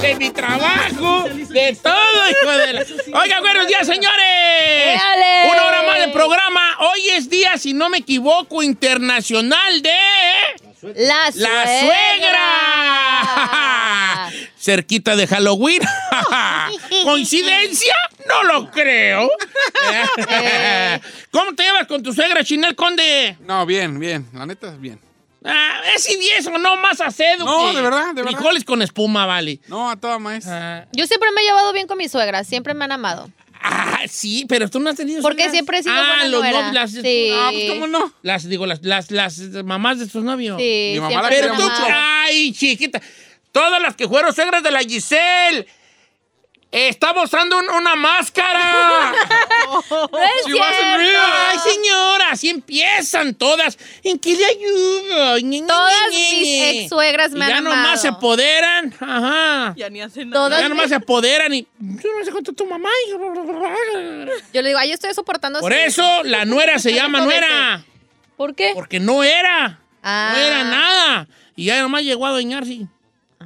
de 0.00 0.14
mi 0.16 0.30
trabajo, 0.30 1.24
de 1.28 1.78
todo, 1.82 2.30
hijo 2.30 2.50
de 2.58 2.72
la... 2.72 2.84
Oiga, 3.20 3.40
buenos 3.40 3.66
días, 3.66 3.86
señores. 3.86 4.20
¡Éale! 4.20 5.50
Una 5.50 5.64
hora 5.64 5.82
más 5.82 5.98
de 6.00 6.08
programa. 6.08 6.76
Hoy 6.80 7.08
es 7.10 7.30
día, 7.30 7.56
si 7.56 7.72
no 7.72 7.88
me 7.88 7.98
equivoco, 7.98 8.62
internacional 8.62 9.82
de... 9.82 9.96
La 10.96 11.30
¡La 11.34 11.80
suegra! 11.80 12.42
Cerquita 14.58 15.16
de 15.16 15.26
Halloween. 15.26 15.80
¿Coincidencia? 17.04 17.94
No 18.28 18.42
lo 18.44 18.70
creo. 18.70 19.30
¿Cómo 21.30 21.54
te 21.54 21.62
llevas 21.62 21.86
con 21.86 22.02
tu 22.02 22.12
suegra, 22.12 22.44
Chinel 22.44 22.76
Conde? 22.76 23.36
No, 23.40 23.64
bien, 23.64 23.98
bien. 23.98 24.28
La 24.34 24.44
neta, 24.46 24.70
bien. 24.78 25.00
Ah, 25.46 25.80
¿Es 25.94 26.08
y 26.10 26.28
eso? 26.30 26.50
¿No 26.58 26.76
más 26.76 27.00
acedo? 27.00 27.44
No, 27.44 27.70
que 27.70 27.76
de 27.76 27.82
verdad, 27.82 28.08
de 28.14 28.22
verdad. 28.22 28.38
Frijoles 28.38 28.64
con 28.64 28.82
espuma, 28.82 29.26
vale. 29.26 29.60
No, 29.68 29.90
a 29.90 29.96
toda 29.96 30.18
maestra. 30.18 30.78
Ah, 30.82 30.88
Yo 30.92 31.06
siempre 31.06 31.30
me 31.32 31.40
he 31.42 31.44
llevado 31.44 31.72
bien 31.72 31.86
con 31.86 31.98
mi 31.98 32.08
suegra, 32.08 32.42
siempre 32.44 32.74
me 32.74 32.84
han 32.84 32.92
amado. 32.92 33.30
ah, 33.62 34.00
sí, 34.08 34.44
pero 34.48 34.68
tú 34.68 34.78
no 34.80 34.90
has 34.90 34.96
tenido 34.96 35.22
Porque 35.22 35.38
suegras. 35.44 35.52
siempre 35.52 35.78
he 35.78 35.82
sido 35.82 35.94
ah, 35.94 36.06
buena 36.08 36.24
los 36.28 36.40
nuera. 36.40 36.58
novios, 36.58 36.74
las, 36.74 36.90
Sí. 37.02 37.30
Ah, 37.32 37.50
pues 37.52 37.70
cómo 37.70 37.86
no. 37.86 38.12
las, 38.22 38.48
digo, 38.48 38.66
las, 38.66 38.82
las, 38.82 39.10
las 39.10 39.38
mamás 39.64 39.98
de 39.98 40.06
tus 40.06 40.22
novios. 40.24 40.58
Sí, 40.58 40.90
Mi 40.94 41.00
mamá 41.00 41.22
la 41.22 41.28
Pero 41.28 41.54
tú, 41.54 41.62
ay, 41.92 42.52
chiquita, 42.52 43.00
todas 43.52 43.80
las 43.80 43.96
que 43.96 44.08
fueron 44.08 44.34
suegras 44.34 44.62
de 44.62 44.70
la 44.70 44.80
Giselle, 44.80 45.66
estamos 46.72 47.24
usando 47.24 47.58
un- 47.58 47.68
una 47.70 47.94
máscara. 47.96 49.14
No 49.68 50.18
es 50.22 50.46
She 50.46 50.54
wasn't 50.54 50.76
cierto. 50.78 50.98
real. 50.98 51.32
Ay, 51.50 51.58
señora, 51.58 52.30
así 52.30 52.48
empiezan 52.50 53.34
todas. 53.34 53.76
¿En 54.02 54.18
qué 54.18 54.34
le 54.36 54.44
ayudo? 54.46 55.38
Ñe, 55.38 55.60
Ñe, 55.60 55.66
Todas 55.66 56.10
Ñe, 56.10 56.30
mis 56.30 56.42
Ñe. 56.42 56.70
ex-suegras 56.82 57.32
me 57.32 57.44
Y 57.44 57.48
ya 57.48 57.56
han 57.58 57.64
nomás 57.64 57.78
amado. 57.80 57.96
se 57.96 58.08
apoderan. 58.08 58.94
Ajá. 59.00 59.74
Ya 59.76 59.88
ni 59.90 60.00
hace 60.00 60.24
nada. 60.24 60.40
Todas 60.44 60.60
Ya 60.60 60.68
nomás 60.68 60.84
mis- 60.84 60.90
se 60.90 60.94
apoderan 60.96 61.52
y. 61.54 61.66
Yo 61.80 62.08
no 62.18 62.24
sé 62.24 62.30
cuánto 62.32 62.52
tu 62.52 62.64
mamá. 62.66 62.88
Yo 64.52 64.62
le 64.62 64.68
digo, 64.68 64.78
ay, 64.78 64.88
yo 64.88 64.94
estoy 64.94 65.12
soportando. 65.14 65.60
Por 65.60 65.72
así. 65.72 65.82
eso 65.82 66.22
la 66.24 66.44
nuera 66.44 66.78
se 66.78 66.92
llama 66.94 67.18
Cinco 67.18 67.30
nuera. 67.32 67.84
¿Por 68.36 68.54
qué? 68.54 68.72
Porque 68.74 69.00
no 69.00 69.22
era. 69.24 69.80
Ah. 70.02 70.30
No 70.32 70.38
era 70.38 70.64
nada. 70.64 71.28
Y 71.56 71.64
ya 71.66 71.80
nomás 71.80 72.02
llegó 72.02 72.26
a 72.26 72.30
doñarse. 72.30 72.86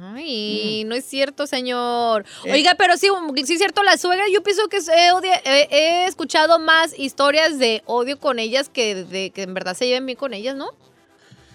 Ay, 0.01 0.83
no 0.85 0.95
es 0.95 1.05
cierto, 1.05 1.45
señor. 1.47 2.25
Eh. 2.45 2.53
Oiga, 2.53 2.75
pero 2.75 2.97
sí, 2.97 3.07
sí 3.45 3.53
es 3.53 3.59
cierto, 3.59 3.83
la 3.83 3.97
suegra, 3.97 4.25
yo 4.31 4.41
pienso 4.43 4.67
que 4.67 4.77
he, 4.77 5.11
odia- 5.11 5.41
he- 5.45 5.67
he 5.71 6.05
escuchado 6.05 6.59
más 6.59 6.97
historias 6.97 7.59
de 7.59 7.83
odio 7.85 8.19
con 8.19 8.39
ellas 8.39 8.69
que 8.69 8.95
de 8.95 9.29
que 9.29 9.43
en 9.43 9.53
verdad 9.53 9.75
se 9.75 9.85
lleven 9.87 10.05
bien 10.05 10.17
con 10.17 10.33
ellas, 10.33 10.55
¿no? 10.55 10.69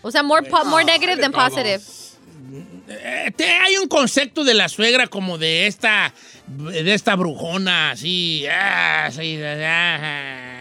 O 0.03 0.11
sea, 0.11 0.23
more, 0.23 0.49
po- 0.49 0.65
more 0.67 0.85
negative 0.85 1.21
than 1.21 1.33
positive. 1.33 1.81
Eh, 2.89 3.33
te- 3.37 3.51
hay 3.51 3.77
un 3.79 3.89
concepto 3.89 4.45
de 4.45 4.55
la 4.55 4.69
suegra 4.69 5.09
como 5.09 5.39
de 5.39 5.67
esta 5.67 6.15
de 6.47 6.95
esta 6.95 7.17
brujona 7.17 7.91
así, 7.91 8.47
ah, 8.49 9.11
sí, 9.11 9.37
ah, 9.43 10.56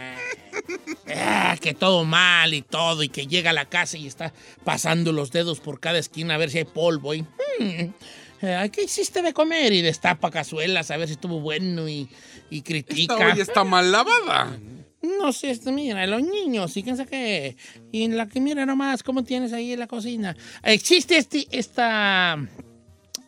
ah, 1.15 1.57
que 1.59 1.73
todo 1.73 2.03
mal 2.05 2.53
y 2.53 2.61
todo 2.61 3.03
y 3.03 3.09
que 3.09 3.27
llega 3.27 3.49
a 3.51 3.53
la 3.53 3.65
casa 3.65 3.97
y 3.97 4.07
está 4.07 4.33
pasando 4.63 5.11
los 5.11 5.31
dedos 5.31 5.59
por 5.59 5.79
cada 5.79 5.99
esquina 5.99 6.35
a 6.35 6.37
ver 6.37 6.49
si 6.49 6.59
hay 6.59 6.65
polvo 6.65 7.13
y 7.13 7.21
hmm, 7.21 7.93
eh, 8.41 8.69
¿qué 8.71 8.83
hiciste 8.83 9.21
de 9.21 9.33
comer? 9.33 9.73
y 9.73 9.81
destapa 9.81 10.31
cazuelas 10.31 10.91
a 10.91 10.97
ver 10.97 11.07
si 11.07 11.13
estuvo 11.13 11.39
bueno 11.39 11.87
y, 11.87 12.09
y 12.49 12.57
Esta 12.57 12.67
critica. 12.67 13.15
olla 13.15 13.41
está 13.41 13.63
mal 13.63 13.91
lavada. 13.91 14.57
No 15.01 15.31
sé, 15.33 15.51
este, 15.51 15.71
mira, 15.71 16.05
los 16.07 16.23
niños, 16.23 16.73
sabe 16.73 17.05
qué. 17.05 17.57
Y 17.91 18.03
en 18.03 18.17
la 18.17 18.27
que 18.27 18.41
mira 18.41 18.65
nomás 18.65 19.03
cómo 19.03 19.23
tienes 19.23 19.53
ahí 19.53 19.73
en 19.73 19.79
la 19.79 19.87
cocina. 19.87 20.35
Existe 20.63 21.17
este, 21.17 21.47
esta, 21.51 22.37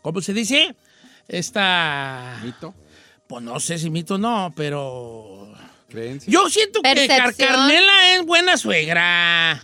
¿cómo 0.02 0.22
se 0.22 0.34
dice? 0.34 0.76
Esta, 1.28 2.40
Mito, 2.44 2.74
pues 3.28 3.44
no 3.44 3.60
sé 3.60 3.78
si 3.78 3.90
mito 3.90 4.16
o 4.16 4.18
no, 4.18 4.54
pero 4.56 5.47
creencia. 5.90 6.32
yo 6.32 6.50
siento 6.50 6.82
que. 6.82 7.08
Carcarnela 7.08 8.16
es 8.16 8.26
buena 8.26 8.58
suegra. 8.58 9.64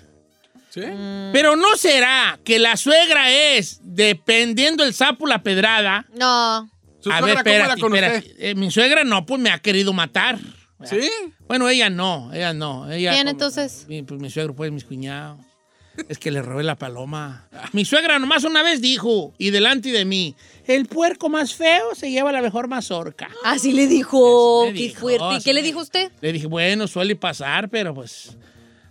¿Sí? 0.69 0.81
Mm. 0.81 1.31
Pero 1.33 1.55
no 1.55 1.75
será 1.77 2.39
que 2.43 2.57
la 2.57 2.75
suegra 2.77 3.31
es, 3.31 3.79
dependiendo 3.83 4.83
el 4.83 4.93
sapo 4.93 5.27
la 5.27 5.43
pedrada. 5.43 6.05
No. 6.17 6.69
¿Su 6.99 7.11
A 7.11 7.21
ver, 7.21 7.37
espérate, 7.37 7.81
espérate. 7.81 8.35
Eh, 8.39 8.55
mi 8.55 8.71
suegra 8.71 9.03
no, 9.03 9.25
pues 9.25 9.39
me 9.39 9.51
ha 9.51 9.59
querido 9.59 9.93
matar. 9.93 10.39
¿Sí? 10.83 11.09
Bueno, 11.47 11.69
ella 11.69 11.89
no, 11.89 12.31
ella 12.33 12.53
no. 12.53 12.91
Ella 12.91 13.11
¿Quién 13.11 13.23
como- 13.25 13.31
entonces? 13.31 13.85
Mi, 13.87 14.01
pues 14.03 14.19
mi 14.19 14.29
suegro, 14.29 14.55
pues 14.55 14.71
mis 14.71 14.83
cuñados. 14.83 15.39
Es 16.09 16.17
que 16.17 16.31
le 16.31 16.41
robé 16.41 16.63
la 16.63 16.75
paloma. 16.75 17.47
Mi 17.71 17.85
suegra 17.85 18.17
nomás 18.17 18.43
una 18.43 18.63
vez 18.63 18.81
dijo, 18.81 19.33
y 19.37 19.51
delante 19.51 19.91
de 19.91 20.05
mí, 20.05 20.35
el 20.67 20.85
puerco 20.85 21.29
más 21.29 21.53
feo 21.55 21.95
se 21.95 22.11
lleva 22.11 22.31
la 22.31 22.41
mejor 22.41 22.67
mazorca. 22.67 23.29
Así 23.43 23.71
le 23.71 23.87
dijo. 23.87 24.63
Así 24.63 24.73
Qué 24.73 24.79
dijo, 24.79 24.99
fuerte. 25.01 25.35
¿Y 25.35 25.41
qué 25.41 25.53
le 25.53 25.61
dijo 25.61 25.79
usted? 25.79 26.11
Le 26.21 26.31
dije, 26.31 26.47
bueno, 26.47 26.87
suele 26.87 27.15
pasar, 27.15 27.69
pero 27.69 27.93
pues, 27.93 28.37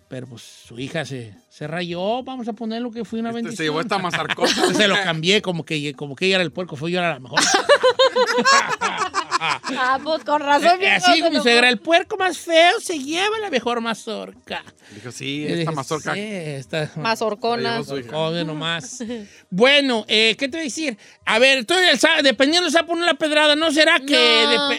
pero 0.09 0.27
pues 0.27 0.43
su 0.43 0.79
hija 0.79 1.05
se, 1.05 1.35
se 1.63 1.69
rayó. 1.69 2.25
Vamos 2.25 2.49
a 2.49 2.53
poner 2.55 2.83
lo 2.83 2.91
que 2.91 3.05
fue 3.05 3.21
una 3.21 3.29
Este 3.29 3.37
bendición. 3.37 3.57
se 3.57 3.63
llevó 3.63 3.81
esta 3.81 3.99
mazarcota. 3.99 4.53
Se 4.75 4.89
lo 4.89 4.97
cambié, 4.97 5.41
como 5.43 5.65
que, 5.65 5.95
como 5.95 6.17
que 6.17 6.27
ella 6.27 6.37
era 6.37 6.45
el 6.45 6.51
puerco, 6.51 6.75
fue 6.75 6.91
yo 6.91 6.99
era 6.99 7.11
la 7.15 7.21
mejor. 7.21 7.39
Ah, 9.45 9.99
pues 10.05 10.23
con 10.23 10.41
razón. 10.41 10.81
Eh, 10.81 10.89
Así 10.89 11.15
dijo 11.15 11.29
mi 11.29 11.41
suegra, 11.41 11.69
el 11.69 11.79
puerco 11.81 12.17
más 12.17 12.39
feo 12.39 12.79
se 12.79 12.97
lleva 13.01 13.41
la 13.41 13.51
mejor 13.51 13.81
mazorca. 13.81 14.63
Dijo, 14.95 15.11
sí, 15.11 15.43
esta 15.45 15.57
dije, 15.57 15.71
mazorca. 15.73 16.15
Sí, 16.15 16.21
esta 16.21 16.93
Mazorcona. 16.95 17.83
Joder, 17.83 18.47
nomás. 18.47 19.03
bueno, 19.51 20.05
eh, 20.07 20.37
¿qué 20.39 20.47
te 20.47 20.59
voy 20.59 20.61
a 20.61 20.65
decir? 20.65 20.97
A 21.25 21.41
ver, 21.41 21.59
entonces, 21.59 22.01
dependiendo 22.23 22.67
del 22.67 22.73
sapo, 22.73 22.95
no 22.95 23.05
la 23.05 23.15
pedrada, 23.15 23.57
¿no 23.57 23.73
será 23.73 23.99
que...? 23.99 24.45
No. 24.47 24.71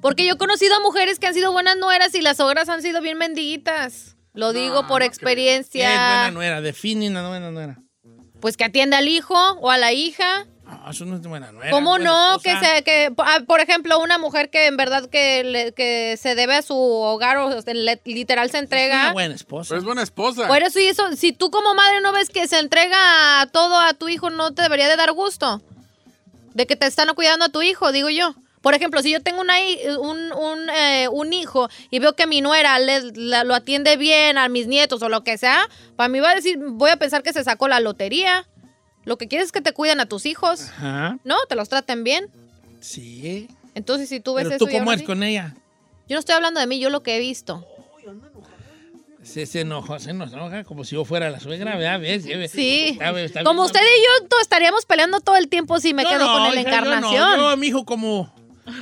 Porque 0.00 0.24
yo 0.26 0.34
he 0.34 0.38
conocido 0.38 0.76
a 0.76 0.80
mujeres 0.80 1.18
que 1.18 1.26
han 1.26 1.34
sido 1.34 1.50
buenas 1.50 1.76
nueras 1.76 2.14
y 2.14 2.20
las 2.22 2.38
ogras 2.38 2.68
han 2.68 2.82
sido 2.82 3.00
bien 3.00 3.18
mendiguitas. 3.18 4.11
Lo 4.34 4.52
digo 4.52 4.74
por 4.74 4.82
no 4.82 4.86
¿Qué 4.86 4.86
es 4.86 4.88
buena 4.88 5.04
experiencia. 5.06 6.30
nuera? 6.30 6.60
Define 6.60 7.08
una 7.08 7.28
buena 7.28 7.50
nuera. 7.50 7.78
Pues 8.40 8.56
que 8.56 8.64
atienda 8.64 8.98
al 8.98 9.08
hijo 9.08 9.34
o 9.60 9.70
a 9.70 9.78
la 9.78 9.92
hija. 9.92 10.46
No, 10.64 10.90
eso 10.90 11.04
no 11.04 11.16
es 11.16 11.22
buena 11.22 11.52
nuera. 11.52 11.70
¿Cómo 11.70 11.90
buena 11.90 12.32
no? 12.32 12.38
Que 12.40 12.56
se, 12.58 12.82
que, 12.82 13.12
ah, 13.18 13.40
por 13.46 13.60
ejemplo, 13.60 14.00
una 14.00 14.16
mujer 14.16 14.48
que 14.48 14.66
en 14.66 14.76
verdad 14.78 15.08
que, 15.10 15.44
le- 15.44 15.72
que 15.74 16.16
se 16.16 16.34
debe 16.34 16.54
a 16.56 16.62
su 16.62 16.74
hogar 16.74 17.36
o 17.36 17.50
le- 17.50 18.00
literal 18.06 18.46
se 18.50 18.56
Es 18.56 18.60
una 18.60 18.64
entrega. 18.64 19.12
buena 19.12 19.34
esposa. 19.34 19.68
Pero 19.68 19.78
es 19.80 19.84
buena 19.84 20.02
esposa. 20.02 20.48
Por 20.48 20.62
eso, 20.62 20.80
y 20.80 20.84
eso, 20.86 21.14
si 21.14 21.32
tú 21.32 21.50
como 21.50 21.74
madre 21.74 22.00
no 22.00 22.12
ves 22.12 22.30
que 22.30 22.48
se 22.48 22.58
entrega 22.58 22.98
todo 23.52 23.78
a 23.78 23.92
tu 23.92 24.08
hijo, 24.08 24.30
no 24.30 24.54
te 24.54 24.62
debería 24.62 24.88
de 24.88 24.96
dar 24.96 25.12
gusto. 25.12 25.60
De 26.54 26.66
que 26.66 26.74
te 26.76 26.86
están 26.86 27.14
cuidando 27.14 27.44
a 27.44 27.48
tu 27.50 27.60
hijo, 27.62 27.92
digo 27.92 28.08
yo. 28.08 28.34
Por 28.62 28.74
ejemplo, 28.74 29.02
si 29.02 29.10
yo 29.10 29.20
tengo 29.20 29.40
una, 29.40 29.60
hi- 29.60 29.80
un, 29.98 30.32
un, 30.32 30.70
eh, 30.70 31.08
un 31.10 31.32
hijo 31.32 31.68
y 31.90 31.98
veo 31.98 32.14
que 32.14 32.26
mi 32.26 32.40
nuera 32.40 32.78
la- 32.78 33.44
lo 33.44 33.54
atiende 33.54 33.96
bien 33.96 34.38
a 34.38 34.48
mis 34.48 34.66
nietos 34.68 35.02
o 35.02 35.08
lo 35.08 35.22
que 35.24 35.36
sea, 35.36 35.68
para 35.96 36.08
mí 36.08 36.20
va 36.20 36.30
a 36.30 36.34
decir, 36.34 36.58
voy 36.58 36.90
a 36.90 36.96
pensar 36.96 37.22
que 37.22 37.32
se 37.32 37.42
sacó 37.44 37.68
la 37.68 37.80
lotería. 37.80 38.46
Lo 39.04 39.18
que 39.18 39.26
quieres 39.26 39.46
es 39.46 39.52
que 39.52 39.60
te 39.60 39.72
cuiden 39.72 39.98
a 39.98 40.06
tus 40.06 40.26
hijos, 40.26 40.68
Ajá, 40.76 41.18
¿no? 41.24 41.36
Te 41.48 41.56
los 41.56 41.68
traten 41.68 42.04
bien. 42.04 42.28
sí. 42.80 43.48
Entonces, 43.74 44.08
si 44.10 44.20
tú 44.20 44.34
ves 44.34 44.44
Pero 44.44 44.56
eso... 44.56 44.66
tú, 44.66 44.70
¿cómo 44.70 44.92
eres 44.92 45.04
con 45.06 45.22
ella? 45.22 45.54
Yo 46.06 46.14
no 46.16 46.20
estoy 46.20 46.34
hablando 46.34 46.60
de 46.60 46.66
mí, 46.66 46.78
yo 46.78 46.90
lo 46.90 47.02
que 47.02 47.16
he 47.16 47.18
visto. 47.20 47.66
Se, 49.22 49.46
se 49.46 49.60
enojó, 49.60 49.98
se 50.00 50.10
enoja 50.10 50.64
como 50.64 50.84
si 50.84 50.96
yo 50.96 51.04
fuera 51.04 51.30
la 51.30 51.38
suegra, 51.38 51.76
¿verdad? 51.76 52.00
¿Ves? 52.00 52.24
Sí. 52.50 52.88
Está 53.00 53.18
está 53.20 53.44
Como 53.44 53.62
bien. 53.62 53.66
usted 53.66 53.80
y 53.80 54.02
yo 54.32 54.38
estaríamos 54.40 54.84
peleando 54.84 55.20
todo 55.20 55.36
el 55.36 55.48
tiempo 55.48 55.78
si 55.78 55.94
me 55.94 56.04
quedo 56.04 56.18
no, 56.26 56.32
con 56.32 56.42
la 56.42 56.48
hija, 56.48 56.54
yo 56.56 56.62
no. 56.62 56.68
encarnación. 56.68 57.36
Yo, 57.40 57.56
mi 57.56 57.68
hijo, 57.68 57.84
como, 57.84 58.34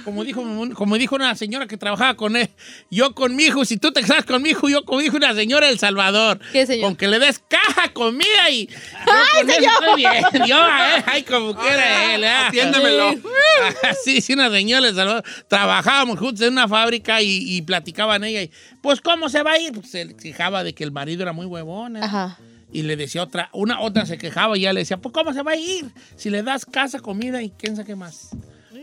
como, 0.05 0.25
dijo, 0.25 0.45
como 0.75 0.97
dijo 0.99 1.15
una 1.15 1.35
señora 1.35 1.67
que 1.67 1.77
trabajaba 1.77 2.15
con 2.15 2.37
él, 2.37 2.51
yo 2.91 3.15
con 3.15 3.35
mi 3.35 3.45
hijo, 3.45 3.65
si 3.65 3.77
tú 3.79 3.93
te 3.93 4.03
casas 4.03 4.25
con 4.25 4.43
mi 4.43 4.51
hijo, 4.51 4.69
yo 4.69 4.85
como 4.85 5.01
dijo 5.01 5.17
una 5.17 5.35
señora 5.35 5.69
del 5.69 5.79
Salvador. 5.79 6.39
¿Qué 6.53 6.67
señor? 6.67 6.85
Con 6.85 6.97
que 6.97 7.09
le 7.09 7.19
des 7.19 7.39
caja, 7.39 7.93
comida 7.93 8.51
y. 8.51 8.67
Yo 8.67 9.13
con 9.39 9.51
eso 9.51 9.61
estoy 9.61 9.97
bien. 9.97 10.25
Yo, 10.47 10.63
a 10.63 10.97
él, 10.97 11.05
ay, 11.07 11.23
como 11.23 11.55
quiera 11.55 12.15
él. 12.15 12.25
ah. 12.25 12.49
Atiéndemelo. 12.49 13.15
Sí, 14.05 14.21
sí, 14.21 14.35
una 14.35 14.51
señora 14.51 14.87
del 14.87 14.95
Salvador. 14.95 15.25
Trabajábamos 15.49 16.19
juntos 16.19 16.47
en 16.47 16.53
una 16.53 16.69
fábrica 16.69 17.23
y, 17.23 17.57
y 17.57 17.63
platicaban 17.63 18.25
ella. 18.25 18.43
Y, 18.43 18.51
pues, 18.83 19.01
¿cómo 19.01 19.29
se 19.29 19.43
va 19.43 19.53
a 19.53 19.59
ir? 19.59 19.73
Pues 19.73 19.91
se 19.91 20.15
quejaba 20.17 20.63
de 20.65 20.75
que 20.75 20.85
el 20.85 20.93
marido 20.93 21.23
era 21.23 21.33
muy 21.33 21.47
huevón. 21.47 21.97
¿eh? 21.97 22.01
Ajá. 22.03 22.39
Y 22.73 22.83
le 22.83 22.97
decía 22.97 23.23
otra, 23.23 23.51
una 23.53 23.81
otra 23.81 24.07
se 24.07 24.17
quejaba 24.17 24.57
y 24.57 24.63
ya 24.63 24.73
le 24.73 24.81
decía, 24.81 24.97
pues 24.99 25.13
¿cómo 25.13 25.33
se 25.33 25.43
va 25.43 25.53
a 25.53 25.57
ir? 25.57 25.87
Si 26.17 26.31
le 26.31 26.43
das 26.43 26.65
casa, 26.65 27.01
comida 27.01 27.43
y 27.43 27.51
quién 27.51 27.75
sabe 27.75 27.87
qué 27.87 27.97
más. 27.97 28.31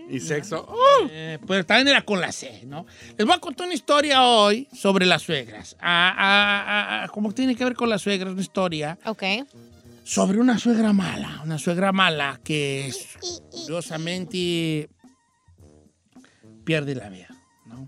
Y 0.10 0.20
sexo. 0.20 0.66
¡Oh! 0.68 1.08
Eh, 1.10 1.38
pues 1.46 1.66
también 1.66 1.90
era 1.90 2.02
con 2.04 2.22
la 2.22 2.32
C, 2.32 2.62
¿no? 2.66 2.86
Les 3.18 3.26
voy 3.28 3.36
a 3.36 3.40
contar 3.40 3.66
una 3.66 3.74
historia 3.76 4.24
hoy 4.24 4.68
sobre 4.74 5.06
las 5.06 5.22
suegras. 5.24 5.76
Ah, 5.80 6.14
ah, 6.18 6.64
ah, 6.68 7.04
ah, 7.04 7.08
¿Cómo 7.10 7.32
tiene 7.34 7.56
que 7.56 7.64
ver 7.64 7.76
con 7.76 7.90
las 7.90 8.02
suegras? 8.02 8.32
Una 8.34 8.42
historia 8.42 8.98
Ok. 9.06 9.24
sobre 10.04 10.40
una 10.40 10.58
suegra 10.58 10.94
mala. 10.94 11.42
Una 11.44 11.58
suegra 11.58 11.92
mala 11.92 12.40
que 12.44 12.88
es, 12.88 13.08
curiosamente 13.52 14.90
pierde 16.64 16.96
la 16.96 17.10
vida, 17.10 17.28
¿no? 17.66 17.88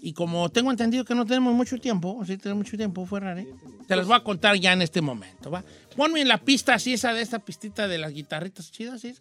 Y 0.00 0.12
como 0.12 0.48
tengo 0.50 0.70
entendido 0.70 1.04
que 1.04 1.14
no 1.14 1.24
tenemos 1.26 1.54
mucho 1.54 1.78
tiempo, 1.78 2.22
sí 2.24 2.36
tenemos 2.36 2.64
mucho 2.64 2.76
tiempo 2.76 3.04
fuera, 3.06 3.38
¿eh? 3.38 3.46
Te 3.86 3.96
las 3.96 4.06
voy 4.06 4.16
a 4.16 4.20
contar 4.20 4.56
ya 4.56 4.72
en 4.72 4.82
este 4.82 5.00
momento, 5.00 5.50
¿va? 5.50 5.64
Ponme 5.96 6.20
en 6.20 6.28
la 6.28 6.38
pista 6.38 6.74
así, 6.74 6.92
esa 6.94 7.12
de 7.14 7.22
esta 7.22 7.38
pistita 7.40 7.88
de 7.88 7.98
las 7.98 8.12
guitarritas 8.12 8.70
chidas, 8.70 9.00
¿sí? 9.00 9.14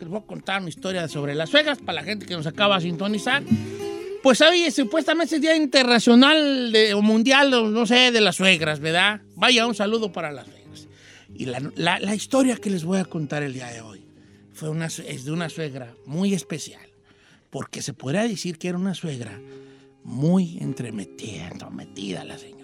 Les 0.00 0.08
voy 0.08 0.18
a 0.20 0.22
contar 0.26 0.60
una 0.60 0.68
historia 0.68 1.08
sobre 1.08 1.34
las 1.34 1.50
suegras 1.50 1.78
para 1.78 2.00
la 2.00 2.04
gente 2.04 2.24
que 2.26 2.34
nos 2.34 2.46
acaba 2.46 2.76
de 2.76 2.82
sintonizar. 2.82 3.42
Pues 4.22 4.40
hoy 4.40 4.70
supuestamente 4.70 5.36
es 5.36 5.40
Día 5.42 5.56
Internacional 5.56 6.70
de- 6.72 6.94
o 6.94 7.02
Mundial, 7.02 7.50
no 7.72 7.86
sé, 7.86 8.10
de 8.12 8.20
las 8.20 8.36
suegras, 8.36 8.80
¿verdad? 8.80 9.20
Vaya, 9.36 9.66
un 9.66 9.74
saludo 9.74 10.12
para 10.12 10.30
las 10.32 10.46
suegras. 10.46 10.88
Y 11.34 11.46
la, 11.46 11.60
la- 11.76 11.98
la 12.00 12.14
historia 12.14 12.56
que 12.56 12.70
les 12.70 12.84
voy 12.84 12.98
a 12.98 13.04
contar 13.04 13.42
el 13.42 13.52
día 13.54 13.68
de 13.68 13.80
hoy 13.80 14.04
fue 14.52 14.68
una, 14.70 14.86
es 14.86 15.24
de 15.24 15.30
una 15.32 15.48
suegra 15.48 15.94
muy 16.06 16.34
especial, 16.34 16.86
porque 17.50 17.80
se 17.82 17.92
podría 17.92 18.22
decir 18.22 18.58
que 18.58 18.68
era 18.68 18.78
una 18.78 18.94
suegra 18.94 19.40
muy 20.04 20.58
entremetida, 20.60 21.48
entrometida 21.48 22.24
la 22.24 22.38
señora. 22.38 22.57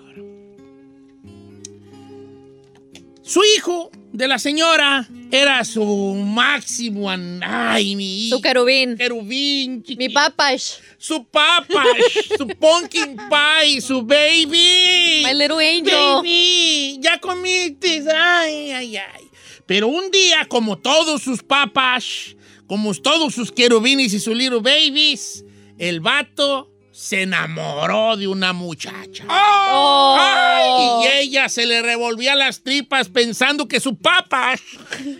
Su 3.25 3.41
hijo 3.57 3.91
de 4.13 4.29
la 4.29 4.39
señora 4.39 5.09
era 5.33 5.65
su 5.65 5.83
máximo, 5.83 7.11
ay, 7.11 7.97
mi 7.97 8.27
hijo. 8.27 8.37
Su 8.37 8.43
querubín. 8.43 8.99
querubín, 8.99 9.83
Mi 9.97 10.11
papash. 10.11 10.75
Su 10.99 11.25
papa, 11.25 11.85
su 12.37 12.47
pumpkin 12.47 13.17
pie, 13.17 13.81
su 13.81 14.03
baby. 14.03 15.23
My 15.25 15.33
little 15.33 15.59
angel. 15.59 16.17
Baby, 16.17 16.99
ya 17.01 17.19
comiste. 17.19 18.05
Ay, 18.15 18.73
ay, 18.73 18.97
ay. 18.99 19.25
Pero 19.65 19.89
un 19.89 20.11
día, 20.11 20.45
como 20.47 20.77
todos 20.77 21.23
sus 21.23 21.43
papas, 21.43 22.37
como 22.67 22.93
todos 22.93 23.35
sus 23.35 23.51
querubines 23.51 24.13
y 24.13 24.21
sus 24.21 24.37
little 24.37 24.61
babies, 24.61 25.47
el 25.79 26.01
vato 26.01 26.74
se 26.95 27.23
enamoró 27.23 28.17
de 28.17 28.29
una 28.29 28.53
muchacha. 28.53 29.25
Oh. 29.29 30.17
Ay, 30.17 31.03
y 31.03 31.19
ella 31.23 31.49
se 31.49 31.67
le 31.67 31.83
revolvía 31.83 32.37
las 32.37 32.63
tripas 32.63 33.09
pensando 33.09 33.67
que 33.67 33.81
su 33.81 33.97
papá 33.99 34.55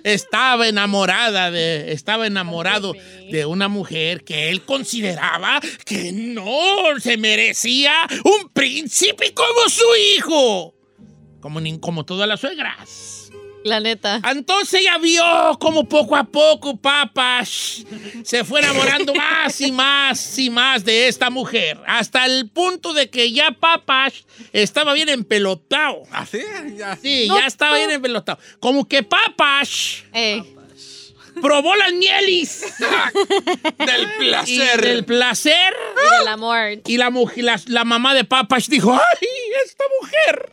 estaba 0.05 0.69
enamorada 0.69 1.51
de, 1.51 1.91
estaba 1.93 2.29
enamorado 2.29 2.95
de 3.29 3.45
una 3.45 3.67
mujer 3.67 4.23
que 4.23 4.51
él 4.51 4.63
consideraba 4.63 5.61
que 5.85 6.13
no 6.13 7.01
se 7.01 7.17
merecía 7.17 7.93
un 8.23 8.51
príncipe 8.53 9.35
como 9.35 9.69
su 9.69 9.85
hijo. 10.17 10.75
Como, 11.41 11.61
como 11.81 12.05
todas 12.05 12.29
las 12.29 12.39
suegras. 12.39 13.24
La 13.65 13.81
neta. 13.81 14.21
Entonces 14.31 14.81
ella 14.83 14.99
vio 14.99 15.25
como 15.59 15.89
poco 15.89 16.15
a 16.17 16.25
poco 16.25 16.77
Papas 16.77 17.83
se 18.23 18.45
fue 18.45 18.61
enamorando 18.61 19.15
más 19.17 19.59
y 19.61 19.73
más 19.73 20.39
y 20.39 20.51
más 20.51 20.85
de 20.85 21.09
esta 21.09 21.31
mujer, 21.31 21.81
hasta 21.87 22.27
el 22.27 22.51
punto 22.51 22.93
de 22.93 23.09
que 23.09 23.33
ya 23.33 23.53
Papas 23.53 24.25
estaba 24.53 24.93
bien 24.93 25.09
empelotado. 25.09 26.03
Así, 26.13 26.41
ya. 26.77 26.95
Sí, 26.97 27.27
No, 27.27 27.39
ya 27.41 27.47
estaba 27.47 27.73
no. 27.73 27.79
bien 27.79 27.91
empelotado. 27.93 28.39
Como 28.61 28.87
que 28.87 29.03
Papas 29.03 30.05
Ey. 30.13 30.43
probó 31.41 31.75
las 31.77 31.93
mielis 31.95 32.61
Del 33.79 34.03
y 34.03 34.27
placer. 34.29 34.81
del 34.83 35.05
placer 35.07 35.75
Del 36.19 36.29
amor. 36.29 36.81
y 36.87 36.97
la, 36.99 37.09
mujer, 37.11 37.45
la, 37.45 37.61
la 37.67 37.85
mamá 37.85 38.15
de 38.15 38.25
Papas 38.25 38.69
dijo, 38.69 38.93
¡ay, 38.93 39.29
esta 39.65 39.85
mujer! 40.01 40.53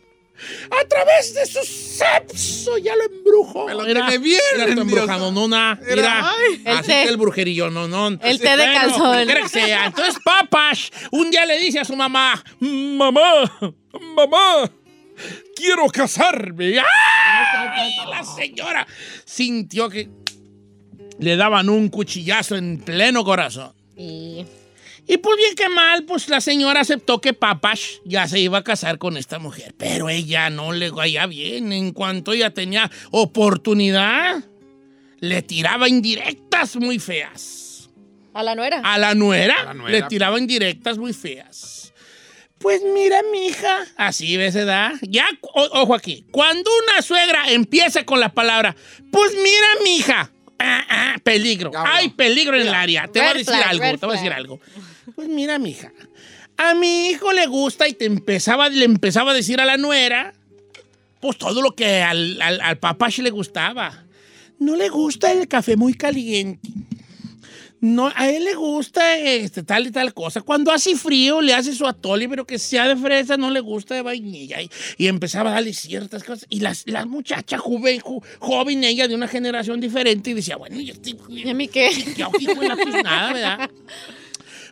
A 0.70 0.88
través 0.88 1.34
de 1.34 1.46
su 1.46 1.60
sexo 1.64 2.78
ya 2.78 2.94
lo 2.96 3.04
embrujó. 3.04 3.66
Me 3.66 3.74
lo 3.74 3.84
tiene 3.84 4.18
bien, 4.18 4.40
Era 4.54 4.64
tu 4.66 4.70
Dios. 4.72 4.80
embrujado, 4.80 5.32
nona. 5.32 5.78
Mira, 5.88 6.30
ay. 6.30 6.62
El 6.64 6.76
así 6.78 6.86
té. 6.88 7.02
que 7.04 7.08
el 7.10 7.16
brujerillo, 7.16 7.70
no, 7.70 7.86
no. 7.88 8.08
El 8.08 8.38
té 8.40 8.48
de 8.50 8.56
Bueno, 8.56 8.72
calzón. 8.80 8.98
como 9.00 9.24
quiera 9.24 9.42
que 9.42 9.48
sea. 9.48 9.86
Entonces, 9.86 10.16
Papas 10.24 10.90
un 11.10 11.30
día 11.30 11.46
le 11.46 11.58
dice 11.58 11.80
a 11.80 11.84
su 11.84 11.94
mamá, 11.96 12.42
mamá, 12.60 13.58
mamá, 14.16 14.70
quiero 15.54 15.86
casarme. 15.88 16.78
¡Ay! 16.78 17.96
La 18.10 18.24
señora 18.24 18.86
sintió 19.24 19.88
que 19.88 20.08
le 21.18 21.36
daban 21.36 21.68
un 21.68 21.88
cuchillazo 21.88 22.56
en 22.56 22.80
pleno 22.80 23.24
corazón. 23.24 23.72
Y 23.96 24.44
Y 25.08 25.16
pues 25.18 25.36
bien 25.36 25.54
que 25.56 25.68
mal, 25.68 26.04
pues 26.04 26.28
la 26.28 26.40
señora 26.40 26.80
aceptó 26.80 27.20
que 27.20 27.32
Papas 27.34 28.00
ya 28.04 28.28
se 28.28 28.38
iba 28.38 28.58
a 28.58 28.64
casar 28.64 28.98
con 28.98 29.16
esta 29.16 29.38
mujer. 29.38 29.74
Pero 29.76 30.08
ella 30.08 30.48
no 30.48 30.72
le 30.72 30.92
caía 30.92 31.26
bien. 31.26 31.72
En 31.72 31.92
cuanto 31.92 32.32
ella 32.32 32.50
tenía 32.54 32.90
oportunidad, 33.10 34.42
le 35.20 35.42
tiraba 35.42 35.88
indirectas 35.88 36.76
muy 36.76 36.98
feas. 36.98 37.90
a 38.34 38.42
la 38.42 38.54
nuera. 38.54 38.80
A 38.82 38.96
la 38.96 39.14
nuera, 39.14 39.54
A 39.60 39.64
la 39.66 39.74
nuera. 39.74 39.90
le 39.98 40.02
tiraba 40.04 40.38
indirectas 40.38 40.96
muy 40.96 41.12
feas. 41.12 41.92
Pues 42.58 42.80
mira, 42.94 43.20
mija, 43.32 43.84
así 43.96 44.36
ves, 44.36 44.54
¿verdad? 44.54 44.92
Ya, 45.02 45.26
o- 45.42 45.80
ojo 45.82 45.94
aquí, 45.94 46.24
cuando 46.30 46.70
una 46.84 47.02
suegra 47.02 47.50
empieza 47.50 48.04
con 48.06 48.20
la 48.20 48.30
palabra, 48.32 48.74
pues 49.10 49.32
mira, 49.34 49.66
mija, 49.84 50.30
ah, 50.60 50.84
ah, 50.88 51.16
peligro, 51.24 51.72
Ya, 51.72 51.82
hay 51.96 52.08
peligro 52.10 52.56
en 52.56 52.68
el 52.68 52.72
área, 52.74 53.08
te 53.08 53.18
voy 53.18 53.28
a 53.28 53.32
decir 53.34 53.46
flag, 53.46 53.68
algo, 53.68 53.98
te 53.98 54.06
voy 54.06 54.14
a 54.16 54.18
decir 54.18 54.32
algo. 54.32 54.60
Pues 55.14 55.28
mira, 55.28 55.58
mija, 55.58 55.92
a 56.56 56.74
mi 56.74 57.08
hijo 57.08 57.32
le 57.32 57.46
gusta 57.46 57.88
y 57.88 57.92
te 57.94 58.04
empezaba, 58.06 58.68
le 58.68 58.84
empezaba 58.84 59.32
a 59.32 59.34
decir 59.34 59.60
a 59.60 59.64
la 59.64 59.76
nuera, 59.76 60.32
pues 61.20 61.38
todo 61.38 61.60
lo 61.62 61.72
que 61.74 62.02
al, 62.02 62.40
al, 62.40 62.60
al 62.60 62.78
papá 62.78 63.10
sí 63.10 63.22
le 63.22 63.30
gustaba. 63.30 64.04
No 64.58 64.76
le 64.76 64.88
gusta 64.88 65.32
el 65.32 65.48
café 65.48 65.76
muy 65.76 65.94
caliente. 65.94 66.68
No, 67.80 68.12
a 68.14 68.30
él 68.30 68.44
le 68.44 68.54
gusta 68.54 69.18
este, 69.18 69.64
tal 69.64 69.88
y 69.88 69.90
tal 69.90 70.14
cosa. 70.14 70.40
Cuando 70.42 70.70
hace 70.70 70.94
frío, 70.94 71.40
le 71.40 71.52
hace 71.52 71.74
su 71.74 71.84
atole, 71.84 72.28
pero 72.28 72.46
que 72.46 72.60
sea 72.60 72.86
de 72.86 72.94
fresa, 72.94 73.36
no 73.36 73.50
le 73.50 73.58
gusta 73.58 73.96
de 73.96 74.02
vainilla. 74.02 74.62
Y, 74.62 74.70
y 74.98 75.08
empezaba 75.08 75.50
a 75.50 75.54
darle 75.54 75.74
ciertas 75.74 76.22
cosas. 76.22 76.46
Y 76.48 76.60
las, 76.60 76.84
la 76.86 77.06
muchacha 77.06 77.58
joven, 77.58 77.98
jo- 77.98 78.22
joven, 78.38 78.84
ella 78.84 79.08
de 79.08 79.16
una 79.16 79.26
generación 79.26 79.80
diferente, 79.80 80.30
y 80.30 80.34
decía, 80.34 80.54
bueno, 80.56 80.78
yo 80.78 80.92
estoy... 80.92 81.18
¿Y 81.28 81.48
a 81.48 81.54
mí 81.54 81.66
qué? 81.66 81.90
Hijo 82.38 82.60
de 82.60 82.68
la 82.68 82.76
pues 82.76 83.02
nada, 83.02 83.32
¿verdad? 83.32 83.70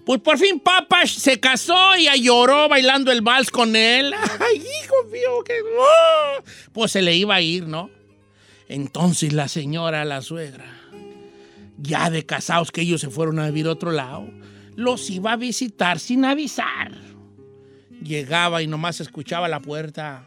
Pues 0.05 0.20
por 0.20 0.38
fin 0.38 0.61
Papa 0.61 1.06
se 1.06 1.38
casó 1.38 1.97
y 1.97 2.08
lloró 2.23 2.69
bailando 2.69 3.12
el 3.12 3.23
vals 3.23 3.50
con 3.50 3.76
él. 3.76 4.12
¡Ay, 4.41 4.56
hijo 4.56 5.05
mío! 5.11 5.44
Que... 5.44 5.61
¡Oh! 5.79 6.43
Pues 6.73 6.93
se 6.93 7.02
le 7.02 7.14
iba 7.14 7.35
a 7.35 7.41
ir, 7.41 7.67
¿no? 7.67 7.91
Entonces 8.69 9.32
la 9.32 9.49
señora, 9.49 10.05
la 10.05 10.23
suegra, 10.23 10.67
ya 11.76 12.08
de 12.08 12.25
casados 12.25 12.70
que 12.70 12.82
ellos 12.82 13.00
se 13.00 13.11
fueron 13.11 13.41
a 13.41 13.47
vivir 13.47 13.67
a 13.67 13.73
otro 13.73 13.91
lado, 13.91 14.29
los 14.76 15.11
iba 15.11 15.32
a 15.32 15.37
visitar 15.37 15.99
sin 15.99 16.25
avisar. 16.25 16.93
Llegaba 18.02 18.62
y 18.62 18.67
nomás 18.67 19.00
escuchaba 19.00 19.49
la 19.49 19.61
puerta. 19.61 20.26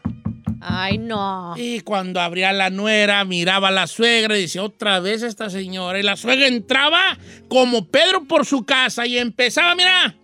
Ay, 0.66 0.96
no. 0.96 1.54
Y 1.58 1.80
cuando 1.80 2.20
abría 2.20 2.50
la 2.54 2.70
nuera, 2.70 3.22
miraba 3.26 3.68
a 3.68 3.70
la 3.70 3.86
suegra 3.86 4.38
y 4.38 4.42
decía, 4.42 4.62
otra 4.62 4.98
vez 4.98 5.22
esta 5.22 5.50
señora. 5.50 5.98
Y 5.98 6.02
la 6.02 6.16
suegra 6.16 6.46
entraba 6.46 7.18
como 7.48 7.86
Pedro 7.86 8.24
por 8.24 8.46
su 8.46 8.64
casa 8.64 9.06
y 9.06 9.18
empezaba, 9.18 9.74
mira, 9.74 10.14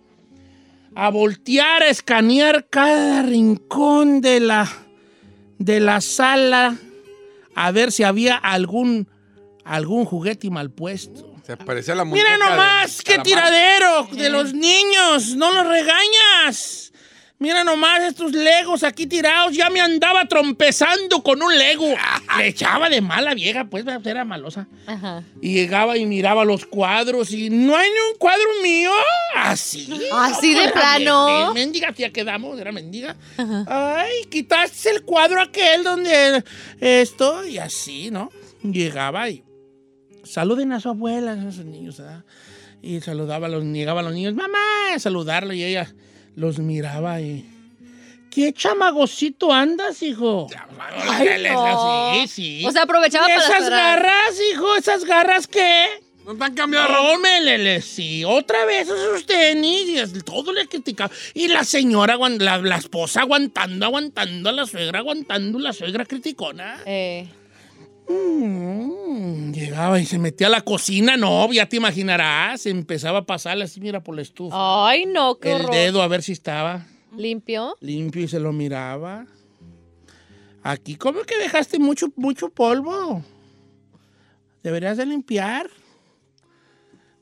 a 0.95 1.09
voltear, 1.09 1.83
a 1.83 1.89
escanear 1.89 2.67
cada 2.69 3.21
rincón 3.21 4.21
de 4.21 4.39
la, 4.39 4.67
de 5.59 5.79
la 5.79 6.01
sala, 6.01 6.75
a 7.53 7.71
ver 7.71 7.91
si 7.91 8.01
había 8.01 8.35
algún, 8.35 9.07
algún 9.63 10.05
juguete 10.05 10.49
mal 10.49 10.71
puesto. 10.71 11.35
Se 11.45 11.55
parecía 11.55 11.93
a 11.93 11.97
la 11.97 12.03
muñeca. 12.03 12.27
Mira 12.33 12.49
nomás, 12.49 12.97
de 12.97 13.03
qué 13.03 13.19
tiradero 13.19 14.07
de 14.11 14.29
los 14.29 14.53
niños, 14.53 15.35
no 15.35 15.51
los 15.51 15.67
regañas. 15.67 16.90
Mira 17.41 17.63
nomás 17.63 18.03
estos 18.03 18.33
legos 18.33 18.83
aquí 18.83 19.07
tirados, 19.07 19.55
ya 19.55 19.71
me 19.71 19.81
andaba 19.81 20.27
trompezando 20.27 21.23
con 21.23 21.41
un 21.41 21.57
lego. 21.57 21.87
Le 22.37 22.47
echaba 22.49 22.87
de 22.87 23.01
mala 23.01 23.33
vieja, 23.33 23.65
pues 23.65 23.83
era 24.05 24.23
malosa. 24.23 24.67
Ajá. 24.85 25.23
Y 25.41 25.55
llegaba 25.55 25.97
y 25.97 26.05
miraba 26.05 26.45
los 26.45 26.67
cuadros 26.67 27.31
y 27.31 27.49
no 27.49 27.75
hay 27.75 27.89
ni 27.89 28.11
un 28.11 28.19
cuadro 28.19 28.47
mío. 28.61 28.91
Así. 29.35 29.91
Así 30.13 30.53
de 30.53 30.69
plano. 30.69 31.51
Mendiga, 31.55 31.91
tía, 31.93 32.13
quedamos, 32.13 32.59
era 32.59 32.71
mendiga. 32.71 33.15
Ay, 33.65 34.25
quitaste 34.29 34.91
el 34.91 35.01
cuadro 35.01 35.41
aquel 35.41 35.83
donde 35.83 36.43
esto 36.79 37.43
y 37.47 37.57
así, 37.57 38.11
¿no? 38.11 38.29
Llegaba 38.61 39.27
y 39.31 39.43
saluden 40.23 40.73
a 40.73 40.79
su 40.79 40.89
abuela, 40.89 41.31
a 41.31 41.49
esos 41.49 41.65
niños, 41.65 41.97
¿verdad? 41.97 42.23
Y 42.83 43.01
saludaba 43.01 43.47
a 43.47 43.49
los, 43.49 43.63
llegaba 43.63 44.01
a 44.01 44.03
los 44.03 44.13
niños, 44.13 44.35
mamá, 44.35 44.93
a 44.93 44.99
saludarlo 44.99 45.53
y 45.53 45.63
ella 45.63 45.91
los 46.35 46.59
miraba 46.59 47.21
y... 47.21 47.47
¿Qué 48.29 48.53
chamagocito 48.53 49.51
andas, 49.51 50.01
hijo? 50.01 50.47
Ay, 51.09 51.43
no. 51.51 52.13
Sí, 52.13 52.27
sí. 52.27 52.65
O 52.65 52.71
sea, 52.71 52.83
aprovechaba 52.83 53.25
¿Y 53.25 53.33
para 53.33 53.43
esas 53.43 53.63
esperar. 53.63 53.99
garras, 54.01 54.41
hijo? 54.53 54.75
¿Esas 54.77 55.03
garras 55.03 55.47
qué? 55.47 55.85
No 56.25 56.35
te 56.35 56.43
han 56.45 56.53
cambiado. 56.53 56.87
No, 56.87 57.19
me 57.19 57.81
sí, 57.81 58.23
otra 58.23 58.63
vez 58.65 58.87
esos 58.87 59.25
tenis, 59.25 60.13
y 60.15 60.21
todo 60.21 60.53
le 60.53 60.67
criticaba. 60.67 61.11
Y 61.33 61.49
la 61.49 61.65
señora, 61.65 62.15
la, 62.39 62.59
la 62.59 62.77
esposa 62.77 63.21
aguantando, 63.21 63.85
aguantando 63.85 64.49
a 64.49 64.53
la 64.53 64.65
suegra, 64.65 64.99
aguantando 64.99 65.59
la 65.59 65.73
suegra 65.73 66.05
criticona. 66.05 66.79
Eh, 66.85 67.27
Mm, 68.07 69.51
llegaba 69.53 69.99
y 69.99 70.05
se 70.05 70.17
metía 70.19 70.47
a 70.47 70.49
la 70.49 70.61
cocina, 70.61 71.17
no, 71.17 71.51
ya 71.51 71.67
te 71.67 71.77
imaginarás, 71.77 72.65
empezaba 72.65 73.19
a 73.19 73.25
pasarle 73.25 73.63
así, 73.65 73.79
mira, 73.79 74.01
por 74.03 74.15
la 74.15 74.21
estufa. 74.21 74.55
Ay, 74.87 75.05
no, 75.05 75.37
qué 75.39 75.51
el 75.53 75.61
horror. 75.63 75.75
dedo 75.75 76.01
a 76.01 76.07
ver 76.07 76.21
si 76.23 76.31
estaba 76.31 76.85
¿Limpio? 77.15 77.75
limpio 77.81 78.23
y 78.23 78.27
se 78.27 78.39
lo 78.39 78.51
miraba. 78.51 79.25
Aquí, 80.63 80.95
¿cómo 80.95 81.21
que 81.23 81.37
dejaste 81.37 81.79
mucho, 81.79 82.07
mucho 82.15 82.49
polvo? 82.49 83.23
Deberías 84.63 84.97
de 84.97 85.05
limpiar. 85.07 85.67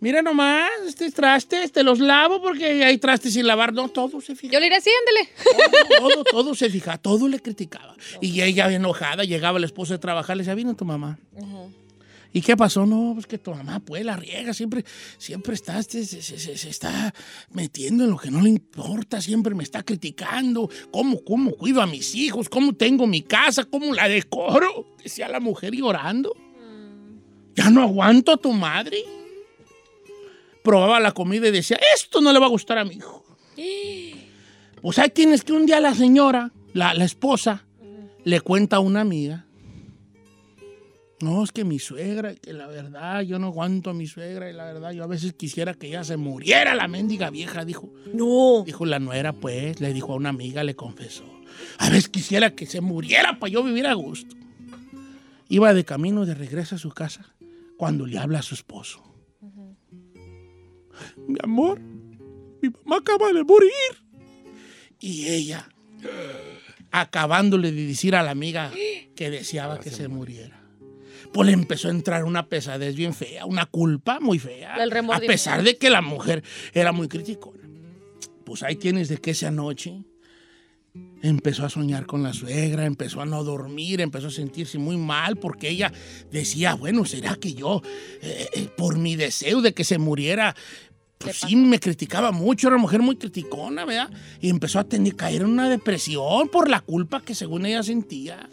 Mira 0.01 0.21
nomás, 0.21 0.69
este 0.87 1.11
trastes, 1.11 1.71
te 1.73 1.83
los 1.83 1.99
lavo 1.99 2.41
porque 2.41 2.83
hay 2.85 2.97
trastes 2.99 3.33
sin 3.33 3.45
lavar. 3.45 3.73
No, 3.73 3.89
todo 3.89 4.21
se 4.21 4.33
fija. 4.35 4.53
Yo 4.53 4.59
le 4.61 4.67
iré 4.67 4.77
así. 4.77 4.89
Todo, 5.97 6.09
todo, 6.09 6.23
todo 6.23 6.55
se 6.55 6.69
fija, 6.69 6.97
todo 6.97 7.27
le 7.27 7.39
criticaba. 7.39 7.95
Y 8.21 8.41
ella 8.41 8.71
enojada, 8.73 9.25
llegaba 9.25 9.57
el 9.57 9.65
esposo 9.65 9.93
de 9.93 9.99
trabajar, 9.99 10.37
le 10.37 10.43
decía, 10.43 10.55
vino 10.55 10.73
tu 10.75 10.85
mamá. 10.85 11.19
¿Y 12.31 12.41
qué 12.41 12.55
pasó? 12.55 12.85
No, 12.85 13.11
pues 13.15 13.25
que 13.25 13.39
tu 13.39 13.49
mamá, 13.51 13.79
pues, 13.79 14.05
la 14.05 14.15
riega, 14.15 14.53
siempre, 14.53 14.85
siempre 15.17 15.55
está, 15.55 15.81
se, 15.81 16.05
se- 16.05 16.21
se- 16.21 16.57
se 16.57 16.69
está 16.69 17.11
metiendo 17.51 18.03
en 18.03 18.11
lo 18.11 18.17
que 18.17 18.29
no 18.29 18.39
le 18.41 18.49
importa, 18.49 19.19
siempre 19.19 19.55
me 19.55 19.63
está 19.63 19.81
criticando, 19.81 20.69
cómo, 20.91 21.23
cómo 21.25 21.51
cuido 21.51 21.81
a 21.81 21.87
mis 21.87 22.13
hijos, 22.13 22.47
cómo 22.47 22.73
tengo 22.73 23.07
mi 23.07 23.23
casa, 23.23 23.65
cómo 23.65 23.93
la 23.95 24.07
decoro, 24.07 24.95
decía 25.03 25.27
la 25.27 25.39
mujer 25.39 25.73
llorando. 25.73 26.35
Ya 27.55 27.69
no 27.71 27.81
aguanto 27.81 28.31
a 28.31 28.37
tu 28.37 28.53
madre. 28.53 29.03
Probaba 30.63 30.99
la 30.99 31.11
comida 31.11 31.47
y 31.47 31.51
decía, 31.51 31.79
esto 31.95 32.21
no 32.21 32.33
le 32.33 32.39
va 32.39 32.45
a 32.45 32.49
gustar 32.49 32.77
a 32.77 32.85
mi 32.85 32.95
hijo. 32.95 33.23
Pues 34.81 34.97
ahí 34.97 35.09
tienes 35.09 35.43
que 35.43 35.51
un 35.51 35.65
día 35.65 35.81
la 35.81 35.93
señora, 35.93 36.53
la, 36.71 36.93
la 36.93 37.03
esposa, 37.03 37.65
le 38.23 38.39
cuenta 38.39 38.77
a 38.77 38.79
una 38.79 39.01
amiga. 39.01 39.45
No, 41.21 41.43
es 41.43 41.51
que 41.51 41.65
mi 41.65 41.79
suegra, 41.79 42.33
que 42.35 42.53
la 42.53 42.67
verdad, 42.67 43.21
yo 43.23 43.39
no 43.39 43.47
aguanto 43.47 43.89
a 43.89 43.93
mi 43.93 44.07
suegra 44.07 44.49
y 44.49 44.53
la 44.53 44.65
verdad, 44.65 44.91
yo 44.91 45.03
a 45.03 45.07
veces 45.07 45.33
quisiera 45.33 45.73
que 45.73 45.87
ella 45.87 46.05
se 46.05 46.15
muriera, 46.15 46.75
la 46.75 46.87
mendiga 46.87 47.29
vieja, 47.29 47.65
dijo. 47.65 47.89
No. 48.13 48.63
Dijo 48.65 48.85
la 48.85 48.99
nuera, 48.99 49.33
pues, 49.33 49.81
le 49.81 49.91
dijo 49.91 50.13
a 50.13 50.15
una 50.15 50.29
amiga, 50.29 50.63
le 50.63 50.77
confesó. 50.77 51.25
A 51.77 51.89
veces 51.89 52.07
quisiera 52.07 52.55
que 52.55 52.65
se 52.65 52.79
muriera 52.79 53.37
para 53.37 53.51
yo 53.51 53.63
vivir 53.63 53.85
a 53.87 53.93
gusto. 53.95 54.33
Iba 55.49 55.73
de 55.73 55.83
camino 55.83 56.25
de 56.25 56.35
regreso 56.35 56.75
a 56.75 56.77
su 56.77 56.91
casa 56.91 57.33
cuando 57.75 58.05
le 58.05 58.17
habla 58.17 58.39
a 58.39 58.43
su 58.43 58.55
esposo. 58.55 59.03
Mi 61.27 61.37
amor, 61.43 61.79
mi 62.61 62.69
mamá 62.69 62.97
acaba 62.97 63.31
de 63.31 63.43
morir. 63.43 63.71
Y 64.99 65.27
ella, 65.27 65.69
acabándole 66.91 67.71
de 67.71 67.85
decir 67.85 68.15
a 68.15 68.23
la 68.23 68.31
amiga 68.31 68.71
que 69.15 69.29
deseaba 69.29 69.79
que 69.79 69.91
se 69.91 70.07
muriera. 70.07 70.59
Pues 71.33 71.47
le 71.47 71.53
empezó 71.53 71.89
a 71.89 71.91
entrar 71.91 72.23
una 72.23 72.47
pesadez 72.47 72.95
bien 72.95 73.13
fea, 73.13 73.45
una 73.45 73.65
culpa 73.65 74.19
muy 74.19 74.39
fea. 74.39 74.75
El 74.83 74.91
A 75.11 75.19
pesar 75.19 75.63
de 75.63 75.77
que 75.77 75.89
la 75.89 76.01
mujer 76.01 76.43
era 76.73 76.91
muy 76.91 77.07
criticona. 77.07 77.59
Pues 78.45 78.63
ahí 78.63 78.75
tienes 78.75 79.09
de 79.09 79.17
que 79.17 79.31
esa 79.31 79.51
noche 79.51 80.03
empezó 81.21 81.65
a 81.65 81.69
soñar 81.69 82.05
con 82.05 82.23
la 82.23 82.33
suegra, 82.33 82.85
empezó 82.85 83.21
a 83.21 83.25
no 83.25 83.43
dormir, 83.43 84.01
empezó 84.01 84.27
a 84.27 84.31
sentirse 84.31 84.77
muy 84.77 84.97
mal 84.97 85.37
porque 85.37 85.69
ella 85.69 85.91
decía, 86.31 86.73
bueno, 86.73 87.05
¿será 87.05 87.35
que 87.35 87.53
yo, 87.53 87.81
eh, 88.21 88.47
eh, 88.53 88.69
por 88.75 88.97
mi 88.97 89.15
deseo 89.15 89.61
de 89.61 89.73
que 89.73 89.83
se 89.83 89.97
muriera, 89.97 90.55
pues 91.19 91.35
sí 91.35 91.55
me 91.57 91.79
criticaba 91.79 92.31
mucho, 92.31 92.67
era 92.67 92.77
una 92.77 92.81
mujer 92.81 93.01
muy 93.01 93.17
criticona, 93.17 93.83
¿verdad? 93.83 94.09
Y 94.39 94.49
empezó 94.49 94.79
a 94.79 94.85
tener, 94.85 95.17
caer 95.17 95.41
en 95.41 95.49
una 95.49 95.69
depresión 95.69 96.47
por 96.47 96.69
la 96.69 96.79
culpa 96.79 97.21
que 97.21 97.35
según 97.35 97.65
ella 97.65 97.83
sentía. 97.83 98.49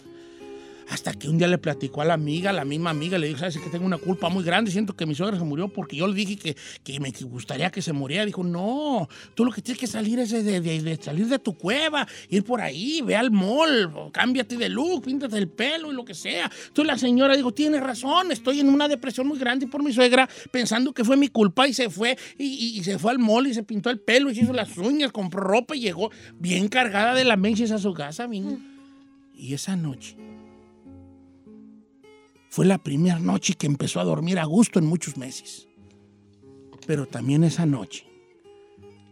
Hasta 0.89 1.13
que 1.15 1.29
un 1.29 1.37
día 1.37 1.49
le 1.49 1.59
platicó 1.59 2.01
a 2.01 2.05
la 2.05 2.15
amiga, 2.15 2.53
la 2.53 2.65
misma 2.65 2.91
amiga, 2.91 3.19
le 3.19 3.27
dijo, 3.27 3.41
sabes 3.41 3.59
que 3.59 3.69
tengo 3.71 3.85
una 3.85 3.99
culpa 3.99 4.29
muy 4.29 4.45
grande, 4.45 4.71
siento 4.71 4.95
que 4.95 5.05
mi 5.05 5.17
suegra 5.17 5.37
se 5.37 5.45
murió 5.45 5.67
porque 5.69 5.97
yo 5.97 6.07
le 6.07 6.15
dije 6.15 6.37
que, 6.37 6.57
que 6.85 7.01
me 7.01 7.11
gustaría 7.23 7.71
que 7.71 7.83
se 7.83 7.93
muriera. 7.93 8.25
Dijo, 8.25 8.45
no, 8.45 9.09
tú 9.35 9.45
lo 9.45 9.51
que 9.51 9.63
tienes 9.63 9.81
que 9.81 9.89
salir 9.89 10.21
es 10.21 10.31
de, 10.31 10.45
de- 10.45 10.61
de- 10.61 10.81
de 10.83 10.97
salir 11.03 11.27
de 11.27 11.41
tu 11.41 11.55
cueva, 11.59 12.07
ir 12.31 12.45
por 12.45 12.61
ahí, 12.61 13.01
ve 13.03 13.17
al 13.17 13.33
mall, 13.33 13.93
cámbiate 14.13 14.57
de 14.57 14.69
look, 14.69 15.05
píntate 15.05 15.37
el 15.39 15.49
pelo 15.49 15.91
y 15.91 15.95
lo 15.95 16.05
que 16.05 16.15
sea. 16.15 16.49
Entonces 16.69 16.87
la 16.87 16.99
señora 16.99 17.37
dijo, 17.37 17.53
tienes 17.53 17.81
razón, 17.83 18.31
estoy 18.31 18.61
en 18.61 18.69
una 18.69 18.87
depresión 18.87 19.27
muy 19.27 19.39
grande 19.41 19.67
por 19.67 19.83
mi 19.83 19.93
suegra, 19.93 20.29
pensando 20.53 20.93
que 20.93 21.03
fue 21.05 21.17
mi 21.17 21.29
culpa 21.29 21.67
y 21.67 21.75
se 21.75 21.91
fue, 21.91 22.17
y, 22.39 22.45
y- 22.45 22.79
y 22.79 22.85
se 22.85 22.99
fue 22.99 23.11
al 23.11 23.19
mall 23.19 23.49
y 23.49 23.55
se 23.55 23.65
pintó 23.65 23.91
el 23.91 23.99
pelo 23.99 24.31
y 24.31 24.37
se 24.37 24.43
hizo 24.45 24.53
las 24.53 24.77
uñas, 24.79 25.11
compró 25.11 25.41
ropa 25.43 25.75
y 25.75 25.81
llegó 25.81 26.13
bien 26.39 26.69
cargada 26.69 27.15
de 27.15 27.25
la 27.25 27.37
Macy's 27.37 27.73
a 27.73 27.79
su 27.79 27.93
casa, 27.93 28.27
vino. 28.29 28.59
Y 29.39 29.53
esa 29.53 29.77
noche 29.77 30.17
fue 32.57 32.65
la 32.65 32.79
primera 32.79 33.19
noche 33.19 33.53
que 33.53 33.67
empezó 33.67 34.01
a 34.01 34.05
dormir 34.05 34.39
a 34.39 34.47
gusto 34.47 34.79
en 34.79 34.87
muchos 34.87 35.19
meses. 35.19 35.69
Pero 36.87 37.05
también 37.05 37.45
esa 37.45 37.67
noche 37.67 38.07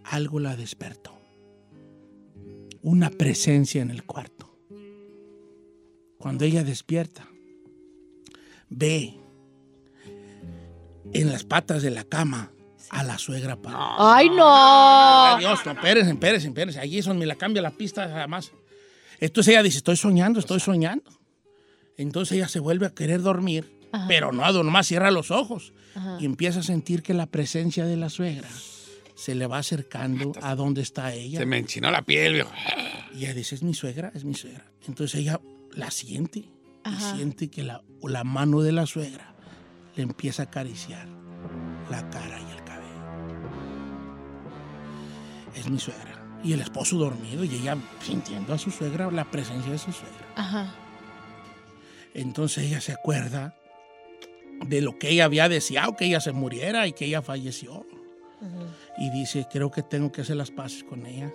algo 0.05 0.41
la 0.41 0.57
despertó. 0.57 1.15
Una 2.81 3.11
presencia 3.11 3.83
en 3.83 3.91
el 3.91 4.05
cuarto. 4.05 4.51
Cuando 6.17 6.47
ella 6.47 6.65
despierta, 6.65 7.29
ve 8.71 9.13
en 11.13 11.31
las 11.31 11.45
patas 11.45 11.83
de 11.83 11.91
la 11.91 12.05
cama 12.05 12.51
a 12.89 13.05
la 13.05 13.19
suegra 13.19 13.61
parada. 13.61 13.97
¡Ay, 13.99 14.31
no! 14.31 15.37
Dios, 15.39 15.61
no, 15.67 15.73
espérense, 15.73 16.13
espérense, 16.13 16.49
espérense. 16.49 16.81
Allí 16.81 16.97
eso 16.97 17.13
me 17.13 17.27
la 17.27 17.35
cambia 17.35 17.61
la 17.61 17.73
pista 17.73 18.05
además. 18.05 18.53
Entonces 19.21 19.53
ella 19.53 19.63
dice, 19.63 19.77
estoy 19.77 19.99
soñando, 19.99 20.41
estoy 20.41 20.61
soñando. 20.61 21.24
Entonces 21.97 22.37
ella 22.37 22.49
se 22.49 22.61
vuelve 22.61 22.87
a 22.87 22.91
querer 22.91 23.23
dormir, 23.23 23.79
pero 24.09 24.33
no, 24.33 24.51
nomás 24.53 24.87
cierra 24.87 25.11
los 25.11 25.31
ojos 25.31 25.73
y 26.19 26.25
empieza 26.25 26.61
a 26.61 26.63
sentir 26.63 27.03
que 27.03 27.15
la 27.15 27.27
presencia 27.27 27.87
de 27.87 27.97
la 27.97 28.11
suegra 28.11 28.49
se 29.15 29.35
le 29.35 29.47
va 29.47 29.59
acercando 29.59 30.33
a 30.43 30.55
donde 30.57 30.83
está 30.83 31.13
ella. 31.15 31.39
Se 31.39 31.47
me 31.47 31.59
enchinó 31.59 31.91
la 31.91 32.03
piel, 32.03 32.35
viejo. 32.35 32.51
Y 33.15 33.19
ella 33.25 33.35
dice, 33.35 33.55
es 33.55 33.63
mi 33.63 33.75
suegra, 33.75 34.11
es 34.15 34.25
mi 34.25 34.35
suegra. 34.35 34.65
Entonces 34.89 35.21
ella 35.21 35.41
la 35.73 35.91
siente 35.91 36.41
y 36.41 37.01
siente 37.17 37.49
que 37.49 37.63
la, 37.63 37.83
la 38.03 38.25
mano 38.25 38.61
de 38.61 38.73
la 38.73 38.87
suegra 38.87 39.35
le 39.95 40.03
empieza 40.03 40.43
a 40.43 40.47
acariciar 40.47 41.07
la 41.91 42.11
cara 42.11 42.41
y 42.41 42.51
el 42.51 42.65
cabello. 42.65 43.05
Es 45.55 45.69
mi 45.71 45.79
suegra. 45.79 46.21
Y 46.43 46.53
el 46.53 46.61
esposo 46.61 46.97
dormido 46.97 47.45
y 47.45 47.55
ella 47.55 47.79
sintiendo 48.03 48.53
a 48.53 48.59
su 48.59 48.71
suegra, 48.71 49.11
la 49.11 49.31
presencia 49.31 49.71
de 49.71 49.79
su 49.79 49.93
suegra. 49.93 50.27
Ajá. 50.35 50.75
Entonces 52.15 52.65
ella 52.65 52.81
se 52.81 52.93
acuerda 52.93 53.57
de 54.67 54.81
lo 54.81 54.99
que 54.99 55.11
ella 55.11 55.25
había 55.25 55.49
deseado, 55.49 55.97
que 55.97 56.07
ella 56.07 56.21
se 56.21 56.33
muriera 56.33 56.87
y 56.87 56.93
que 56.93 57.07
ella 57.07 57.23
falleció. 57.23 57.87
Y 58.99 59.11
dice, 59.11 59.47
creo 59.51 59.71
que 59.71 59.83
tengo 59.83 60.13
que 60.13 60.21
hacer 60.21 60.37
las 60.37 60.51
paces 60.51 60.85
con 60.85 61.07
ella. 61.07 61.33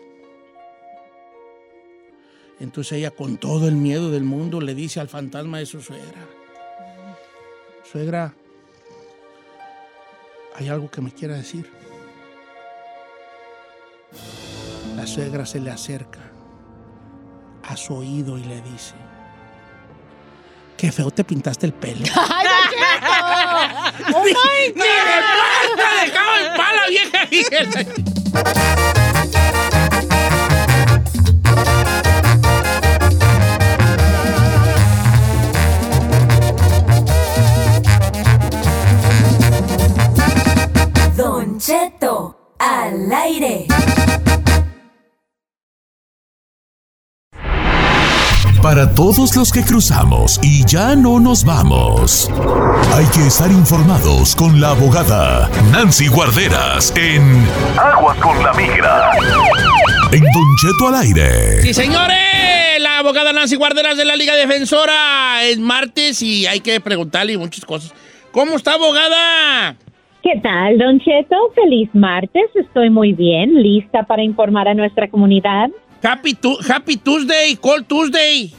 Entonces 2.60 2.94
ella 2.94 3.12
con 3.12 3.38
todo 3.38 3.68
el 3.68 3.76
miedo 3.76 4.12
del 4.12 4.24
mundo 4.24 4.62
le 4.62 4.76
dice 4.76 5.00
al 5.00 5.08
fantasma 5.08 5.60
de 5.60 5.66
su 5.66 5.82
suegra, 5.82 6.28
suegra, 7.90 8.36
hay 10.56 10.68
algo 10.68 10.92
que 10.92 11.02
me 11.02 11.12
quiera 11.12 11.36
decir. 11.36 11.70
La 14.96 15.08
suegra 15.08 15.46
se 15.46 15.62
le 15.62 15.72
acerca 15.72 16.32
a 17.64 17.78
su 17.78 17.96
oído 17.96 18.38
y 18.38 18.44
le 18.44 18.62
dice, 18.62 18.96
qué 20.80 20.92
feo 20.94 21.12
te 21.12 21.26
pintaste 21.26 21.66
el 21.66 21.74
pelo. 21.74 22.06
¡Ay, 22.16 22.48
Cheto! 22.72 24.16
¡Oh, 24.16 24.24
my 24.24 24.32
ni 24.76 24.82
de 24.82 25.20
pasta 25.36 25.88
dejaba 26.06 26.40
en 26.40 26.48
pala, 26.56 26.88
vieja. 26.88 27.20
Don 41.18 41.60
Cheto, 41.60 42.56
al 42.58 43.12
aire. 43.12 43.69
Para 48.70 48.94
todos 48.94 49.36
los 49.36 49.52
que 49.52 49.64
cruzamos 49.64 50.40
y 50.44 50.64
ya 50.64 50.96
no 50.96 51.20
nos 51.20 51.44
vamos. 51.44 52.30
Hay 52.94 53.06
que 53.08 53.26
estar 53.26 53.50
informados 53.50 54.36
con 54.36 54.62
la 54.62 54.70
abogada 54.70 55.50
Nancy 55.72 56.08
Guarderas 56.08 56.94
en 56.96 57.48
Aguas 57.76 58.16
con 58.20 58.44
la 58.44 58.54
Migra. 58.54 59.10
En 60.12 60.22
Don 60.22 60.56
Cheto 60.62 60.88
al 60.88 61.02
aire. 61.02 61.64
Sí, 61.64 61.74
señores, 61.74 62.16
la 62.80 63.00
abogada 63.00 63.34
Nancy 63.34 63.56
Guarderas 63.56 63.98
de 63.98 64.06
la 64.06 64.16
Liga 64.16 64.36
Defensora 64.36 65.44
es 65.46 65.58
martes 65.58 66.22
y 66.22 66.46
hay 66.46 66.60
que 66.60 66.80
preguntarle 66.80 67.40
muchas 67.40 67.66
cosas. 67.66 67.92
¿Cómo 68.32 68.56
está, 68.56 68.74
abogada? 68.76 69.78
¿Qué 70.22 70.40
tal, 70.44 70.78
Don 70.78 71.00
Cheto? 71.00 71.36
Feliz 71.56 71.90
martes. 71.94 72.44
Estoy 72.54 72.92
muy 72.92 73.14
bien, 73.14 73.64
lista 73.64 74.04
para 74.04 74.22
informar 74.22 74.68
a 74.68 74.76
nuestra 74.76 75.10
comunidad. 75.10 75.70
Happy, 76.04 76.36
Tu- 76.36 76.58
Happy 76.72 76.98
Tuesday, 76.98 77.56
Cold 77.56 77.88
Tuesday. 77.88 78.54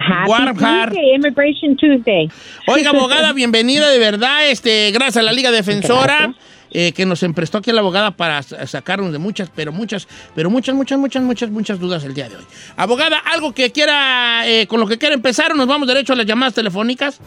Happy 0.00 0.30
Warm 0.30 0.56
heart. 0.58 0.92
Tuesday, 0.92 1.14
Immigration 1.14 1.76
Tuesday. 1.76 2.28
Oiga, 2.66 2.90
abogada, 2.94 3.32
bienvenida 3.32 3.88
de 3.90 3.98
verdad. 3.98 4.48
Este, 4.50 4.90
gracias 4.92 5.18
a 5.18 5.22
la 5.22 5.32
Liga 5.32 5.50
Defensora 5.50 6.34
eh, 6.70 6.92
que 6.92 7.06
nos 7.06 7.22
emprestó 7.22 7.58
aquí 7.58 7.72
la 7.72 7.80
abogada 7.80 8.10
para 8.12 8.42
sa- 8.42 8.66
sacarnos 8.66 9.10
de 9.12 9.18
muchas, 9.18 9.50
pero 9.54 9.72
muchas, 9.72 10.06
pero 10.34 10.50
muchas, 10.50 10.74
muchas, 10.74 10.98
muchas, 10.98 11.22
muchas, 11.22 11.50
muchas 11.50 11.80
dudas 11.80 12.04
el 12.04 12.14
día 12.14 12.28
de 12.28 12.36
hoy. 12.36 12.44
Abogada, 12.76 13.18
algo 13.18 13.52
que 13.54 13.72
quiera, 13.72 14.46
eh, 14.46 14.66
con 14.66 14.78
lo 14.80 14.86
que 14.86 14.98
quiera 14.98 15.14
empezar 15.14 15.52
o 15.52 15.54
nos 15.54 15.66
vamos 15.66 15.88
derecho 15.88 16.12
a 16.12 16.16
las 16.16 16.26
llamadas 16.26 16.54
telefónicas. 16.54 17.20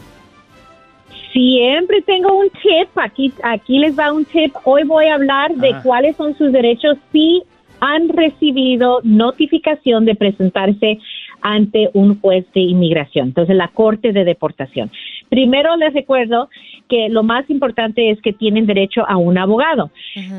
Siempre 1.33 2.01
tengo 2.01 2.37
un 2.37 2.49
tip, 2.49 2.89
aquí, 2.97 3.31
aquí 3.43 3.79
les 3.79 3.97
va 3.97 4.11
un 4.11 4.25
tip. 4.25 4.53
Hoy 4.65 4.83
voy 4.83 5.05
a 5.07 5.15
hablar 5.15 5.55
de 5.55 5.69
Ajá. 5.69 5.81
cuáles 5.81 6.15
son 6.17 6.37
sus 6.37 6.51
derechos 6.51 6.97
si 7.11 7.41
han 7.79 8.09
recibido 8.09 8.99
notificación 9.03 10.05
de 10.05 10.13
presentarse 10.15 10.99
ante 11.41 11.89
un 11.93 12.19
juez 12.19 12.45
de 12.53 12.61
inmigración, 12.61 13.29
entonces 13.29 13.55
la 13.55 13.69
Corte 13.69 14.13
de 14.13 14.23
Deportación. 14.23 14.91
Primero 15.29 15.75
les 15.77 15.93
recuerdo 15.93 16.49
que 16.89 17.09
lo 17.09 17.23
más 17.23 17.49
importante 17.49 18.09
es 18.11 18.21
que 18.21 18.33
tienen 18.33 18.65
derecho 18.65 19.07
a 19.07 19.17
un 19.17 19.37
abogado. 19.37 19.91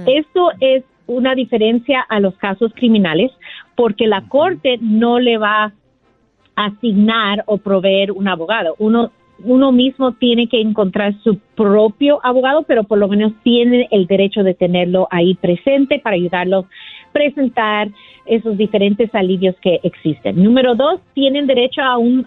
Esto 0.07 0.51
es 0.61 0.85
una 1.07 1.35
diferencia 1.35 2.01
a 2.09 2.21
los 2.21 2.35
casos 2.37 2.73
criminales 2.75 3.31
porque 3.75 4.07
la 4.07 4.29
Corte 4.29 4.79
no 4.81 5.19
le 5.19 5.39
va 5.39 5.65
a 5.65 6.67
asignar 6.67 7.45
o 7.47 7.59
proveer 7.59 8.13
un 8.13 8.29
abogado. 8.29 8.77
Uno 8.79 9.11
uno 9.45 9.73
mismo 9.73 10.13
tiene 10.13 10.47
que 10.47 10.61
encontrar 10.61 11.15
su 11.23 11.39
propio 11.57 12.21
abogado, 12.23 12.63
pero 12.63 12.85
por 12.85 12.99
lo 12.99 13.09
menos 13.09 13.33
tiene 13.43 13.89
el 13.91 14.07
derecho 14.07 14.43
de 14.43 14.55
tenerlo 14.55 15.09
ahí 15.11 15.35
presente 15.35 15.99
para 15.99 16.17
ayudarlo 16.17 16.59
a 16.59 16.65
presentar 17.13 17.89
esos 18.27 18.57
diferentes 18.57 19.15
alivios 19.15 19.55
que 19.61 19.81
existen. 19.83 20.43
Número 20.43 20.75
dos, 20.75 21.01
tienen 21.15 21.47
derecho 21.47 21.83
a 21.83 21.99
un 21.99 22.25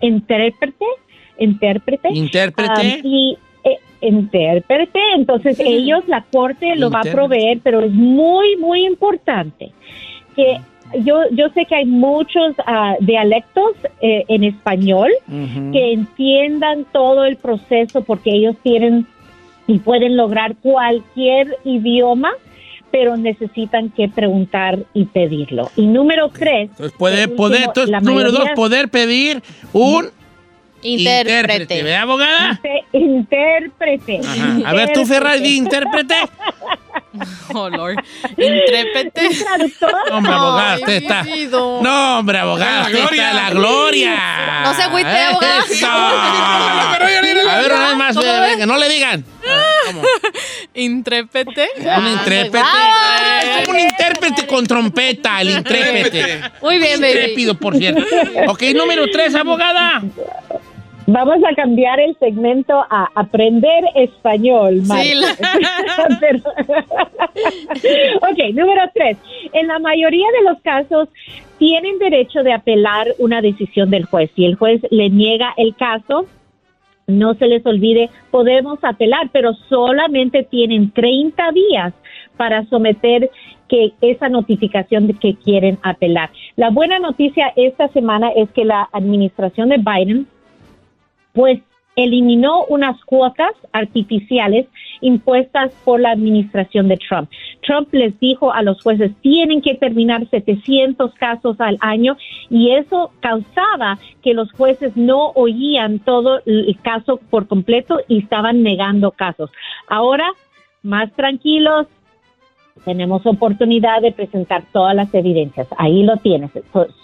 intérprete, 0.00 0.84
intérprete, 1.38 2.08
Intérprete. 2.12 2.72
Ah, 2.72 3.00
y 3.02 3.36
eh, 3.64 3.78
intérprete, 4.00 5.00
entonces 5.16 5.58
ellos, 5.60 6.06
la 6.06 6.22
corte 6.22 6.76
lo 6.76 6.90
va 6.90 7.00
a 7.00 7.12
proveer, 7.12 7.60
pero 7.62 7.80
es 7.80 7.92
muy, 7.92 8.56
muy 8.56 8.86
importante 8.86 9.72
que 10.34 10.58
yo, 11.04 11.20
yo 11.32 11.48
sé 11.50 11.66
que 11.66 11.74
hay 11.74 11.84
muchos 11.84 12.54
ah, 12.66 12.96
dialectos 13.00 13.74
eh, 14.00 14.24
en 14.28 14.44
español 14.44 15.10
que 15.72 15.92
entiendan 15.92 16.86
todo 16.92 17.24
el 17.24 17.36
proceso 17.36 18.02
porque 18.02 18.30
ellos 18.30 18.56
tienen 18.62 19.06
y 19.66 19.78
pueden 19.80 20.16
lograr 20.16 20.56
cualquier 20.56 21.58
idioma, 21.64 22.30
pero 22.90 23.16
necesitan 23.16 23.90
que 23.90 24.08
preguntar 24.08 24.78
y 24.94 25.04
pedirlo. 25.06 25.70
Y 25.76 25.86
número 25.86 26.28
tres, 26.30 26.70
Entonces, 26.70 26.96
puede, 26.98 27.22
el 27.24 27.30
poder, 27.32 27.68
último, 27.68 27.84
entonces, 27.84 28.02
número 28.02 28.32
dos, 28.32 28.48
poder 28.54 28.88
pedir 28.88 29.42
un 29.72 30.10
intérprete. 30.82 31.42
Intérprete. 31.42 31.82
¿Verdad, 31.82 32.02
abogada? 32.02 32.60
Dice 32.62 32.84
intérprete. 32.92 34.20
Ajá. 34.24 34.58
A 34.64 34.74
ver, 34.74 34.92
tú, 34.92 35.04
Ferrari, 35.04 35.40
di 35.40 35.56
intérprete. 35.56 36.14
Oh, 37.54 37.68
Lord. 37.70 37.96
Intrépete. 38.36 39.26
¿Un 39.28 39.38
traductor? 39.38 39.92
No, 40.10 40.16
hombre, 40.16 40.32
abogada, 40.34 40.74
usted 40.76 40.92
está. 41.02 41.24
No, 41.82 42.18
hombre, 42.18 42.38
abogada, 42.38 42.76
La 42.80 42.86
usted 42.86 42.98
gloria. 43.00 43.28
está 43.30 43.42
la 43.42 43.50
gloria. 43.50 44.60
No 44.64 44.74
se 44.74 44.82
agüite, 44.82 45.08
abogada. 45.08 45.64
Eso. 45.70 45.86
A 47.48 47.58
ver, 47.60 47.72
una 47.72 47.88
vez 47.88 47.96
más, 47.96 48.16
¿Cómo 48.16 48.40
venga, 48.42 48.66
no 48.66 48.76
le 48.76 48.88
digan. 48.88 49.24
¿Cómo? 49.86 50.02
Intrépete. 50.74 51.68
Un 51.96 52.06
intérprete. 52.08 52.58
Ah, 52.62 53.40
Es 53.60 53.66
como 53.66 53.78
un 53.78 53.84
intérprete 53.84 54.46
con 54.46 54.66
trompeta, 54.66 55.40
el 55.40 55.50
intérprete. 55.50 56.42
Muy 56.60 56.78
bien, 56.78 57.00
baby. 57.00 57.12
Intrépido, 57.12 57.54
por 57.54 57.76
cierto. 57.76 58.02
Ok, 58.48 58.62
número 58.74 59.06
tres, 59.10 59.34
abogada. 59.34 60.02
Vamos 61.10 61.38
a 61.50 61.54
cambiar 61.54 61.98
el 62.00 62.14
segmento 62.18 62.74
a 62.90 63.08
aprender 63.14 63.82
español. 63.94 64.82
Sí, 64.84 65.14
la- 65.14 66.18
Pero- 66.20 66.42
ok, 68.20 68.38
número 68.54 68.82
tres. 68.94 69.16
En 69.54 69.68
la 69.68 69.78
mayoría 69.78 70.26
de 70.38 70.50
los 70.50 70.60
casos 70.62 71.08
tienen 71.58 71.98
derecho 71.98 72.42
de 72.42 72.52
apelar 72.52 73.06
una 73.18 73.40
decisión 73.40 73.88
del 73.88 74.04
juez. 74.04 74.30
Si 74.36 74.44
el 74.44 74.56
juez 74.56 74.82
le 74.90 75.08
niega 75.08 75.54
el 75.56 75.74
caso, 75.76 76.26
no 77.06 77.32
se 77.34 77.46
les 77.46 77.64
olvide, 77.64 78.10
podemos 78.30 78.78
apelar, 78.82 79.30
pero 79.32 79.54
solamente 79.70 80.42
tienen 80.42 80.90
30 80.92 81.52
días 81.52 81.94
para 82.36 82.66
someter 82.66 83.30
que 83.66 83.92
esa 84.02 84.28
notificación 84.28 85.06
de 85.06 85.14
que 85.14 85.34
quieren 85.36 85.78
apelar. 85.82 86.28
La 86.56 86.68
buena 86.68 86.98
noticia 86.98 87.50
esta 87.56 87.88
semana 87.88 88.28
es 88.36 88.50
que 88.50 88.66
la 88.66 88.88
administración 88.92 89.70
de 89.70 89.78
Biden 89.78 90.26
pues 91.38 91.60
eliminó 91.94 92.64
unas 92.64 93.00
cuotas 93.04 93.52
artificiales 93.72 94.66
impuestas 95.00 95.72
por 95.84 96.00
la 96.00 96.10
administración 96.10 96.88
de 96.88 96.96
Trump. 96.96 97.30
Trump 97.64 97.94
les 97.94 98.18
dijo 98.18 98.52
a 98.52 98.62
los 98.62 98.82
jueces, 98.82 99.12
tienen 99.20 99.62
que 99.62 99.76
terminar 99.76 100.28
700 100.28 101.14
casos 101.14 101.60
al 101.60 101.78
año 101.80 102.16
y 102.50 102.72
eso 102.72 103.12
causaba 103.20 104.00
que 104.20 104.34
los 104.34 104.50
jueces 104.50 104.96
no 104.96 105.28
oían 105.36 106.00
todo 106.00 106.40
el 106.44 106.76
caso 106.82 107.20
por 107.30 107.46
completo 107.46 108.00
y 108.08 108.18
estaban 108.18 108.64
negando 108.64 109.12
casos. 109.12 109.52
Ahora, 109.86 110.26
más 110.82 111.12
tranquilos, 111.12 111.86
tenemos 112.84 113.24
oportunidad 113.26 114.02
de 114.02 114.10
presentar 114.10 114.64
todas 114.72 114.96
las 114.96 115.14
evidencias. 115.14 115.68
Ahí 115.78 116.02
lo 116.02 116.16
tienes. 116.16 116.50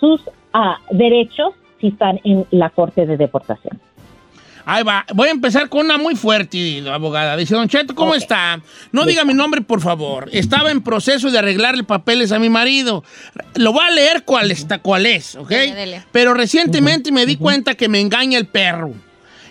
Sus 0.00 0.28
ah, 0.52 0.78
derechos 0.90 1.54
si 1.80 1.88
están 1.88 2.18
en 2.24 2.46
la 2.50 2.70
Corte 2.70 3.06
de 3.06 3.16
Deportación. 3.16 3.78
Ahí 4.66 4.82
va. 4.82 5.04
Voy 5.14 5.28
a 5.28 5.32
empezar 5.32 5.68
con 5.68 5.84
una 5.84 5.98
muy 5.98 6.14
fuerte, 6.14 6.82
abogada. 6.88 7.36
Dice, 7.36 7.54
Don 7.54 7.68
Cheto, 7.68 7.94
¿cómo 7.94 8.14
está? 8.14 8.60
No 8.92 9.04
diga 9.04 9.24
mi 9.24 9.34
nombre, 9.34 9.60
por 9.60 9.80
favor. 9.80 10.28
Estaba 10.32 10.70
en 10.70 10.82
proceso 10.82 11.30
de 11.30 11.38
arreglarle 11.38 11.84
papeles 11.84 12.32
a 12.32 12.38
mi 12.38 12.48
marido. 12.48 13.04
Lo 13.56 13.72
voy 13.72 13.84
a 13.84 13.90
leer 13.90 14.24
cuál, 14.24 14.50
está, 14.50 14.78
cuál 14.78 15.06
es, 15.06 15.34
¿ok? 15.34 15.48
Dele, 15.48 15.74
dele. 15.74 16.04
Pero 16.12 16.34
recientemente 16.34 17.12
me 17.12 17.26
di 17.26 17.36
cuenta 17.36 17.74
que 17.74 17.88
me 17.88 18.00
engaña 18.00 18.38
el 18.38 18.46
perro. 18.46 18.94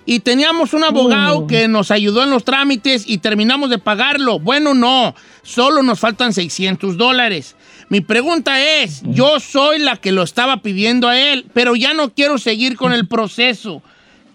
Y 0.06 0.20
teníamos 0.20 0.74
un 0.74 0.84
abogado 0.84 1.48
que 1.48 1.68
nos 1.70 1.90
ayudó 1.90 2.24
en 2.24 2.30
los 2.30 2.44
trámites 2.44 3.06
y 3.08 3.20
terminamos 3.20 3.70
de 3.70 3.78
pagarlo. 3.78 4.38
Bueno, 4.40 4.74
no, 4.74 5.16
solo 5.44 5.82
nos 5.82 6.00
faltan 6.00 6.34
600 6.34 6.98
dólares. 6.98 7.56
Mi 7.88 8.02
pregunta 8.02 8.62
es, 8.62 9.02
yo 9.06 9.40
soy 9.40 9.80
la 9.80 9.96
que 9.98 10.12
lo 10.12 10.24
estaba 10.24 10.62
pidiendo 10.62 11.08
a 11.08 11.18
él, 11.18 11.46
pero 11.54 11.76
ya 11.76 11.94
no 11.94 12.14
quiero 12.14 12.38
seguir 12.38 12.76
con 12.76 12.92
el 12.92 13.08
proceso. 13.08 13.82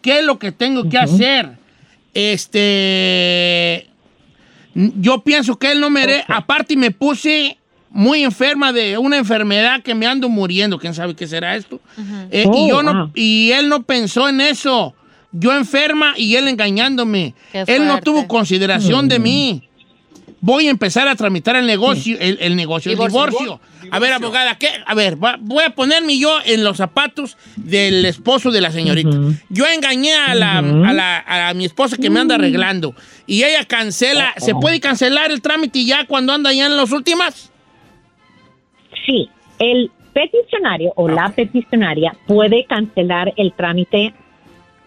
¿Qué 0.03 0.21
es 0.21 0.25
lo 0.25 0.39
que 0.39 0.53
tengo 0.53 0.89
que 0.89 0.99
hacer? 0.99 1.51
Este, 2.15 3.87
yo 4.75 5.23
pienso 5.23 5.59
que 5.59 5.73
él 5.73 5.81
no 5.81 5.91
merece, 5.91 6.25
aparte 6.29 6.77
me 6.77 6.91
puse 6.91 7.59
muy 7.91 8.23
enferma 8.23 8.73
de 8.73 8.99
una 8.99 9.17
enfermedad 9.17 9.83
que 9.83 9.95
me 9.95 10.07
ando 10.07 10.29
muriendo, 10.29 10.79
quién 10.79 10.95
sabe 10.95 11.15
qué 11.15 11.27
será 11.27 11.57
esto. 11.57 11.81
Eh, 12.31 12.45
y, 12.45 12.49
Oh, 12.49 12.69
yo 12.69 12.83
no, 12.83 12.95
wow. 13.07 13.11
y 13.15 13.51
él 13.53 13.69
no 13.69 13.83
pensó 13.83 14.29
en 14.29 14.41
eso. 14.41 14.95
Yo 15.33 15.55
enferma 15.55 16.15
y 16.17 16.37
él 16.37 16.49
engañándome. 16.49 17.35
Él 17.53 17.87
no 17.87 18.01
tuvo 18.01 18.27
consideración 18.29 19.09
de 19.09 19.19
mí. 19.19 19.63
Voy 20.41 20.69
a 20.69 20.71
empezar 20.71 21.09
a 21.09 21.17
tramitar 21.17 21.57
el 21.57 21.67
negocio, 21.67 22.17
el, 22.21 22.39
el 22.41 22.57
negocio, 22.57 22.93
el 22.93 22.99
Divorcio. 22.99 23.61
Divorcio. 23.81 23.91
A 23.97 23.99
ver, 23.99 24.13
abogada, 24.13 24.59
¿qué? 24.59 24.69
A 24.87 24.95
ver, 24.95 25.23
va- 25.23 25.37
voy 25.41 25.65
a 25.65 25.71
ponerme 25.71 26.19
yo 26.19 26.39
en 26.45 26.65
los 26.65 26.77
zapatos 26.77 27.37
del 27.57 28.05
esposo 28.05 28.51
de 28.51 28.61
la 28.61 28.71
señorita. 28.71 29.17
Yo 29.49 29.67
engañé 29.67 30.15
a, 30.15 30.35
la, 30.35 30.59
a, 30.59 30.93
la- 30.93 31.49
a 31.49 31.55
mi 31.55 31.65
esposa 31.65 31.97
que 31.97 32.11
me 32.11 32.21
anda 32.21 32.35
arreglando 32.37 32.95
y 33.27 33.43
ella 33.45 33.65
cancela. 33.65 34.35
¿Se 34.39 34.55
puede 34.55 34.81
cancelar 34.81 35.31
el 35.31 35.41
trámite 35.43 35.85
ya 35.85 36.05
cuando 36.07 36.33
anda 36.33 36.53
ya 36.53 36.67
en 36.67 36.77
las 36.77 36.93
últimas? 36.93 37.51
Sí, 39.07 39.29
el 39.59 39.91
peticionario 40.13 40.93
o 40.97 41.09
la 41.09 41.29
peticionaria 41.31 42.15
puede 42.27 42.65
cancelar 42.65 43.33
el 43.37 43.53
trámite 43.53 44.13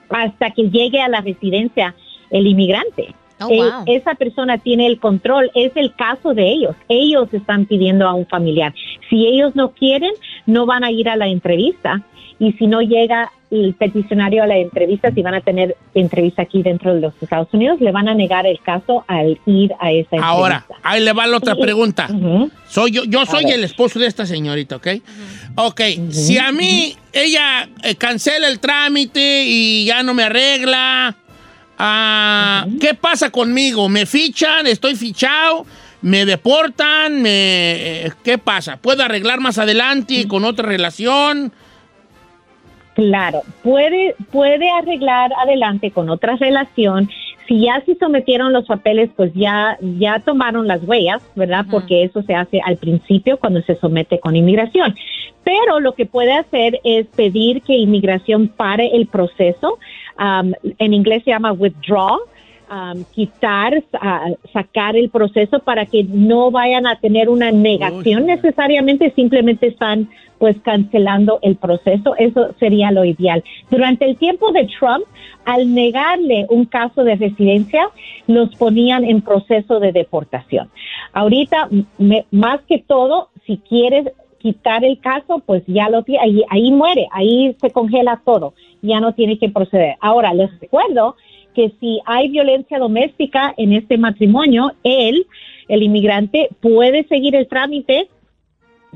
hasta 0.09 0.51
que 0.51 0.63
llegue 0.69 1.01
a 1.01 1.07
la 1.07 1.21
residencia 1.21 1.95
el 2.29 2.47
inmigrante. 2.47 3.13
Oh, 3.43 3.49
Eh, 3.51 3.57
wow. 3.57 3.83
Esa 3.87 4.15
persona 4.15 4.57
tiene 4.57 4.87
el 4.87 4.99
control, 4.99 5.51
es 5.55 5.71
el 5.75 5.93
caso 5.95 6.33
de 6.33 6.49
ellos. 6.51 6.75
Ellos 6.89 7.27
están 7.33 7.65
pidiendo 7.65 8.07
a 8.07 8.13
un 8.13 8.25
familiar. 8.27 8.73
Si 9.09 9.25
ellos 9.27 9.55
no 9.55 9.71
quieren, 9.71 10.11
no 10.45 10.65
van 10.65 10.83
a 10.83 10.91
ir 10.91 11.09
a 11.09 11.15
la 11.15 11.27
entrevista. 11.27 12.01
Y 12.39 12.53
si 12.53 12.65
no 12.65 12.81
llega 12.81 13.31
el 13.51 13.75
peticionario 13.75 14.41
a 14.41 14.47
la 14.47 14.57
entrevista, 14.57 15.11
si 15.11 15.21
van 15.21 15.35
a 15.35 15.41
tener 15.41 15.75
entrevista 15.93 16.41
aquí 16.41 16.63
dentro 16.63 16.95
de 16.95 17.01
los 17.01 17.13
Estados 17.21 17.49
Unidos, 17.51 17.79
le 17.81 17.91
van 17.91 18.07
a 18.07 18.15
negar 18.15 18.47
el 18.47 18.59
caso 18.61 19.03
al 19.07 19.37
ir 19.45 19.73
a 19.79 19.91
esa 19.91 20.15
entrevista. 20.15 20.25
Ahora, 20.27 20.65
ahí 20.81 21.03
le 21.03 21.11
va 21.13 21.27
la 21.27 21.37
otra 21.37 21.53
pregunta. 21.55 22.07
Soy 22.67 22.91
yo, 22.91 23.03
yo 23.03 23.25
soy 23.27 23.43
el 23.51 23.63
esposo 23.63 23.99
de 23.99 24.07
esta 24.07 24.25
señorita, 24.25 24.77
¿ok? 24.77 24.87
Ok, 25.55 25.81
si 26.09 26.37
a 26.39 26.51
mí 26.51 26.95
ella 27.13 27.67
eh, 27.83 27.95
cancela 27.95 28.47
el 28.47 28.59
trámite 28.59 29.43
y 29.45 29.85
ya 29.85 30.01
no 30.01 30.13
me 30.13 30.23
arregla, 30.23 31.17
ah, 31.81 32.65
¿qué 32.79 32.93
pasa 32.93 33.29
conmigo? 33.29 33.89
¿Me 33.89 34.05
fichan? 34.05 34.67
¿Estoy 34.67 34.95
fichado? 34.95 35.65
¿Me 36.01 36.25
deportan? 36.25 37.21
¿Me, 37.21 38.05
eh, 38.05 38.11
¿Qué 38.23 38.37
pasa? 38.37 38.77
¿Puedo 38.77 39.03
arreglar 39.03 39.39
más 39.39 39.57
adelante 39.57 40.27
con 40.27 40.45
otra 40.45 40.67
relación? 40.67 41.51
Claro, 42.93 43.41
puede, 43.63 44.15
puede 44.31 44.69
arreglar 44.69 45.31
adelante 45.33 45.91
con 45.91 46.09
otra 46.09 46.35
relación. 46.35 47.09
Si 47.47 47.61
ya 47.61 47.81
se 47.85 47.95
sometieron 47.95 48.53
los 48.53 48.65
papeles, 48.65 49.09
pues 49.15 49.31
ya, 49.33 49.77
ya 49.81 50.19
tomaron 50.19 50.67
las 50.67 50.83
huellas, 50.83 51.21
¿verdad? 51.35 51.65
Porque 51.69 52.03
eso 52.03 52.21
se 52.23 52.35
hace 52.35 52.61
al 52.63 52.77
principio 52.77 53.37
cuando 53.37 53.61
se 53.61 53.75
somete 53.75 54.19
con 54.19 54.35
inmigración. 54.35 54.95
Pero 55.43 55.79
lo 55.79 55.93
que 55.93 56.05
puede 56.05 56.33
hacer 56.33 56.79
es 56.83 57.07
pedir 57.07 57.61
que 57.63 57.77
inmigración 57.77 58.47
pare 58.47 58.91
el 58.93 59.07
proceso 59.07 59.79
um, 60.21 60.53
en 60.77 60.93
inglés 60.93 61.23
se 61.25 61.31
llama 61.31 61.51
withdraw, 61.51 62.19
um, 62.69 63.03
quitar, 63.15 63.83
ah, 63.99 64.27
sacar 64.53 64.95
el 64.95 65.09
proceso 65.09 65.59
para 65.59 65.85
que 65.85 66.03
no 66.03 66.51
vayan 66.51 66.85
a 66.87 66.95
tener 66.99 67.27
una 67.29 67.51
negación 67.51 68.25
necesariamente, 68.27 69.11
simplemente 69.15 69.67
están 69.67 70.07
pues 70.39 70.55
cancelando 70.63 71.37
el 71.43 71.55
proceso. 71.55 72.15
Eso 72.17 72.53
sería 72.59 72.91
lo 72.91 73.05
ideal. 73.05 73.43
Durante 73.69 74.05
el 74.05 74.15
tiempo 74.17 74.51
de 74.51 74.67
Trump, 74.79 75.03
al 75.45 75.73
negarle 75.73 76.47
un 76.49 76.65
caso 76.65 77.03
de 77.03 77.15
residencia, 77.15 77.83
los 78.25 78.55
ponían 78.55 79.03
en 79.05 79.21
proceso 79.21 79.79
de 79.79 79.91
deportación. 79.91 80.69
Ahorita, 81.13 81.69
me- 81.99 82.25
más 82.31 82.59
que 82.67 82.79
todo, 82.79 83.29
si 83.45 83.57
quieres 83.57 84.07
quitar 84.41 84.83
el 84.83 84.99
caso, 84.99 85.41
pues 85.45 85.63
ya 85.67 85.89
lo 85.89 86.03
tiene, 86.03 86.23
ahí, 86.23 86.43
ahí 86.49 86.71
muere, 86.71 87.07
ahí 87.11 87.55
se 87.61 87.71
congela 87.71 88.21
todo, 88.25 88.53
ya 88.81 88.99
no 88.99 89.13
tiene 89.13 89.37
que 89.37 89.49
proceder. 89.49 89.95
Ahora, 90.01 90.33
les 90.33 90.49
recuerdo 90.59 91.15
que 91.53 91.73
si 91.79 91.99
hay 92.05 92.29
violencia 92.29 92.79
doméstica 92.79 93.53
en 93.57 93.73
este 93.73 93.97
matrimonio, 93.97 94.71
él, 94.83 95.25
el 95.67 95.83
inmigrante, 95.83 96.49
puede 96.61 97.05
seguir 97.07 97.35
el 97.35 97.47
trámite 97.47 98.07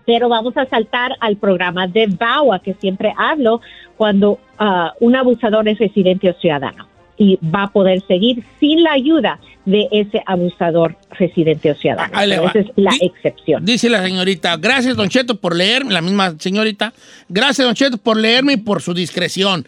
pero 0.06 0.30
vamos 0.30 0.56
a 0.58 0.66
saltar 0.66 1.14
al 1.20 1.38
programa 1.38 1.88
de 1.88 2.08
VAWA 2.08 2.60
que 2.60 2.74
siempre 2.76 3.14
hablo 3.18 3.62
cuando 3.98 4.40
ah, 4.60 4.94
un 5.00 5.16
abusador 5.16 5.68
es 5.68 5.80
residente 5.80 6.30
o 6.30 6.34
ciudadano 6.34 6.95
y 7.18 7.38
va 7.44 7.64
a 7.64 7.68
poder 7.72 8.04
seguir 8.08 8.44
sin 8.60 8.84
la 8.84 8.94
ayuda 8.94 9.40
de 9.66 9.88
ese 9.92 10.22
abusador 10.26 10.96
residente 11.12 11.72
o 11.72 11.76
ciudadano. 11.76 12.14
Ah. 12.16 12.26
Esa 12.26 12.60
es 12.60 12.68
la 12.76 12.94
excepción. 13.02 13.66
Dice 13.66 13.90
la 13.90 14.04
señorita, 14.04 14.58
gracias 14.58 14.96
Don 14.96 15.10
Cheto 15.10 15.40
por 15.40 15.56
leerme, 15.56 15.94
la 15.94 16.02
misma 16.02 16.36
señorita, 16.38 16.94
gracias 17.30 17.66
Don 17.66 17.76
Cheto 17.76 17.98
por 17.98 18.18
leerme 18.18 18.54
y 18.54 18.58
por 18.58 18.82
su 18.82 18.94
discreción. 18.94 19.66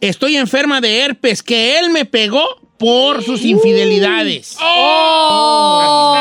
Estoy 0.00 0.36
enferma 0.36 0.80
de 0.80 1.00
herpes 1.00 1.42
que 1.42 1.78
él 1.78 1.90
me 1.90 2.04
pegó 2.04 2.42
por 2.76 3.22
sus 3.22 3.44
infidelidades. 3.44 4.56
¡Oh! 4.60 6.12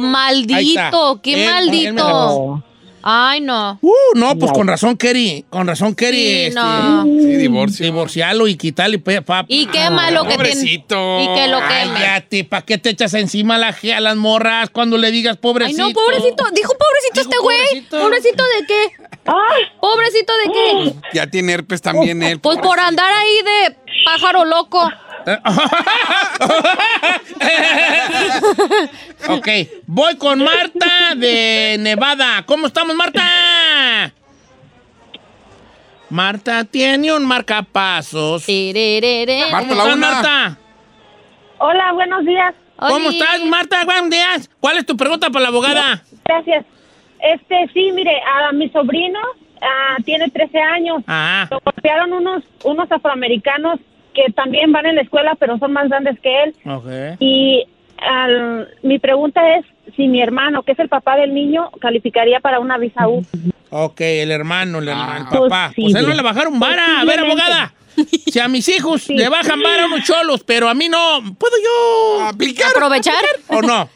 Ahí 0.00 0.70
está. 0.70 0.90
¡Maldito! 0.90 1.20
¡Qué 1.22 1.44
Él- 1.44 1.50
maldito! 1.50 2.64
Ay, 3.02 3.40
no. 3.40 3.78
Uh, 3.80 3.92
no, 4.14 4.36
pues 4.38 4.52
con 4.52 4.66
razón, 4.66 4.96
Kerry, 4.96 5.44
con 5.48 5.66
razón, 5.66 5.94
Kerry, 5.94 6.16
Sí, 6.18 6.32
este, 6.46 6.54
no. 6.60 7.04
Sí, 7.04 7.36
divorcio. 7.36 7.84
divorciarlo 7.86 8.48
y 8.48 8.56
quitarle 8.56 8.98
pe- 8.98 9.22
pa- 9.22 9.44
Y 9.48 9.66
qué 9.66 9.88
malo 9.90 10.22
que 10.24 10.28
tiene. 10.36 10.44
Pobrecito. 10.44 11.20
Y 11.20 11.34
que 11.34 11.48
lo. 11.48 11.58
Cállate, 11.60 12.44
¿para 12.44 12.62
qué 12.64 12.78
te 12.78 12.90
echas 12.90 13.14
encima 13.14 13.54
a, 13.54 13.58
la, 13.58 13.68
a 13.96 14.00
las 14.00 14.16
morras 14.16 14.70
cuando 14.70 14.96
le 14.98 15.10
digas 15.10 15.36
Ay, 15.36 15.40
pobrecito? 15.40 15.82
no, 15.88 15.92
pobrecito. 15.92 16.44
Dijo 16.54 16.72
pobrecito 16.76 17.14
Dijo 17.14 17.22
este 17.22 17.38
güey. 17.38 17.58
pobrecito. 17.58 17.98
¿Pobrecito 18.00 18.42
de 18.58 18.66
qué? 18.66 19.32
¿Pobrecito 19.80 20.32
de 20.44 20.52
qué? 20.52 20.94
Ya 21.14 21.26
tiene 21.26 21.52
herpes 21.52 21.82
también 21.82 22.22
él. 22.22 22.40
Pues 22.40 22.58
por 22.58 22.78
andar 22.80 23.12
ahí 23.12 23.36
de 23.44 23.76
pájaro 24.04 24.44
loco. 24.44 24.90
ok, 29.28 29.48
voy 29.86 30.16
con 30.16 30.42
Marta 30.42 31.14
de 31.16 31.76
Nevada. 31.78 32.44
¿Cómo 32.46 32.66
estamos, 32.66 32.96
Marta? 32.96 33.22
Marta 36.10 36.64
tiene 36.64 37.12
un 37.12 37.26
marcapasos. 37.26 38.44
¿Cómo 38.46 38.72
la 38.72 39.60
estás, 39.60 39.94
una. 39.94 39.96
Marta? 39.96 40.58
Hola, 41.58 41.92
buenos 41.92 42.24
días. 42.24 42.54
¿Cómo 42.76 43.08
Oli. 43.08 43.18
estás, 43.18 43.44
Marta? 43.44 43.84
Buenos 43.84 44.10
días. 44.10 44.48
¿Cuál 44.60 44.78
es 44.78 44.86
tu 44.86 44.96
pregunta 44.96 45.28
para 45.30 45.42
la 45.42 45.48
abogada? 45.48 46.02
Gracias. 46.24 46.64
Este, 47.20 47.68
sí, 47.74 47.90
mire, 47.92 48.12
a 48.22 48.52
mi 48.52 48.68
sobrino 48.70 49.18
ah, 49.60 49.96
tiene 50.04 50.30
13 50.30 50.58
años. 50.58 51.02
Ajá. 51.06 51.48
Lo 51.50 51.60
golpearon 51.64 52.12
unos, 52.12 52.44
unos 52.64 52.90
afroamericanos 52.90 53.80
que 54.26 54.32
también 54.32 54.72
van 54.72 54.86
en 54.86 54.96
la 54.96 55.02
escuela, 55.02 55.34
pero 55.38 55.58
son 55.58 55.72
más 55.72 55.88
grandes 55.88 56.18
que 56.20 56.42
él. 56.44 56.54
Y 57.20 57.64
al- 57.98 58.68
mi 58.82 58.98
pregunta 58.98 59.40
es 59.56 59.64
si 59.96 60.06
mi 60.08 60.20
hermano, 60.22 60.62
que 60.62 60.72
es 60.72 60.78
el 60.78 60.88
papá 60.88 61.16
del 61.16 61.34
niño, 61.34 61.70
calificaría 61.80 62.40
para 62.40 62.60
una 62.60 62.78
visa 62.78 63.08
U. 63.08 63.24
Ok, 63.70 64.00
el 64.00 64.30
hermano, 64.30 64.78
el, 64.78 64.88
hermano, 64.88 65.14
el 65.16 65.26
Ah. 65.26 65.30
papá. 65.30 65.72
Pues 65.76 65.94
él 65.94 66.06
no 66.06 66.14
le 66.14 66.22
bajaron 66.22 66.58
vara. 66.58 67.00
A 67.00 67.04
ver, 67.04 67.20
abogada. 67.20 67.72
Si 68.26 68.38
a 68.38 68.46
mis 68.48 68.68
hijos 68.68 69.08
le 69.08 69.28
bajan 69.28 69.60
vara 69.60 69.82
a 69.84 69.86
unos 69.86 70.04
cholos, 70.04 70.44
pero 70.44 70.68
a 70.68 70.74
mí 70.74 70.88
no, 70.88 71.20
¿puedo 71.38 71.54
yo 71.62 72.24
Aplicar. 72.26 72.70
¿Aprovechar? 72.70 73.14
o 73.48 73.60
no? 73.60 73.88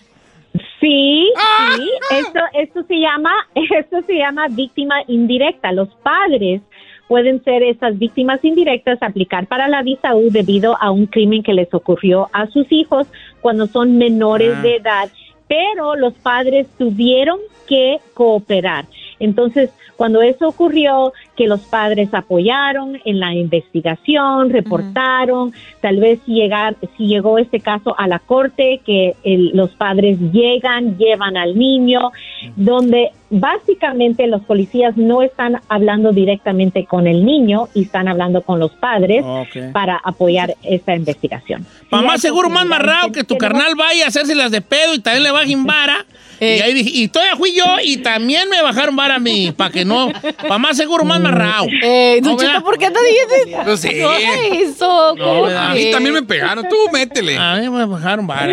Sí, 0.81 1.29
sí, 1.77 1.91
esto, 2.19 2.41
esto 2.55 2.83
se 2.89 2.95
llama, 2.99 3.31
esto 3.55 3.99
se 4.07 4.15
llama 4.15 4.47
víctima 4.51 4.97
indirecta. 5.07 5.71
Los 5.73 5.89
padres 6.03 6.61
pueden 7.09 7.43
ser 7.45 7.63
esas 7.63 7.99
víctimas 7.99 8.45
indirectas, 8.45 9.03
aplicar 9.03 9.47
para 9.47 9.69
la 9.69 9.83
visa 9.83 10.15
U 10.15 10.31
debido 10.31 10.77
a 10.81 10.91
un 10.91 11.07
crimen 11.07 11.43
que 11.43 11.53
les 11.55 11.73
ocurrió 11.75 12.29
a 12.33 12.47
sus 12.47 12.71
hijos 12.73 13.07
cuando 13.41 13.67
son 13.67 13.99
menores 13.99 14.55
Ah. 14.57 14.63
de 14.63 14.77
edad, 14.77 15.09
pero 15.49 15.97
los 15.97 16.15
padres 16.15 16.67
tuvieron 16.79 17.39
que 17.69 17.99
cooperar. 18.15 18.87
Entonces, 19.21 19.71
cuando 19.97 20.21
eso 20.23 20.49
ocurrió, 20.49 21.13
que 21.37 21.47
los 21.47 21.61
padres 21.61 22.13
apoyaron 22.13 22.99
en 23.05 23.21
la 23.21 23.35
investigación, 23.35 24.51
reportaron, 24.51 25.53
tal 25.81 25.99
vez 25.99 26.19
si, 26.27 26.35
llegar, 26.35 26.75
si 26.97 27.07
llegó 27.07 27.39
este 27.39 27.61
caso 27.61 27.95
a 27.99 28.09
la 28.09 28.19
corte, 28.19 28.81
que 28.85 29.15
el- 29.23 29.51
los 29.55 29.71
padres 29.77 30.19
llegan, 30.33 30.97
llevan 30.99 31.37
al 31.37 31.57
niño, 31.57 32.11
donde 32.57 33.11
básicamente 33.33 34.27
los 34.27 34.43
policías 34.43 34.97
no 34.97 35.23
están 35.23 35.61
hablando 35.69 36.13
directamente 36.13 36.85
con 36.85 37.07
el 37.07 37.25
niño 37.25 37.69
y 37.75 37.85
están 37.85 38.07
hablando 38.07 38.43
con 38.43 38.61
los 38.61 38.73
padres 38.73 39.25
para 39.73 39.97
apoyar 39.97 40.55
esta 40.63 40.95
investigación. 40.95 41.67
Hay 41.91 42.19
seguro, 42.19 42.51
más 42.51 42.67
marrado 42.67 43.11
que 43.11 43.25
tu 43.25 43.39
carnal 43.39 43.75
vaya 43.75 44.05
a 44.05 44.09
hacerse 44.09 44.35
las 44.35 44.51
de 44.51 44.61
pedo 44.61 44.95
y 44.95 45.01
también 45.01 45.25
le 45.25 45.31
bajen 45.31 45.65
vara. 45.65 46.05
Eh. 46.45 46.57
Y 46.59 46.61
ahí 46.63 46.75
dije, 46.75 46.91
y 46.93 47.07
todavía 47.07 47.37
fui 47.37 47.55
yo 47.55 47.65
y 47.85 47.99
también 47.99 48.49
me 48.49 48.61
bajaron 48.63 48.97
vara 48.97 49.15
a 49.15 49.19
mí, 49.21 49.53
para 49.57 49.71
que 49.71 49.85
no, 49.85 50.11
para 50.37 50.59
más 50.59 50.77
seguro, 50.77 51.05
más 51.05 51.21
marrado. 51.21 51.67
Eh, 51.85 52.19
No, 52.21 52.37
¿verdad? 52.37 52.61
¿por 52.65 52.77
qué 52.79 52.87
anda 52.87 52.99
diciendo 53.01 53.65
Yo 53.65 53.77
sé. 53.77 54.01
No 54.03 54.13
eso? 54.13 55.15
¿cómo 55.17 55.43
¿verdad? 55.45 55.71
A 55.71 55.75
mí 55.75 55.93
también 55.93 56.15
me 56.15 56.23
pegaron. 56.25 56.69
Tú 56.69 56.75
métele. 56.93 57.39
A 57.39 57.55
mí 57.61 57.71
me 57.71 57.85
bajaron 57.85 58.27
vara. 58.27 58.53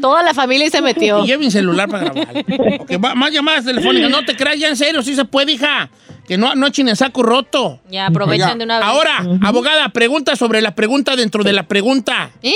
Toda 0.00 0.22
la 0.22 0.32
familia 0.32 0.70
se 0.70 0.80
metió. 0.80 1.22
Y 1.22 1.26
lleve 1.26 1.44
mi 1.44 1.50
celular 1.50 1.86
para 1.86 2.10
grabar. 2.10 3.14
Más 3.14 3.30
llamadas 3.30 3.66
telefónicas. 3.66 4.08
No 4.08 4.24
te 4.24 4.34
creas 4.34 4.58
ya 4.58 4.68
en 4.68 4.76
serio, 4.76 5.02
sí 5.02 5.14
se 5.14 5.26
puede, 5.26 5.52
hija. 5.52 5.90
Que 6.26 6.38
no, 6.38 6.54
no 6.54 6.66
echen 6.68 6.88
en 6.88 6.96
saco 6.96 7.22
roto. 7.22 7.80
Ya, 7.90 8.06
aprovechen 8.06 8.44
Oiga, 8.46 8.56
de 8.56 8.64
una 8.64 8.78
vez. 8.78 8.86
Ahora, 8.88 9.22
abogada, 9.42 9.90
pregunta 9.90 10.34
sobre 10.34 10.62
la 10.62 10.74
pregunta 10.74 11.14
dentro 11.14 11.44
de 11.44 11.52
la 11.52 11.64
pregunta. 11.64 12.30
¿Eh? 12.42 12.54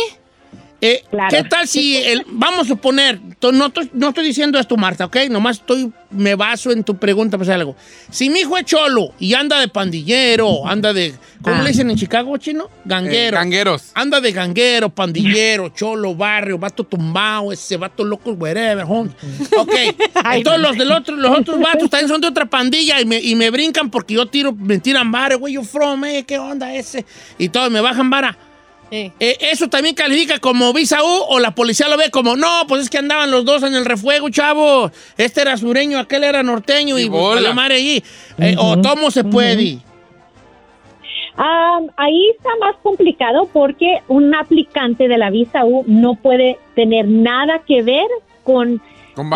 Eh, 0.81 1.03
Claro. 1.11 1.29
¿Qué 1.31 1.43
tal 1.49 1.67
si, 1.67 1.97
el, 1.97 2.25
vamos 2.29 2.67
a 2.67 2.69
suponer, 2.69 3.19
no, 3.53 3.67
estoy- 3.67 3.91
no 3.95 4.09
estoy 4.11 4.27
diciendo 4.27 4.59
esto, 4.59 4.77
Marta, 4.77 5.07
¿ok? 5.07 5.17
Nomás 5.31 5.57
estoy, 5.59 5.91
me 6.11 6.35
baso 6.35 6.71
en 6.71 6.85
tu 6.85 6.97
pregunta 6.99 7.39
para 7.39 7.45
hacer 7.45 7.55
algo. 7.55 7.77
Si 8.11 8.29
mi 8.29 8.41
hijo 8.41 8.59
es 8.59 8.65
cholo 8.67 9.13
y 9.19 9.33
anda 9.33 9.59
de 9.59 9.69
pandillero, 9.69 10.67
anda 10.69 10.93
de, 10.93 11.15
¿cómo 11.41 11.57
Ah. 11.57 11.63
le 11.63 11.71
dicen 11.71 11.89
en 11.91 11.97
Chicago, 11.97 12.37
chino? 12.37 12.65
Eh, 12.65 12.69
Ganguero. 12.85 13.37
gangueros. 13.39 13.91
Anda 13.95 14.21
de 14.21 14.33
ganguero, 14.33 14.91
pandillero, 14.91 15.69
cholo, 15.75 16.15
barrio, 16.15 16.59
vato 16.59 16.85
tumbado, 16.85 17.53
ese 17.53 17.79
vato 17.79 18.05
loco, 18.05 18.33
whatever, 18.33 18.85
home. 18.87 19.11
Ok. 19.57 19.75
Entonces 20.33 20.61
los 20.63 20.77
del 20.77 20.93
otro, 20.93 21.17
los 21.17 21.39
otros 21.39 21.59
vatos 21.59 21.89
también 21.91 22.09
son 22.09 22.21
de 22.21 22.29
otra 22.29 22.45
pandilla 22.47 23.01
y 23.01 23.07
me, 23.07 23.19
y 23.19 23.35
me 23.35 23.49
brincan 23.51 23.91
porque 23.91 24.13
yo 24.15 24.27
tiro, 24.27 24.53
me 24.53 24.79
tiran 24.79 25.11
vara, 25.11 25.37
güey, 25.37 25.55
you 25.55 25.65
from, 25.65 26.05
eh, 26.05 26.25
¿qué 26.27 26.39
onda 26.39 26.75
ese? 26.75 27.07
Y 27.39 27.49
todos 27.49 27.71
me 27.71 27.81
bajan 27.81 28.11
vara. 28.11 28.37
Eh. 28.91 29.11
Eh, 29.19 29.37
¿Eso 29.53 29.69
también 29.69 29.95
califica 29.97 30.39
como 30.39 30.73
visa 30.73 31.03
U 31.03 31.25
o 31.29 31.39
la 31.41 31.51
policía 31.55 31.89
lo 31.89 31.97
ve 31.97 32.11
como, 32.11 32.37
no, 32.37 32.67
pues 32.69 32.83
es 32.83 32.91
que 32.91 32.99
andaban 32.99 33.31
los 33.33 33.45
dos 33.45 33.63
en 33.65 33.75
el 33.75 33.85
refuego, 33.85 34.29
chavo? 34.31 34.91
Este 35.17 35.41
era 35.43 35.57
sureño, 35.57 35.99
aquel 35.99 36.23
era 36.25 36.43
norteño 36.45 36.97
y, 36.99 37.03
Y 37.03 37.09
pues, 37.11 37.21
bola. 37.21 37.35
valió 37.41 37.55
madre 37.55 37.75
allí. 37.77 38.03
Eh, 38.39 38.55
O 38.59 38.81
tomo 38.81 39.11
se 39.11 39.25
puede. 39.25 39.79
Ah, 41.39 41.81
ahí 41.97 42.31
está 42.31 42.49
más 42.61 42.77
complicado 42.83 43.49
porque 43.53 43.99
un 44.09 44.35
aplicante 44.35 45.07
de 45.07 45.19
la 45.19 45.31
visa 45.31 45.65
U 45.65 45.85
no 45.87 46.15
puede 46.15 46.59
tener 46.75 47.07
nada 47.09 47.61
que 47.67 47.83
ver 47.83 48.07
con 48.43 48.81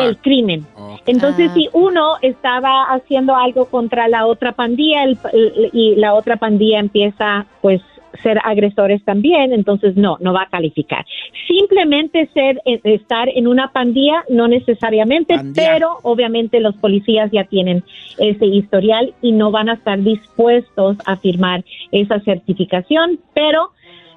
el 0.01 0.17
crimen. 0.19 0.67
Oh. 0.77 0.99
Entonces, 1.07 1.49
Ah. 1.51 1.55
si 1.55 1.69
uno 1.73 2.15
estaba 2.23 2.85
haciendo 2.85 3.35
algo 3.37 3.67
contra 3.67 4.09
la 4.09 4.27
otra 4.27 4.53
pandilla 4.53 5.05
el- 5.05 5.19
el- 5.33 5.71
y 5.73 5.95
la 5.97 6.15
otra 6.15 6.37
pandilla 6.37 6.79
empieza, 6.79 7.47
pues, 7.61 7.81
ser 8.23 8.39
agresores 8.45 9.05
también, 9.05 9.53
entonces 9.53 9.97
no, 9.97 10.17
no 10.21 10.33
va 10.33 10.43
a 10.43 10.49
calificar. 10.49 11.05
Simplemente 11.47 12.29
ser, 12.35 12.61
eh, 12.65 12.81
estar 12.85 13.29
en 13.29 13.47
una 13.47 13.73
pandilla, 13.73 14.25
no 14.29 14.49
necesariamente, 14.49 15.35
Pandilla. 15.37 15.73
pero 15.73 15.99
obviamente 16.03 16.61
los 16.61 16.77
policías 16.77 17.31
ya 17.31 17.45
tienen 17.45 17.85
ese 18.19 18.47
historial 18.47 19.15
y 19.23 19.33
no 19.33 19.51
van 19.51 19.69
a 19.69 19.75
estar 19.75 20.01
dispuestos 20.01 20.97
a 21.07 21.17
firmar 21.17 21.65
esa 21.93 22.21
certificación, 22.21 23.19
pero 23.35 23.71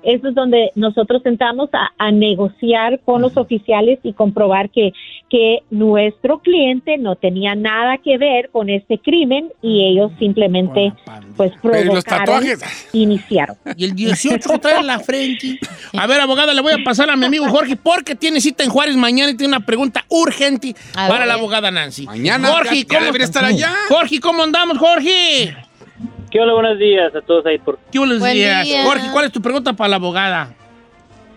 eso 0.03 0.29
es 0.29 0.35
donde 0.35 0.71
nosotros 0.75 1.21
sentamos 1.23 1.69
a, 1.73 1.91
a 1.97 2.11
negociar 2.11 2.99
con 3.05 3.21
los 3.21 3.37
oficiales 3.37 3.99
y 4.03 4.13
comprobar 4.13 4.69
que, 4.69 4.91
que 5.29 5.59
nuestro 5.71 6.39
cliente 6.39 6.97
no 6.97 7.15
tenía 7.15 7.55
nada 7.55 7.97
que 7.97 8.17
ver 8.17 8.49
con 8.51 8.69
este 8.69 8.97
crimen 8.99 9.51
y 9.61 9.85
ellos 9.91 10.11
simplemente 10.19 10.93
pues 11.35 11.51
Pero 11.61 11.79
¿y 11.79 11.85
los 11.85 12.03
provocaron, 12.03 12.43
tatuajes? 12.45 12.89
iniciaron. 12.93 13.57
Y 13.77 13.85
el 13.85 13.95
18 13.95 14.49
que 14.49 14.59
trae 14.59 14.79
en 14.79 14.87
la 14.87 14.99
frente. 14.99 15.59
A 15.97 16.07
ver, 16.07 16.21
abogada, 16.21 16.53
le 16.53 16.61
voy 16.61 16.73
a 16.73 16.83
pasar 16.83 17.09
a 17.09 17.15
mi 17.15 17.25
amigo 17.25 17.47
Jorge 17.49 17.75
porque 17.75 18.15
tiene 18.15 18.41
cita 18.41 18.63
en 18.63 18.69
Juárez 18.69 18.95
mañana 18.95 19.31
y 19.31 19.35
tiene 19.37 19.55
una 19.55 19.65
pregunta 19.65 20.05
urgente 20.09 20.75
A 20.95 21.07
para 21.07 21.19
ver. 21.19 21.27
la 21.27 21.33
abogada 21.35 21.71
Nancy. 21.71 22.05
Mañana 22.05 22.49
Jorge, 22.49 22.75
ya, 22.75 22.81
ya 22.81 22.87
¿cómo, 22.87 23.05
debería 23.05 23.25
estar 23.25 23.45
allá. 23.45 23.73
Jorge, 23.89 24.19
¿cómo 24.19 24.43
andamos, 24.43 24.77
Jorge? 24.77 25.55
¿Qué 26.33 26.39
hola? 26.39 26.53
Buenos 26.53 26.79
días 26.79 27.15
a 27.15 27.21
todos 27.21 27.45
ahí. 27.45 27.59
Por... 27.59 27.77
¿Qué 27.91 27.99
buenos 27.99 28.17
Buen 28.17 28.33
días? 28.33 28.63
día. 28.63 28.83
Jorge, 28.85 29.05
¿cuál 29.13 29.25
es 29.25 29.31
tu 29.31 29.39
pregunta 29.39 29.73
para 29.73 29.89
la 29.89 29.95
abogada? 29.97 30.51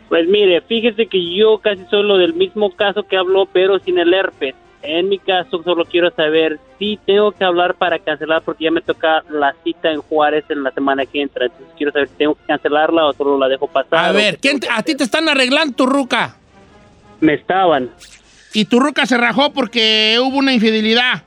Pues 0.09 0.27
mire, 0.27 0.63
fíjese 0.63 1.07
que 1.07 1.35
yo 1.37 1.59
casi 1.59 1.85
soy 1.91 2.03
lo 2.03 2.17
del 2.17 2.33
mismo 2.33 2.71
caso 2.75 3.03
que 3.03 3.19
habló, 3.19 3.45
pero 3.45 3.79
sin 3.79 3.99
el 3.99 4.15
herpes. 4.15 4.55
En 4.81 5.11
mi 5.11 5.19
caso, 5.19 5.63
solo 5.65 5.85
quiero 5.85 6.11
saber 6.15 6.59
si 6.79 6.99
tengo 7.05 7.31
que 7.33 7.45
hablar 7.45 7.75
para 7.75 7.99
cancelar, 7.99 8.41
porque 8.41 8.65
ya 8.65 8.71
me 8.71 8.81
toca 8.81 9.23
la 9.29 9.55
cita 9.65 9.91
en 9.91 10.01
Juárez 10.01 10.47
en 10.49 10.63
la 10.63 10.71
semana 10.71 11.05
que 11.05 11.21
entra. 11.21 11.45
Entonces 11.45 11.69
quiero 11.77 11.93
saber 11.93 12.09
si 12.09 12.15
tengo 12.15 12.35
que 12.35 12.45
cancelarla 12.47 13.05
o 13.07 13.13
solo 13.13 13.37
la 13.39 13.49
dejo 13.49 13.67
pasar. 13.67 13.99
A 13.99 14.13
ver, 14.13 14.37
qué 14.37 14.41
¿quién 14.49 14.61
tengo 14.61 14.73
te- 14.75 14.81
¿a 14.81 14.83
ti 14.83 14.95
te 14.95 15.05
están 15.05 15.29
arreglando 15.29 15.75
tu 15.75 15.85
ruca? 15.85 16.37
Me 17.21 17.35
estaban. 17.35 17.91
Y 18.55 18.65
tu 18.65 18.81
ruca 18.81 19.05
se 19.05 19.19
rajó 19.19 19.53
porque 19.53 20.17
hubo 20.23 20.39
una 20.39 20.55
infidelidad. 20.55 21.25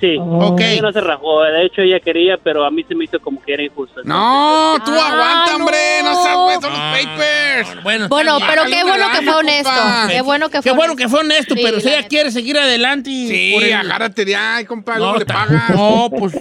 Sí. 0.00 0.16
Ok. 0.18 0.60
Ella 0.60 0.82
no 0.82 0.92
se 0.92 1.00
rajó. 1.00 1.42
De 1.42 1.66
hecho, 1.66 1.82
ella 1.82 2.00
quería, 2.00 2.38
pero 2.38 2.64
a 2.64 2.70
mí 2.70 2.84
se 2.88 2.94
me 2.94 3.04
hizo 3.04 3.20
como 3.20 3.42
que 3.42 3.52
era 3.52 3.62
injusto. 3.62 4.00
No, 4.04 4.76
tú 4.84 4.92
Ah, 4.94 5.08
aguanta, 5.12 5.56
hombre. 5.56 5.76
No, 6.02 6.22
seas 6.22 6.36
güey, 6.36 6.54
son 6.60 6.70
los 6.70 6.78
Ah, 6.80 6.94
papers. 6.98 7.82
Bueno, 7.82 8.08
Bueno, 8.08 8.38
pero 8.48 8.64
qué 8.64 8.82
bueno 8.82 9.06
que 9.12 9.22
fue 9.22 9.34
honesto. 9.34 9.70
Qué 10.08 10.20
bueno 10.22 10.48
que 10.48 10.58
Qué 10.58 10.62
fue 10.62 10.72
bueno 10.72 10.96
que 10.96 11.08
fue 11.08 11.20
honesto, 11.20 11.54
pero 11.54 11.80
si 11.80 11.88
la 11.90 11.98
ella 11.98 12.08
quiere 12.08 12.30
seguir 12.30 12.58
adelante. 12.58 13.10
Sí, 13.10 13.50
por 13.54 13.62
el- 13.62 13.74
agárrate 13.74 14.24
de 14.24 14.34
ahí, 14.36 14.64
compa. 14.64 14.98
No, 14.98 15.16
le 15.16 15.26
pagas. 15.26 15.68
no, 15.76 16.08
pues 16.10 16.32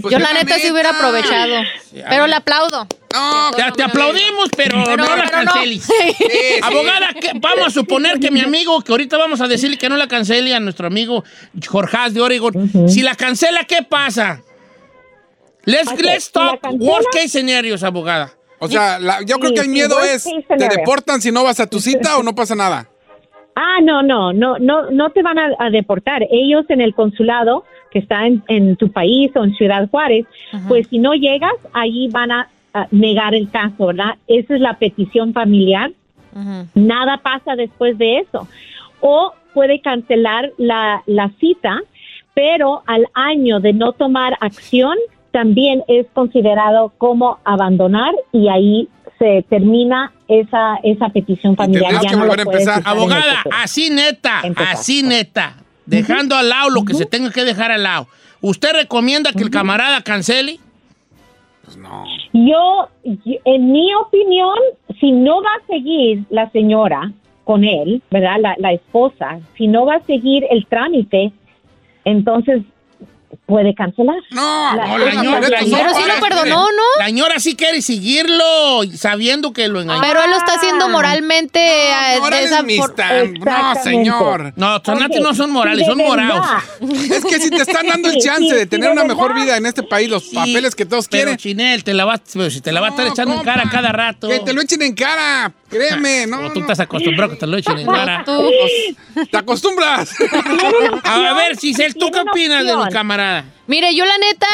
Pues 0.00 0.12
Yo 0.12 0.18
la 0.18 0.32
neta 0.32 0.56
sí 0.56 0.70
hubiera 0.72 0.90
aprovechado. 0.90 1.54
Pero 2.08 2.26
le 2.26 2.34
aplaudo. 2.34 2.86
No, 3.12 3.50
te, 3.56 3.62
te 3.72 3.82
aplaudimos, 3.82 4.48
pero, 4.56 4.82
Pero- 4.84 4.96
no 5.04 5.16
la 5.16 5.24
pero 5.24 5.38
no. 5.42 5.50
canceles. 5.52 5.82
sí, 5.84 6.14
sí. 6.18 6.26
Abogada, 6.62 7.08
¿qué- 7.20 7.32
vamos 7.34 7.66
a 7.66 7.70
suponer 7.70 8.18
que 8.20 8.30
mi 8.30 8.40
amigo, 8.44 8.80
que 8.82 8.92
ahorita 8.92 9.16
vamos 9.18 9.40
a 9.40 9.48
decirle 9.48 9.76
que 9.78 9.88
no 9.88 9.96
la 9.96 10.08
cancele 10.08 10.54
a 10.54 10.60
nuestro 10.60 10.86
amigo 10.86 11.24
Jorge 11.68 12.10
de 12.10 12.20
Oregon. 12.20 12.88
Si 12.88 13.02
la 13.02 13.14
cancela, 13.14 13.64
¿qué 13.64 13.82
pasa? 13.88 14.42
Let's, 15.64 15.92
Ok, 15.92 16.00
let's 16.00 16.32
talk 16.32 16.60
worst 16.78 17.08
case 17.12 17.28
scenarios, 17.28 17.82
abogada. 17.84 18.32
O 18.58 18.68
sea, 18.68 18.98
la- 18.98 19.22
yo 19.22 19.38
creo 19.38 19.52
que 19.54 19.60
el 19.60 19.68
miedo 19.68 20.00
es, 20.02 20.24
¿te 20.24 20.68
deportan 20.68 21.20
si 21.20 21.30
no 21.32 21.42
vas 21.44 21.60
a 21.60 21.66
tu 21.66 21.80
cita 21.80 22.16
o 22.18 22.22
no 22.22 22.34
pasa 22.34 22.54
nada? 22.54 22.88
Ah, 23.54 23.78
no, 23.82 24.02
no, 24.02 24.32
no, 24.32 24.58
no, 24.58 24.90
no 24.90 25.10
te 25.10 25.22
van 25.22 25.38
a, 25.38 25.48
a 25.58 25.68
deportar. 25.70 26.22
Ellos 26.30 26.64
en 26.68 26.80
el 26.80 26.94
consulado 26.94 27.64
que 27.90 27.98
está 27.98 28.26
en, 28.26 28.42
en 28.48 28.76
tu 28.76 28.90
país 28.90 29.30
o 29.34 29.44
en 29.44 29.54
Ciudad 29.54 29.88
Juárez, 29.90 30.24
pues 30.68 30.86
si 30.88 30.98
no 30.98 31.12
llegas, 31.14 31.52
ahí 31.74 32.08
van 32.08 32.30
a, 32.32 32.48
negar 32.90 33.34
el 33.34 33.50
caso, 33.50 33.86
¿verdad? 33.86 34.16
Esa 34.26 34.54
es 34.54 34.60
la 34.60 34.74
petición 34.74 35.32
familiar. 35.32 35.92
Nada 36.74 37.18
pasa 37.18 37.56
después 37.56 37.98
de 37.98 38.18
eso. 38.18 38.48
O 39.00 39.32
puede 39.52 39.80
cancelar 39.80 40.50
la, 40.56 41.02
la 41.06 41.30
cita, 41.38 41.80
pero 42.34 42.82
al 42.86 43.06
año 43.14 43.60
de 43.60 43.72
no 43.74 43.92
tomar 43.92 44.36
acción, 44.40 44.96
también 45.32 45.82
es 45.88 46.06
considerado 46.12 46.92
como 46.98 47.38
abandonar 47.44 48.14
y 48.32 48.48
ahí 48.48 48.88
se 49.18 49.44
termina 49.48 50.12
esa, 50.28 50.76
esa 50.82 51.08
petición 51.08 51.56
familiar. 51.56 51.90
tendrías 51.90 52.12
que 52.12 52.18
no 52.18 52.24
lo 52.24 52.30
volver 52.30 52.46
a 52.46 52.50
empezar. 52.50 52.82
Abogada, 52.84 53.42
así 53.62 53.90
neta, 53.90 54.40
Empezar. 54.42 54.74
así 54.74 55.02
neta. 55.02 55.56
Dejando 55.86 56.36
al 56.36 56.48
lado 56.48 56.70
lo 56.70 56.84
que 56.84 56.94
se 56.94 57.06
tenga 57.06 57.30
que 57.30 57.44
dejar 57.44 57.72
al 57.72 57.82
lado. 57.82 58.06
¿Usted 58.40 58.72
recomienda 58.72 59.32
que 59.32 59.42
el 59.42 59.50
camarada 59.50 60.02
cancele? 60.02 60.58
Pues. 61.76 62.30
Yo, 62.32 62.88
en 63.44 63.72
mi 63.72 63.94
opinión, 63.94 64.56
si 65.00 65.12
no 65.12 65.42
va 65.42 65.50
a 65.62 65.66
seguir 65.66 66.24
la 66.30 66.50
señora 66.50 67.12
con 67.44 67.64
él, 67.64 68.02
¿verdad? 68.10 68.36
La, 68.40 68.54
la 68.58 68.72
esposa, 68.72 69.40
si 69.56 69.66
no 69.66 69.86
va 69.86 69.96
a 69.96 70.02
seguir 70.02 70.46
el 70.50 70.66
trámite, 70.66 71.32
entonces 72.04 72.62
puede 73.46 73.74
cancelar. 73.74 74.16
No, 74.30 74.76
La- 74.76 74.86
no, 74.86 74.98
la 74.98 75.10
señora- 75.10 75.48
la 75.48 75.60
son 75.60 75.70
Pero 75.70 75.94
sí 75.94 76.02
lo 76.06 76.20
perdonó, 76.28 76.62
¿no? 76.66 76.82
La 76.98 77.06
señora 77.06 77.38
sí 77.40 77.56
quiere 77.56 77.82
seguirlo 77.82 78.44
sabiendo 78.94 79.52
que 79.52 79.68
lo 79.68 79.80
engañó. 79.80 80.00
Pero 80.00 80.22
él 80.22 80.30
lo 80.30 80.36
está 80.36 80.54
haciendo 80.54 80.88
moralmente 80.88 81.60
eh, 81.60 81.90
No, 81.92 82.08
de 82.08 82.14
ahora 82.16 82.40
esa. 82.40 82.62
No, 82.62 83.74
señor. 83.82 84.52
No, 84.56 84.80
Tonati 84.82 85.18
Ok, 85.18 85.22
no 85.24 85.34
son 85.34 85.50
morales, 85.50 85.86
son 85.86 85.98
morados. 85.98 86.46
Es 87.12 87.24
que 87.24 87.38
si 87.40 87.50
te 87.50 87.62
están 87.62 87.86
dando 87.86 88.08
el 88.10 88.18
chance 88.18 88.48
sí, 88.48 88.54
de 88.54 88.60
sí, 88.62 88.66
tener 88.66 88.88
de 88.88 88.92
una 88.92 89.04
mejor 89.04 89.34
vida 89.34 89.56
en 89.56 89.66
este 89.66 89.82
país, 89.82 90.08
los 90.08 90.22
Sí, 90.28 90.34
papeles 90.36 90.74
que 90.74 90.86
todos 90.86 91.08
pero 91.08 91.22
quieren. 91.24 91.36
Chinel, 91.36 91.84
te 91.84 91.94
la 91.94 92.04
va, 92.04 92.20
pero 92.32 92.50
si 92.50 92.60
te 92.60 92.72
la 92.72 92.80
va 92.80 92.88
a 92.88 92.90
estar 92.90 93.06
No, 93.06 93.12
echando 93.12 93.34
en 93.34 93.42
cara 93.42 93.64
cada 93.70 93.92
rato. 93.92 94.28
Que 94.28 94.40
te 94.40 94.52
lo 94.52 94.60
echen 94.62 94.82
en 94.82 94.94
cara. 94.94 95.52
Créeme, 95.72 96.26
no. 96.26 96.36
Como 96.36 96.48
tú 96.52 96.60
no. 96.60 96.66
estás 96.66 96.80
acostumbrado 96.80 97.32
a 97.32 97.34
que 97.34 97.40
te 97.40 97.46
lo 97.46 97.56
echen 97.56 97.78
en 97.78 97.86
cara. 97.86 98.22
Tú. 98.24 98.50
Te 99.30 99.36
acostumbras. 99.36 100.10
A 101.04 101.32
ver, 101.34 101.56
Cisel, 101.56 101.94
¿tú 101.94 102.10
qué 102.10 102.20
opinas 102.20 102.58
de 102.60 102.64
los 102.72 102.76
opción. 102.76 102.92
camaradas? 102.92 103.44
Mire, 103.66 103.94
yo 103.94 104.04
la 104.04 104.18
neta, 104.18 104.46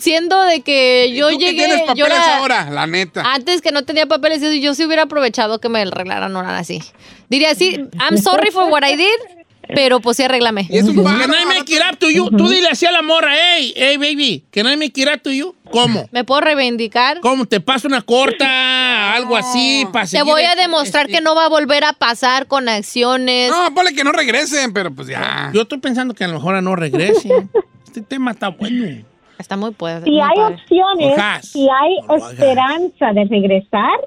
siendo 0.00 0.42
de 0.44 0.60
que 0.60 1.12
yo 1.14 1.28
¿Tú 1.30 1.38
qué 1.38 1.46
llegué, 1.46 1.64
tienes 1.66 1.80
yo 1.80 1.86
papeles 1.86 2.12
era- 2.12 2.38
ahora? 2.38 2.70
La 2.70 2.86
neta. 2.86 3.22
Antes 3.32 3.60
que 3.62 3.72
no 3.72 3.82
tenía 3.84 4.06
papeles, 4.06 4.40
yo- 4.40 4.52
yo 4.52 4.74
sí 4.74 4.84
hubiera 4.84 5.02
aprovechado 5.04 5.58
que 5.60 5.68
me 5.68 5.80
arreglaran 5.82 6.36
ahora 6.36 6.58
así. 6.58 6.80
Diría 7.28 7.50
así, 7.50 7.76
I'm 7.98 8.18
sorry 8.18 8.50
for 8.50 8.64
what 8.70 8.82
I 8.88 8.96
did, 8.96 9.43
pero 9.74 10.00
pues 10.00 10.16
sí 10.16 10.22
arréglame. 10.22 10.66
Y 10.70 10.78
es 10.78 10.84
un 10.84 10.96
Que 10.96 11.02
paro. 11.02 11.26
no 11.28 11.34
hay 11.34 11.44
make 11.46 11.72
it 11.74 11.80
up 11.90 11.98
to 11.98 12.10
you. 12.10 12.30
Tú 12.30 12.48
dile 12.48 12.68
así 12.70 12.86
a 12.86 12.90
la 12.92 13.02
morra, 13.02 13.32
hey, 13.34 13.72
hey, 13.76 13.96
baby, 13.96 14.44
que 14.50 14.62
no 14.62 14.68
hay 14.68 14.76
make 14.76 15.00
it 15.00 15.08
up 15.14 15.22
to 15.22 15.30
you. 15.30 15.54
¿Cómo? 15.70 16.08
¿Me 16.12 16.24
puedo 16.24 16.40
reivindicar? 16.42 17.20
¿Cómo? 17.20 17.46
¿Te 17.46 17.60
paso 17.60 17.88
una 17.88 18.02
corta? 18.02 19.14
Algo 19.14 19.36
así, 19.36 19.86
para 19.92 20.06
Te 20.06 20.22
voy 20.22 20.42
a 20.42 20.54
demostrar 20.56 21.06
que 21.08 21.20
no 21.20 21.34
va 21.34 21.46
a 21.46 21.48
volver 21.48 21.84
a 21.84 21.92
pasar 21.92 22.46
con 22.46 22.68
acciones. 22.68 23.50
No, 23.50 23.74
ponle 23.74 23.94
que 23.94 24.04
no 24.04 24.12
regresen, 24.12 24.72
pero 24.72 24.92
pues 24.94 25.08
ya. 25.08 25.50
Yo 25.54 25.62
estoy 25.62 25.78
pensando 25.78 26.14
que 26.14 26.24
a 26.24 26.28
lo 26.28 26.34
mejor 26.34 26.62
no 26.62 26.76
regrese. 26.76 27.28
Este 27.84 28.00
tema 28.02 28.32
está 28.32 28.48
bueno. 28.48 29.04
Está 29.38 29.56
muy 29.56 29.70
pues. 29.70 30.02
Si 30.02 30.10
muy 30.10 30.20
hay 30.20 30.36
padre. 30.36 30.54
opciones, 30.56 31.12
Ojas. 31.12 31.48
si 31.48 31.60
hay 31.62 31.96
No 32.00 32.06
lo 32.16 32.24
hagas. 32.24 32.32
esperanza 32.32 33.12
de 33.12 33.24
regresar 33.30 34.00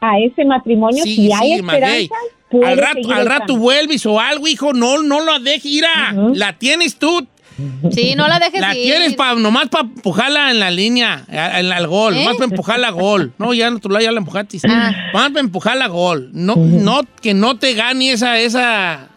a 0.00 0.18
ese 0.20 0.44
matrimonio, 0.46 1.02
Sí, 1.04 1.16
si 1.16 1.32
hay 1.32 1.60
Maguey. 1.60 2.04
esperanza, 2.04 2.14
puede 2.22 2.35
Al 2.64 2.78
rato, 2.78 3.12
al 3.12 3.26
rato 3.26 3.56
vuelves 3.56 4.06
o 4.06 4.20
algo, 4.20 4.46
hijo. 4.46 4.72
No, 4.72 5.02
no 5.02 5.20
lo 5.20 5.38
dejes 5.40 5.64
ir 5.66 5.84
a. 5.84 6.12
La 6.34 6.52
tienes 6.54 6.96
tú. 6.96 7.26
Sí, 7.90 8.14
no 8.16 8.28
la 8.28 8.38
dejes 8.38 8.60
La 8.60 8.76
ir. 8.76 8.82
tienes 8.84 9.14
pa, 9.14 9.34
nomás 9.34 9.68
para 9.70 9.84
empujarla 9.84 10.50
en 10.50 10.60
la 10.60 10.70
línea, 10.70 11.24
en 11.28 11.68
la- 11.70 11.76
al 11.76 11.86
gol. 11.86 12.14
¿Eh? 12.14 12.18
Nomás 12.18 12.36
para 12.36 12.50
empujarla 12.50 12.88
a 12.88 12.90
gol. 12.90 13.32
No, 13.38 13.54
ya 13.54 13.68
en 13.68 13.76
otro 13.76 13.90
lado 13.90 14.04
ya 14.04 14.12
la 14.12 14.18
empujaste. 14.18 14.58
Ah. 14.68 14.92
Nomás 15.14 15.28
para 15.30 15.40
empujarla 15.40 15.84
a 15.86 15.88
gol. 15.88 16.30
No, 16.34 16.54
no, 16.56 17.00
que 17.22 17.32
no 17.32 17.56
te 17.58 17.72
gane 17.72 18.12
esa, 18.12 18.38
esa, 18.38 19.08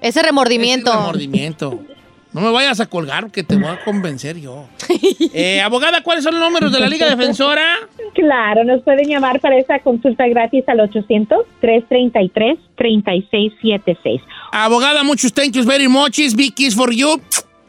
Ese 0.00 0.22
remordimiento. 0.22 0.90
ese 0.90 0.98
remordimiento. 1.00 1.84
No 2.32 2.40
me 2.40 2.50
vayas 2.50 2.78
a 2.78 2.86
colgar 2.86 3.30
que 3.32 3.42
te 3.42 3.56
voy 3.56 3.66
a 3.66 3.82
convencer 3.84 4.38
yo. 4.38 4.68
Eh, 5.32 5.60
abogada, 5.60 6.02
¿cuáles 6.02 6.22
son 6.24 6.34
los 6.38 6.42
números 6.48 6.72
de 6.72 6.78
la 6.80 6.88
Liga 6.88 7.08
Defensora? 7.08 7.64
Claro, 8.14 8.64
nos 8.64 8.82
pueden 8.82 9.08
llamar 9.08 9.40
para 9.40 9.58
esa 9.58 9.78
consulta 9.80 10.26
gratis 10.28 10.64
al 10.68 10.78
800-333-3676. 12.78 14.20
Abogada, 14.52 15.02
muchos 15.04 15.32
thank 15.32 15.52
yous 15.54 15.66
very 15.66 15.88
much. 15.88 16.18
It's 16.18 16.34
Big 16.34 16.54
kiss 16.54 16.74
for 16.74 16.92
you. 16.92 17.20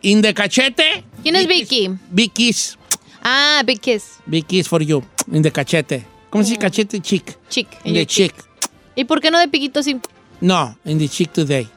In 0.02 0.22
the 0.22 0.34
cachete. 0.34 1.04
¿Quién 1.22 1.36
es 1.36 1.48
Vicky? 1.48 1.90
Big 2.10 2.32
kiss. 2.32 2.78
Ah, 3.24 3.62
Big 3.66 3.80
Kiss. 3.80 4.20
Big 4.26 4.46
kiss 4.46 4.68
for 4.68 4.82
you. 4.82 5.04
In 5.32 5.44
the 5.44 5.52
cachete. 5.52 6.06
¿Cómo 6.30 6.44
se 6.44 6.52
dice 6.52 6.60
cachete? 6.62 7.00
Chick. 7.02 7.38
Chick. 7.50 7.68
In 7.84 7.94
the 7.94 8.06
chick. 8.06 8.34
¿Y 8.96 9.06
por 9.06 9.22
qué 9.22 9.30
no 9.30 9.38
de 9.40 9.48
piquito 9.48 9.84
sí? 9.84 10.00
No, 10.40 10.76
in 10.86 10.98
the 10.98 11.08
chick 11.08 11.32
today. 11.32 11.68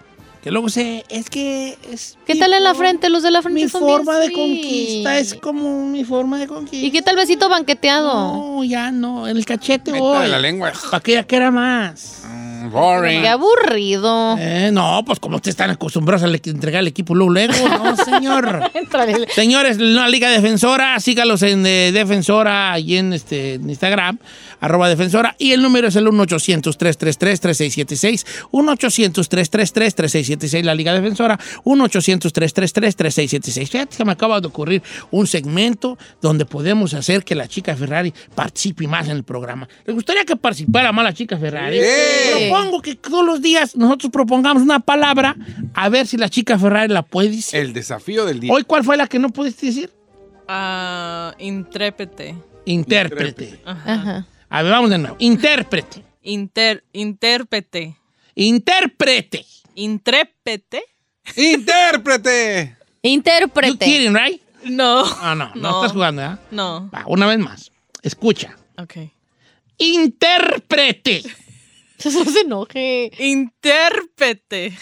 Que 0.45 0.51
luego 0.51 0.69
se... 0.69 1.07
Es 1.09 1.31
que... 1.31 1.79
Es 1.91 2.19
¿Qué 2.27 2.35
tal 2.35 2.53
en 2.53 2.65
la 2.65 2.75
frente? 2.75 3.09
Los 3.09 3.23
de 3.23 3.31
la 3.31 3.41
frente 3.41 3.63
Mi 3.63 3.69
son 3.71 3.87
bien 3.87 3.97
forma 4.05 4.19
de 4.19 4.27
sweet. 4.27 4.37
conquista 4.37 5.19
es 5.19 5.35
como 5.37 5.87
mi 5.87 6.05
forma 6.05 6.39
de 6.39 6.47
conquista. 6.47 6.87
¿Y 6.87 6.91
qué 6.91 7.01
tal 7.01 7.17
besito 7.17 7.49
banqueteado? 7.49 8.13
No, 8.13 8.63
ya 8.63 8.91
no. 8.93 9.27
En 9.27 9.39
el 9.39 9.47
cachete 9.47 9.93
de 9.93 9.99
hoy. 9.99 10.29
la 10.29 10.39
lengua. 10.39 10.71
¿Para 10.91 11.03
qué 11.03 11.13
ya 11.15 11.23
que 11.23 11.37
era 11.37 11.51
más? 11.51 12.25
Mm, 12.29 12.44
Boring. 12.71 13.23
Qué 13.23 13.29
aburrido. 13.29 14.37
Eh, 14.39 14.71
no, 14.73 15.03
pues 15.07 15.19
como 15.21 15.37
ustedes 15.37 15.53
están 15.55 15.71
acostumbrados 15.71 16.23
a 16.23 16.27
le- 16.27 16.41
entregar 16.45 16.81
el 16.81 16.89
equipo 16.89 17.15
luego, 17.15 17.33
luego, 17.33 17.53
no, 17.69 17.97
señor. 18.05 18.71
Señores, 19.35 19.79
la 19.79 20.09
Liga 20.09 20.29
Defensora, 20.31 20.99
sígalos 21.01 21.43
en 21.43 21.65
eh, 21.67 21.91
Defensora 21.93 22.79
y 22.79 22.97
en, 22.97 23.13
este, 23.13 23.55
en 23.55 23.69
Instagram, 23.71 24.19
arroba 24.61 24.89
Defensora, 24.89 25.35
y 25.39 25.53
el 25.53 25.63
número 25.63 25.89
es 25.89 25.97
el 25.97 26.07
1-800-333-3676, 26.07 28.25
1-800-333-3676, 28.53 30.63
la 30.63 30.75
Liga 30.75 30.93
Defensora, 30.93 31.39
1-800-333-3676. 31.65 33.69
Fíjate 33.69 33.97
que 33.97 34.05
me 34.05 34.13
acaba 34.13 34.41
de 34.41 34.47
ocurrir 34.49 34.83
un 35.11 35.27
segmento 35.27 35.99
donde 36.21 36.45
podemos 36.47 36.95
hacer 36.95 37.25
que 37.25 37.35
la 37.35 37.49
chica 37.49 37.75
Ferrari 37.77 38.13
participe 38.35 38.87
más 38.87 39.07
en 39.07 39.13
el 39.17 39.25
programa. 39.25 39.69
¿Les 39.85 39.95
gustaría 39.95 40.25
que 40.25 40.37
participara 40.37 40.93
más 40.93 41.05
la 41.05 41.13
chica 41.13 41.37
Ferrari? 41.39 41.79
Sí. 41.81 42.49
Propongo 42.55 42.83
que 42.83 42.95
todos 42.95 43.25
los 43.27 43.41
días 43.43 43.77
nosotros 43.77 44.11
propongamos 44.13 44.63
una 44.63 44.81
palabra 44.81 45.37
a 45.75 45.89
ver 45.89 46.07
si 46.07 46.17
la 46.17 46.29
chica 46.29 46.59
Ferrari 46.59 46.93
la 46.93 47.03
puede 47.03 47.31
decir. 47.31 47.59
El 47.61 47.73
desafío 47.73 48.25
del 48.25 48.41
día. 48.41 48.53
Hoy, 48.53 48.65
¿cuál 48.65 48.85
fue 48.85 48.97
la 48.97 49.07
que 49.07 49.19
no 49.19 49.31
pudiste 49.31 49.67
decir? 49.67 49.91
Ah, 50.49 51.35
intrépete. 51.39 52.35
Intérprete. 52.67 53.61
Ajá. 53.65 54.27
A 54.49 54.63
ver, 54.63 54.73
vamos 54.73 54.91
de 54.91 54.99
nuevo. 54.99 55.17
Intérprete. 55.19 56.05
Inter, 56.23 56.85
intérprete. 56.93 57.97
Intérprete. 58.35 59.45
Intrépete. 59.75 60.83
¡Intérprete! 61.37 62.77
You 63.03 63.11
Intérprete. 63.11 63.85
kidding, 63.85 64.15
right? 64.15 64.41
No. 64.65 65.05
Ah, 65.21 65.35
no, 65.35 65.51
no, 65.55 65.61
No. 65.61 65.77
estás 65.81 65.93
jugando, 65.93 66.23
¿eh? 66.23 66.37
No. 66.51 66.89
Va, 66.95 67.05
una 67.07 67.27
vez 67.27 67.39
más. 67.39 67.71
Escucha. 68.03 68.57
Ok. 68.79 68.95
Intérprete. 69.79 71.23
No 72.05 72.25
se 72.25 72.41
enoje. 72.41 73.11
Intérprete. 73.19 74.77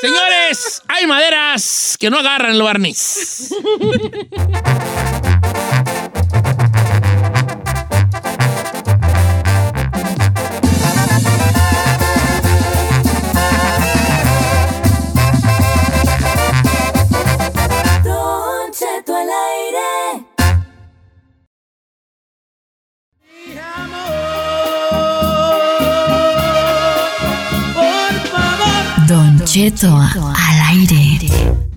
Señores, 0.00 0.82
hay 0.86 1.06
maderas 1.06 1.96
que 1.98 2.10
no 2.10 2.18
agarran 2.18 2.54
el 2.54 2.62
barniz. 2.62 3.50
Cheto 29.54 29.86
al 29.86 30.76
aire. 30.76 31.28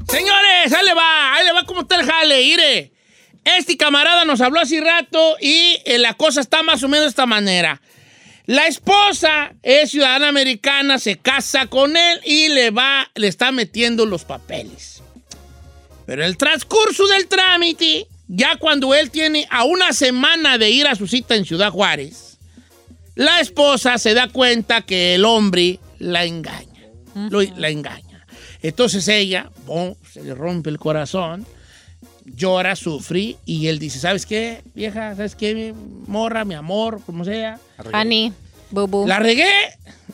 Señores, 0.09 0.73
ahí 0.73 0.83
le 0.83 0.95
va, 0.95 1.35
ahí 1.35 1.45
le 1.45 1.53
va 1.53 1.63
como 1.63 1.81
está 1.81 1.99
el 1.99 2.07
jale, 2.07 2.41
ire. 2.41 2.91
Este 3.45 3.77
camarada 3.77 4.25
nos 4.25 4.41
habló 4.41 4.59
hace 4.61 4.81
rato 4.81 5.37
y 5.39 5.77
eh, 5.85 5.99
la 5.99 6.15
cosa 6.15 6.41
está 6.41 6.63
más 6.63 6.81
o 6.81 6.87
menos 6.87 7.05
de 7.05 7.09
esta 7.09 7.27
manera. 7.27 7.79
La 8.47 8.65
esposa 8.65 9.53
es 9.61 9.91
ciudadana 9.91 10.27
americana, 10.27 10.97
se 10.97 11.17
casa 11.17 11.67
con 11.67 11.95
él 11.95 12.19
y 12.25 12.49
le 12.49 12.71
va, 12.71 13.11
le 13.13 13.27
está 13.27 13.51
metiendo 13.51 14.07
los 14.07 14.23
papeles. 14.23 15.03
Pero 16.07 16.25
el 16.25 16.35
transcurso 16.35 17.05
del 17.05 17.27
trámite, 17.27 18.07
ya 18.27 18.55
cuando 18.55 18.95
él 18.95 19.11
tiene 19.11 19.47
a 19.51 19.65
una 19.65 19.93
semana 19.93 20.57
de 20.57 20.71
ir 20.71 20.87
a 20.87 20.95
su 20.95 21.05
cita 21.05 21.35
en 21.35 21.45
Ciudad 21.45 21.69
Juárez, 21.69 22.39
la 23.13 23.39
esposa 23.39 23.99
se 23.99 24.15
da 24.15 24.29
cuenta 24.29 24.81
que 24.81 25.13
el 25.13 25.25
hombre 25.25 25.79
la 25.99 26.25
engaña. 26.25 26.76
Lo- 27.29 27.41
la 27.41 27.69
engaña. 27.69 28.25
Entonces 28.61 29.07
ella, 29.07 29.51
bom, 29.65 29.93
se 30.11 30.23
le 30.23 30.33
rompe 30.35 30.69
el 30.69 30.79
corazón, 30.79 31.45
llora, 32.25 32.75
sufre 32.75 33.37
y 33.45 33.67
él 33.67 33.79
dice, 33.79 33.99
¿sabes 33.99 34.25
qué, 34.25 34.61
vieja? 34.75 35.15
¿Sabes 35.15 35.35
qué, 35.35 35.53
mi 35.55 35.73
morra, 36.07 36.43
mi 36.45 36.55
amor, 36.55 37.01
como 37.05 37.23
sea? 37.23 37.59
Honey, 37.93 38.33
bubu. 38.71 39.07
La 39.07 39.19
regué 39.19 39.49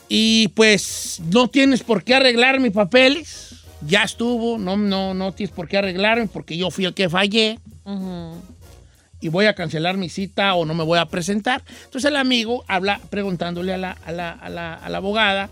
y 0.08 0.48
pues 0.48 1.20
no 1.32 1.48
tienes 1.48 1.82
por 1.82 2.04
qué 2.04 2.14
arreglar 2.14 2.60
mis 2.60 2.72
papeles. 2.72 3.50
Ya 3.86 4.02
estuvo, 4.04 4.56
no, 4.58 4.76
no, 4.76 5.12
no 5.14 5.32
tienes 5.32 5.54
por 5.54 5.68
qué 5.68 5.78
arreglarme 5.78 6.26
porque 6.26 6.56
yo 6.56 6.70
fui 6.70 6.84
el 6.86 6.94
que 6.94 7.08
fallé 7.08 7.58
y 9.20 9.28
voy 9.28 9.46
a 9.46 9.54
cancelar 9.54 9.96
mi 9.96 10.08
cita 10.08 10.54
o 10.54 10.64
no 10.64 10.74
me 10.74 10.84
voy 10.84 10.98
a 10.98 11.06
presentar. 11.06 11.62
Entonces 11.84 12.08
el 12.10 12.16
amigo 12.16 12.64
habla 12.68 13.00
preguntándole 13.10 13.72
a 13.74 13.78
la, 13.78 13.90
a 13.92 14.12
la- 14.12 14.32
a 14.32 14.48
la- 14.48 14.74
a 14.74 14.88
la 14.88 14.98
abogada, 14.98 15.50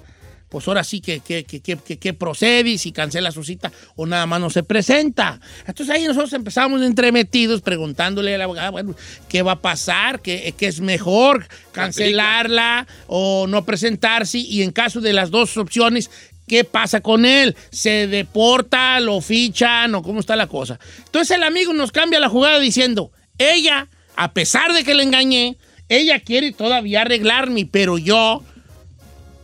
pues 0.53 0.69
ahora 0.69 0.85
sí 0.85 1.01
que, 1.01 1.21
que, 1.21 1.45
que, 1.45 1.61
que, 1.63 1.99
que- 1.99 2.13
procede, 2.13 2.77
si 2.77 2.93
cancela 2.93 3.33
su 3.33 3.43
cita 3.43 3.73
o 3.97 4.05
nada 4.07 4.27
más 4.27 4.39
no 4.39 4.51
se 4.51 4.63
presenta. 4.63 5.41
Entonces 5.67 5.89
ahí 5.97 6.05
nosotros 6.05 6.33
empezamos 6.35 6.83
entremetidos 6.83 7.63
preguntándole 7.63 8.35
a 8.35 8.39
la 8.39 8.45
abogada, 8.45 8.69
bueno, 8.71 8.95
¿qué 9.31 9.41
va 9.41 9.53
a 9.53 9.61
pasar? 9.63 10.21
¿Qué, 10.21 10.55
qué 10.59 10.67
es 10.67 10.81
mejor? 10.81 11.49
¿Cancelarla 11.73 12.87
o 13.07 13.47
no 13.49 13.65
presentarse? 13.65 14.39
Y 14.39 14.63
en 14.63 14.73
caso 14.73 15.01
de 15.01 15.15
las 15.15 15.31
dos 15.31 15.57
opciones, 15.57 16.11
¿Qué 16.47 16.65
pasa 16.65 17.01
con 17.01 17.25
él? 17.25 17.57
¿Se 17.71 18.09
deporta? 18.09 18.99
¿Lo 19.01 19.21
fichan? 19.23 19.95
¿O 19.95 20.03
cómo 20.03 20.21
está 20.21 20.35
la 20.37 20.49
cosa? 20.49 20.79
Entonces 21.07 21.37
el 21.37 21.45
amigo 21.45 21.73
nos 21.73 21.93
cambia 21.93 22.19
la 22.21 22.29
jugada 22.29 22.59
diciendo, 22.59 23.13
ella, 23.39 23.89
a 24.17 24.33
pesar 24.33 24.75
de 24.75 24.83
que 24.85 24.95
le 24.95 25.05
engañé, 25.05 25.57
ella 25.89 26.19
quiere 26.21 26.53
todavía 26.53 27.03
arreglarme, 27.03 27.67
pero 27.71 27.97
yo, 27.97 28.43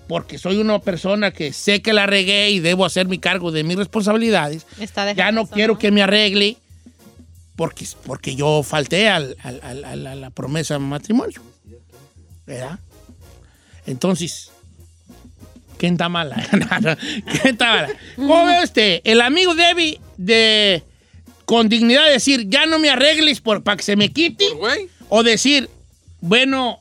porque 0.09 0.39
soy 0.39 0.57
una 0.57 0.79
persona 0.81 1.31
que 1.31 1.53
sé 1.53 1.83
que 1.83 1.93
la 1.93 2.07
regué 2.07 2.51
y 2.51 2.61
debo 2.61 2.85
hacer 2.85 3.07
mi 3.07 3.19
cargo 3.19 3.53
de 3.53 3.63
mis 3.63 3.77
responsabilidades, 3.77 4.67
Está 4.81 5.13
ya 5.13 5.31
no 5.33 5.43
eso, 5.43 5.51
quiero 5.53 5.79
que 5.79 5.91
me 5.91 6.03
arregle 6.03 6.57
porque, 7.57 7.87
porque 8.05 8.35
yo 8.35 8.63
falté 8.63 9.09
al- 9.09 9.37
al- 9.43 9.61
al- 9.63 9.85
al- 9.85 10.07
a 10.07 10.15
la 10.15 10.31
promesa 10.31 10.75
de 10.75 10.81
matrimonio. 10.81 11.43
¿Verdad? 12.47 12.79
Entonces, 13.87 14.51
¿quién 15.77 15.95
está 15.95 16.09
mala? 16.09 16.37
¿Quién 16.51 17.55
está 17.55 17.67
mala? 17.73 17.89
¿Cómo 18.17 18.47
ve 18.47 18.63
usted? 18.65 19.01
El 19.05 19.21
amigo 19.21 19.55
Debbie 19.55 20.01
de 20.17 20.83
con 21.45 21.69
dignidad 21.69 22.07
decir, 22.09 22.47
ya 22.49 22.67
no 22.67 22.79
me 22.79 22.91
arregles 22.91 23.41
por, 23.41 23.63
para 23.63 23.77
que 23.79 23.83
se 23.83 23.97
me 23.97 24.13
quite. 24.13 24.45
O 25.09 25.23
decir, 25.23 25.69
bueno, 26.21 26.79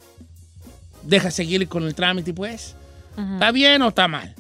deja 1.04 1.32
seguir 1.32 1.68
con 1.70 1.84
el 1.84 1.96
trámite, 1.96 2.34
pues. 2.34 2.76
¿Está 3.18 3.52
bien 3.52 3.82
o 3.82 3.90
está 3.90 4.08
mal? 4.08 4.34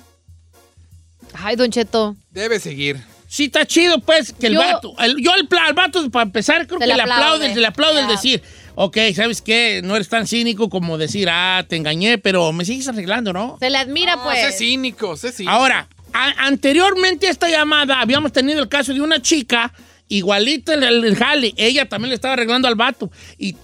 Ay, 1.33 1.55
Don 1.55 1.69
Cheto. 1.71 2.15
Debe 2.31 2.59
seguir. 2.59 3.01
Sí, 3.27 3.45
está 3.45 3.65
chido, 3.65 3.99
pues, 3.99 4.31
que 4.31 4.47
el 4.47 4.53
Yo- 4.53 4.59
vato. 4.59 4.93
el- 4.99 5.17
yo, 5.21 5.31
pla- 5.49 5.67
el 5.67 5.73
vato, 5.73 6.09
para 6.09 6.23
empezar, 6.23 6.65
creo 6.65 6.79
Se 6.79 6.85
que 6.85 6.87
le 6.91 6.95
le 6.95 7.01
aplaude, 7.01 7.23
aplaude. 7.25 7.53
se 7.53 7.59
le 7.59 7.67
aplaude 7.67 7.99
el 7.99 8.05
Ya. 8.07 8.11
decir, 8.13 8.41
ok, 8.75 8.97
¿sabes 9.13 9.41
qué? 9.41 9.81
No 9.83 9.95
eres 9.97 10.07
tan 10.07 10.25
cínico 10.27 10.69
como 10.69 10.97
decir, 10.97 11.27
ah, 11.29 11.65
te 11.67 11.75
engañé, 11.75 12.17
pero 12.19 12.53
me 12.53 12.63
sigues 12.63 12.87
arreglando, 12.87 13.33
¿no? 13.33 13.57
Se 13.59 13.69
le 13.69 13.77
admira, 13.77 14.15
No, 14.15 14.23
pues. 14.23 14.39
sé 14.39 14.51
cínico, 14.53 15.17
sé 15.17 15.33
cínico. 15.33 15.51
Ahora, 15.51 15.89
a- 16.13 16.45
anteriormente 16.47 17.27
a 17.27 17.31
esta 17.31 17.49
llamada 17.49 17.99
habíamos 17.99 18.31
tenido 18.31 18.61
el 18.63 18.69
caso 18.69 18.93
de 18.93 19.01
una 19.01 19.21
chica, 19.21 19.73
igualita 20.07 20.75
el, 20.75 20.83
el, 20.83 21.03
el 21.03 21.15
jale, 21.17 21.53
ella 21.57 21.89
también 21.89 22.09
le 22.09 22.15
estaba 22.15 22.35
arreglando 22.35 22.69
al 22.69 22.75
vato. 22.75 23.11
Y 23.37 23.57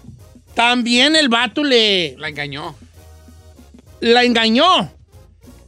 también 0.55 1.15
el 1.15 1.29
vato 1.29 1.63
le, 1.63 2.15
La 2.17 2.27
engañó. 2.27 2.75
la 4.01 4.23
engañó. 4.25 4.91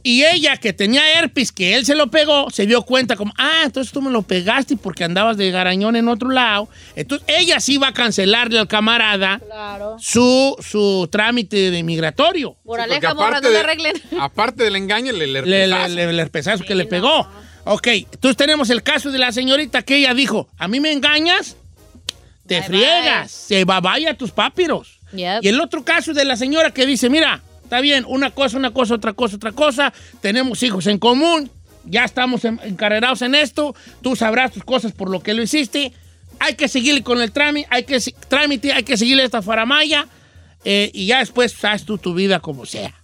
Y 0.08 0.24
ella, 0.24 0.56
que 0.56 0.72
tenía 0.72 1.18
herpes, 1.18 1.50
que 1.50 1.74
él 1.74 1.84
se 1.84 1.96
lo 1.96 2.06
pegó, 2.06 2.48
se 2.50 2.64
dio 2.64 2.82
cuenta 2.82 3.16
como, 3.16 3.32
ah, 3.36 3.62
entonces 3.64 3.92
tú 3.92 4.00
me 4.00 4.10
lo 4.10 4.22
pegaste 4.22 4.76
porque 4.76 5.02
andabas 5.02 5.36
de 5.36 5.50
garañón 5.50 5.96
en 5.96 6.06
otro 6.06 6.30
lado. 6.30 6.68
Entonces 6.94 7.26
ella 7.28 7.58
sí 7.58 7.76
va 7.76 7.88
a 7.88 7.92
cancelarle 7.92 8.60
al 8.60 8.68
camarada 8.68 9.40
Claro. 9.44 9.96
su, 9.98 10.54
su 10.60 11.08
trámite 11.10 11.72
de 11.72 11.82
migratorio. 11.82 12.56
Por 12.64 12.78
Sí, 12.78 12.84
aleja, 12.84 13.14
morra, 13.14 13.40
no 13.40 13.48
de- 13.48 13.54
le 13.54 13.58
arreglen. 13.58 13.94
aparte 14.20 14.62
del 14.62 14.76
engaño, 14.76 15.10
le, 15.12 15.26
le, 15.26 15.42
Le, 15.42 15.66
le, 15.66 15.88
le- 15.88 16.02
el 16.04 16.20
herpesazo 16.20 16.62
que 16.62 16.76
le 16.76 16.84
pegó. 16.86 17.26
Ok, 17.64 17.88
entonces 17.88 18.36
tenemos 18.36 18.70
el 18.70 18.84
caso 18.84 19.10
de 19.10 19.18
la 19.18 19.32
señorita 19.32 19.82
que 19.82 19.96
ella 19.96 20.14
dijo, 20.14 20.48
a 20.56 20.68
mí 20.68 20.78
me 20.78 20.92
engañas, 20.92 21.56
te 22.46 22.60
Bye, 22.60 22.62
friegas, 22.68 23.32
se 23.32 23.64
va 23.64 23.80
vaya 23.80 24.14
tus 24.16 24.30
papiros. 24.30 25.00
Yep. 25.12 25.42
Y 25.42 25.48
el 25.48 25.60
otro 25.60 25.84
caso 25.84 26.12
de 26.12 26.24
la 26.24 26.36
señora 26.36 26.70
que 26.70 26.86
dice, 26.86 27.10
mira, 27.10 27.42
está 27.66 27.80
bien, 27.80 28.04
una 28.08 28.30
cosa, 28.30 28.56
una 28.56 28.70
cosa, 28.72 28.94
otra 28.94 29.12
cosa, 29.12 29.36
otra 29.36 29.52
cosa, 29.52 29.92
tenemos 30.20 30.62
hijos 30.62 30.86
en 30.86 30.98
común, 30.98 31.50
ya 31.84 32.04
estamos 32.04 32.44
en- 32.44 32.60
encarrerados 32.64 33.22
en 33.22 33.34
esto, 33.34 33.74
tú 34.02 34.14
sabrás 34.16 34.52
tus 34.52 34.64
cosas 34.64 34.92
por 34.92 35.10
lo 35.10 35.20
que 35.20 35.34
lo 35.34 35.42
hiciste, 35.42 35.92
hay 36.38 36.54
que 36.54 36.68
seguirle 36.68 37.02
con 37.02 37.20
el 37.20 37.32
trámite, 37.32 37.66
hay 37.70 37.84
que, 37.84 37.98
trámite, 38.28 38.72
hay 38.72 38.82
que 38.84 38.96
seguirle 38.96 39.24
esta 39.24 39.42
faramaya, 39.42 40.06
eh, 40.64 40.90
y 40.94 41.06
ya 41.06 41.18
después 41.18 41.64
haz 41.64 41.84
tú 41.84 41.98
tu 41.98 42.14
vida 42.14 42.40
como 42.40 42.66
sea. 42.66 42.94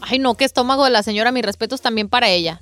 Ay, 0.00 0.18
no, 0.18 0.34
qué 0.34 0.44
estómago 0.44 0.84
de 0.84 0.90
la 0.90 1.02
señora. 1.02 1.32
Mis 1.32 1.44
respetos 1.44 1.80
también 1.80 2.08
para 2.08 2.28
ella. 2.28 2.60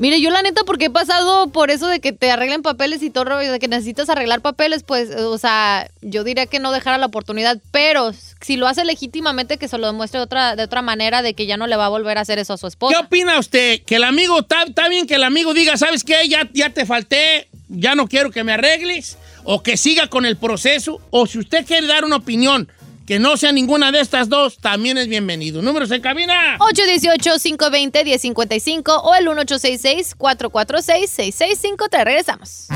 Mire, 0.00 0.18
yo 0.22 0.30
la 0.30 0.40
neta, 0.40 0.62
porque 0.64 0.86
he 0.86 0.90
pasado 0.90 1.48
por 1.48 1.70
eso 1.70 1.86
de 1.86 2.00
que 2.00 2.12
te 2.12 2.30
arreglen 2.30 2.62
papeles 2.62 3.02
y 3.02 3.10
todo, 3.10 3.36
de 3.36 3.58
que 3.58 3.68
necesitas 3.68 4.08
arreglar 4.08 4.40
papeles, 4.40 4.82
pues, 4.82 5.14
o 5.14 5.36
sea, 5.36 5.90
yo 6.00 6.24
diría 6.24 6.46
que 6.46 6.58
no 6.58 6.72
dejara 6.72 6.96
la 6.96 7.04
oportunidad, 7.04 7.58
pero 7.70 8.14
si 8.40 8.56
lo 8.56 8.66
hace 8.66 8.86
legítimamente, 8.86 9.58
que 9.58 9.68
se 9.68 9.76
lo 9.76 9.86
demuestre 9.86 10.18
de 10.18 10.24
otra, 10.24 10.56
de 10.56 10.62
otra 10.62 10.80
manera, 10.80 11.20
de 11.20 11.34
que 11.34 11.44
ya 11.44 11.58
no 11.58 11.66
le 11.66 11.76
va 11.76 11.84
a 11.84 11.90
volver 11.90 12.16
a 12.16 12.22
hacer 12.22 12.38
eso 12.38 12.54
a 12.54 12.56
su 12.56 12.66
¿Qué 12.66 12.68
esposa. 12.70 13.00
opina 13.00 13.38
usted? 13.38 13.82
Que 13.82 13.96
el 13.96 14.04
amigo, 14.04 14.38
está 14.38 14.88
bien 14.88 15.06
que 15.06 15.16
el 15.16 15.22
amigo 15.22 15.52
diga, 15.52 15.76
¿sabes 15.76 16.02
qué? 16.02 16.26
Ya, 16.30 16.48
ya 16.54 16.70
te 16.70 16.86
falté, 16.86 17.48
ya 17.68 17.94
no 17.94 18.08
quiero 18.08 18.30
que 18.30 18.42
me 18.42 18.52
arregles, 18.52 19.18
o 19.44 19.62
que 19.62 19.76
siga 19.76 20.06
con 20.06 20.24
el 20.24 20.38
proceso, 20.38 20.98
o 21.10 21.26
si 21.26 21.38
usted 21.38 21.66
quiere 21.66 21.86
dar 21.86 22.06
una 22.06 22.16
opinión 22.16 22.72
que 23.10 23.18
no 23.18 23.36
sea 23.36 23.50
ninguna 23.50 23.90
de 23.90 23.98
estas 23.98 24.28
dos, 24.28 24.58
también 24.58 24.96
es 24.96 25.08
bienvenido. 25.08 25.62
Números 25.62 25.90
en 25.90 26.00
cabina. 26.00 26.56
818-520-1055 26.60 29.00
o 29.02 29.16
el 29.16 29.26
1866-446-6653. 29.26 32.04
Regresamos. 32.04 32.68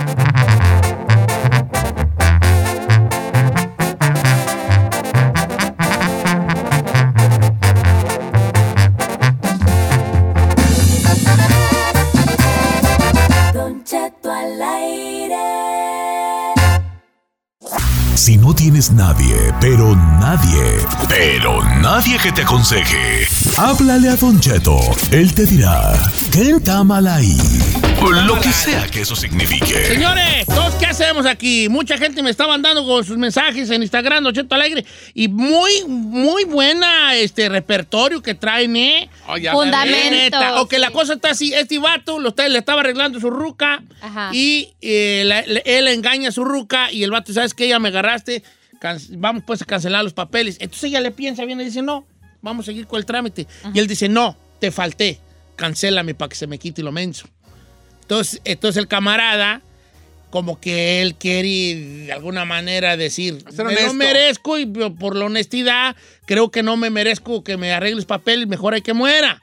Si 18.25 18.39
no 18.39 18.55
tienes 18.55 18.91
nadie, 18.91 19.37
pero 19.61 19.95
nadie, 19.95 20.63
pero 21.11 21.63
nadie 21.83 22.17
que 22.23 22.33
te 22.33 22.41
aconseje, 22.41 23.27
háblale 23.59 24.09
a 24.09 24.17
Don 24.17 24.41
Cheto. 24.41 24.79
Él 25.13 25.35
te 25.35 25.45
dirá, 25.45 25.93
¿qué 26.33 26.55
mal 26.85 27.07
ahí? 27.07 27.37
Lo 28.27 28.39
que 28.41 28.51
sea 28.53 28.87
que 28.89 29.03
eso 29.03 29.15
signifique. 29.15 29.87
Señores, 29.87 30.47
todos, 30.47 30.75
¿qué 30.77 30.87
hacemos 30.87 31.27
aquí? 31.27 31.69
Mucha 31.69 31.97
gente 31.99 32.23
me 32.23 32.31
está 32.31 32.47
mandando 32.47 32.85
con 32.87 33.05
sus 33.05 33.17
mensajes 33.19 33.69
en 33.71 33.83
Instagram, 33.83 34.25
Don 34.25 34.35
Cheto 34.35 34.55
Alegre, 34.55 34.85
y 35.15 35.29
muy, 35.29 35.85
muy 35.87 36.45
buena 36.45 37.15
este 37.15 37.49
repertorio 37.51 38.23
que 38.23 38.35
traen, 38.35 38.77
¿eh? 38.77 39.09
Oh. 39.27 39.37
Neta. 40.11 40.61
O 40.61 40.69
que 40.69 40.79
la 40.79 40.91
cosa 40.91 41.15
está 41.15 41.31
así, 41.31 41.53
este 41.55 41.79
vato 41.79 42.19
lo 42.21 42.31
está- 42.31 42.49
le 42.49 42.59
estaba 42.59 42.81
arreglando 42.81 43.21
su 43.21 43.31
ruca 43.31 43.83
Ajá. 44.03 44.31
y 44.35 44.75
eh, 44.83 45.23
la- 45.27 45.43
le- 45.43 45.63
él 45.65 45.89
engaña 45.89 46.29
a 46.29 46.33
su 46.33 46.45
ruca 46.45 46.91
y 46.93 47.05
el 47.05 47.11
vato, 47.11 47.33
¿sabes 47.33 47.55
qué? 47.55 47.69
Ya 47.69 47.79
me 47.79 47.89
agarraste, 47.89 48.14
vamos 49.11 49.45
pues 49.47 49.63
a 49.63 49.65
cancelar 49.65 50.05
los 50.05 50.13
papeles. 50.13 50.57
Entonces 50.61 50.85
ella 50.85 51.01
le 51.01 51.11
piensa 51.11 51.45
bien 51.45 51.61
y 51.61 51.65
dice, 51.65 51.83
no, 51.83 52.07
vamos 52.43 52.65
a 52.65 52.67
seguir 52.67 52.87
con 52.87 52.99
el 52.99 53.07
trámite. 53.07 53.47
Y 53.73 53.79
él 53.79 53.87
dice, 53.87 54.09
no, 54.09 54.37
te 54.61 54.71
falté, 54.71 55.21
cancélame 55.57 56.15
para 56.15 56.29
que 56.29 56.37
se 56.37 56.47
me 56.47 56.59
quite 56.59 56.83
lo 56.83 56.93
menso. 56.93 57.27
Entonces, 58.03 58.41
entonces 58.45 58.81
el 58.81 58.89
camarada, 58.89 59.63
como 60.31 60.61
que 60.61 61.01
él 61.01 61.15
quiere 61.15 62.07
de 62.07 62.13
alguna 62.13 62.45
manera 62.45 62.97
decir, 62.97 63.45
me 63.57 63.83
lo 63.83 63.95
merezco 63.95 64.59
y 64.59 64.67
por 64.67 65.17
la 65.17 65.27
honestidad 65.27 65.97
creo 66.27 66.51
que 66.51 66.63
no 66.63 66.77
me 66.77 66.91
merezco 66.91 67.43
que 67.43 67.57
me 67.57 67.73
arregles 67.73 68.05
papeles, 68.05 68.47
mejor 68.47 68.75
hay 68.75 68.83
que 68.83 68.93
muera. 68.93 69.41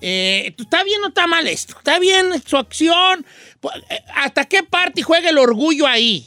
Eh, 0.00 0.54
¿Está 0.58 0.82
bien 0.82 1.02
o 1.04 1.08
está 1.08 1.26
mal 1.26 1.46
esto? 1.46 1.76
¿Está 1.78 1.98
bien 1.98 2.42
su 2.44 2.56
acción? 2.56 3.24
Eh, 3.88 4.00
¿Hasta 4.16 4.44
qué 4.44 4.62
parte 4.62 5.02
juega 5.02 5.30
el 5.30 5.38
orgullo 5.38 5.86
ahí? 5.86 6.26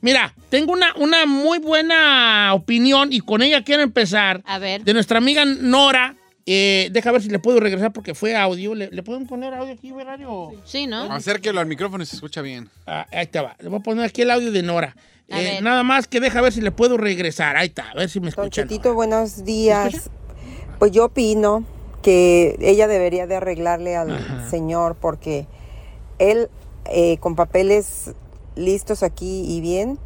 Mira, 0.00 0.34
tengo 0.50 0.72
una, 0.72 0.94
una 0.96 1.26
muy 1.26 1.58
buena 1.58 2.52
opinión 2.54 3.12
y 3.12 3.20
con 3.20 3.42
ella 3.42 3.64
quiero 3.64 3.82
empezar. 3.82 4.42
A 4.46 4.58
ver. 4.58 4.84
De 4.84 4.94
nuestra 4.94 5.18
amiga 5.18 5.44
Nora. 5.44 6.14
Eh, 6.50 6.88
deja 6.92 7.12
ver 7.12 7.20
si 7.20 7.28
le 7.28 7.38
puedo 7.38 7.60
regresar 7.60 7.92
porque 7.92 8.14
fue 8.14 8.34
audio. 8.34 8.74
¿Le, 8.74 8.88
le 8.90 9.02
pueden 9.02 9.26
poner 9.26 9.52
audio 9.52 9.74
aquí, 9.74 9.92
Verario? 9.92 10.52
Sí, 10.64 10.86
¿no? 10.86 11.12
Acérquelo 11.12 11.60
al 11.60 11.66
micrófono 11.66 12.02
y 12.02 12.06
se 12.06 12.16
escucha 12.16 12.40
bien. 12.40 12.70
Ah, 12.86 13.06
ahí 13.12 13.26
te 13.26 13.38
va. 13.38 13.54
Le 13.60 13.68
voy 13.68 13.80
a 13.80 13.82
poner 13.82 14.04
aquí 14.04 14.22
el 14.22 14.30
audio 14.30 14.50
de 14.50 14.62
Nora. 14.62 14.96
Eh, 15.28 15.58
nada 15.60 15.82
más 15.82 16.06
que 16.08 16.20
deja 16.20 16.40
ver 16.40 16.52
si 16.54 16.62
le 16.62 16.70
puedo 16.70 16.96
regresar. 16.96 17.58
Ahí 17.58 17.66
está, 17.66 17.90
a 17.90 17.94
ver 17.94 18.08
si 18.08 18.18
me 18.18 18.30
Don 18.30 18.46
escuchan. 18.46 18.66
Chetito, 18.66 18.94
buenos 18.94 19.44
días. 19.44 20.08
Pues 20.78 20.90
yo 20.90 21.04
opino 21.06 21.64
que 22.00 22.56
ella 22.60 22.86
debería 22.86 23.26
de 23.26 23.36
arreglarle 23.36 23.96
al 23.96 24.48
señor 24.48 24.96
porque 24.98 25.46
él 26.18 26.48
eh, 26.86 27.18
con 27.18 27.36
papeles 27.36 28.12
listos 28.58 29.02
aquí 29.02 29.44
y 29.48 29.60
bien 29.60 29.98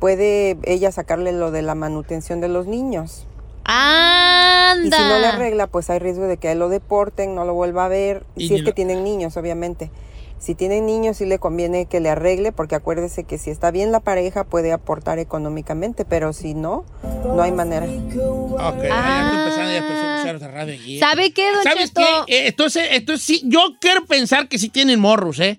puede 0.00 0.56
ella 0.64 0.92
sacarle 0.92 1.32
lo 1.32 1.50
de 1.50 1.62
la 1.62 1.74
manutención 1.74 2.40
de 2.40 2.48
los 2.48 2.66
niños. 2.66 3.26
Y 3.68 4.82
si 4.82 4.90
no 4.90 5.08
le 5.18 5.26
¡Anda! 5.26 5.28
arregla, 5.34 5.66
pues 5.66 5.90
hay 5.90 5.98
riesgo 5.98 6.24
de 6.26 6.36
que 6.36 6.48
a 6.48 6.52
él 6.52 6.58
lo 6.58 6.68
deporten, 6.68 7.34
no 7.34 7.44
lo 7.44 7.54
vuelva 7.54 7.86
a 7.86 7.88
ver. 7.88 8.24
Y 8.36 8.48
si 8.48 8.54
es 8.54 8.60
que 8.62 8.68
lo- 8.68 8.74
tienen 8.74 9.02
niños, 9.04 9.36
obviamente. 9.36 9.90
Si 10.38 10.54
tienen 10.54 10.84
niños, 10.84 11.16
sí 11.16 11.24
le 11.24 11.38
conviene 11.38 11.86
que 11.86 11.98
le 11.98 12.10
arregle, 12.10 12.52
porque 12.52 12.74
acuérdese 12.74 13.24
que 13.24 13.38
si 13.38 13.50
está 13.50 13.70
bien 13.70 13.90
la 13.90 14.00
pareja, 14.00 14.44
puede 14.44 14.70
aportar 14.72 15.18
económicamente, 15.18 16.04
pero 16.04 16.34
si 16.34 16.52
no, 16.54 16.84
no 17.24 17.42
hay 17.42 17.52
manera. 17.52 17.86
Ok, 17.86 18.82
ya 18.82 19.22
estoy 19.22 19.38
empezando 19.38 19.72
ya 19.72 19.78
empezó 19.78 20.00
a 20.00 20.14
escuchar 20.16 20.36
otra 20.36 20.48
radio 20.48 20.74
aquí. 20.74 20.98
¿Sabe 20.98 21.32
qué, 21.32 21.52
Don 21.52 21.62
¿Sabes 21.62 21.92
Cheto? 21.94 22.02
qué? 22.26 22.36
Eh, 22.36 22.48
entonces, 22.48 22.86
entonces 22.92 23.26
sí, 23.26 23.42
yo 23.46 23.60
quiero 23.80 24.04
pensar 24.04 24.48
que 24.48 24.58
sí 24.58 24.68
tienen 24.68 25.00
morros, 25.00 25.40
¿eh? 25.40 25.58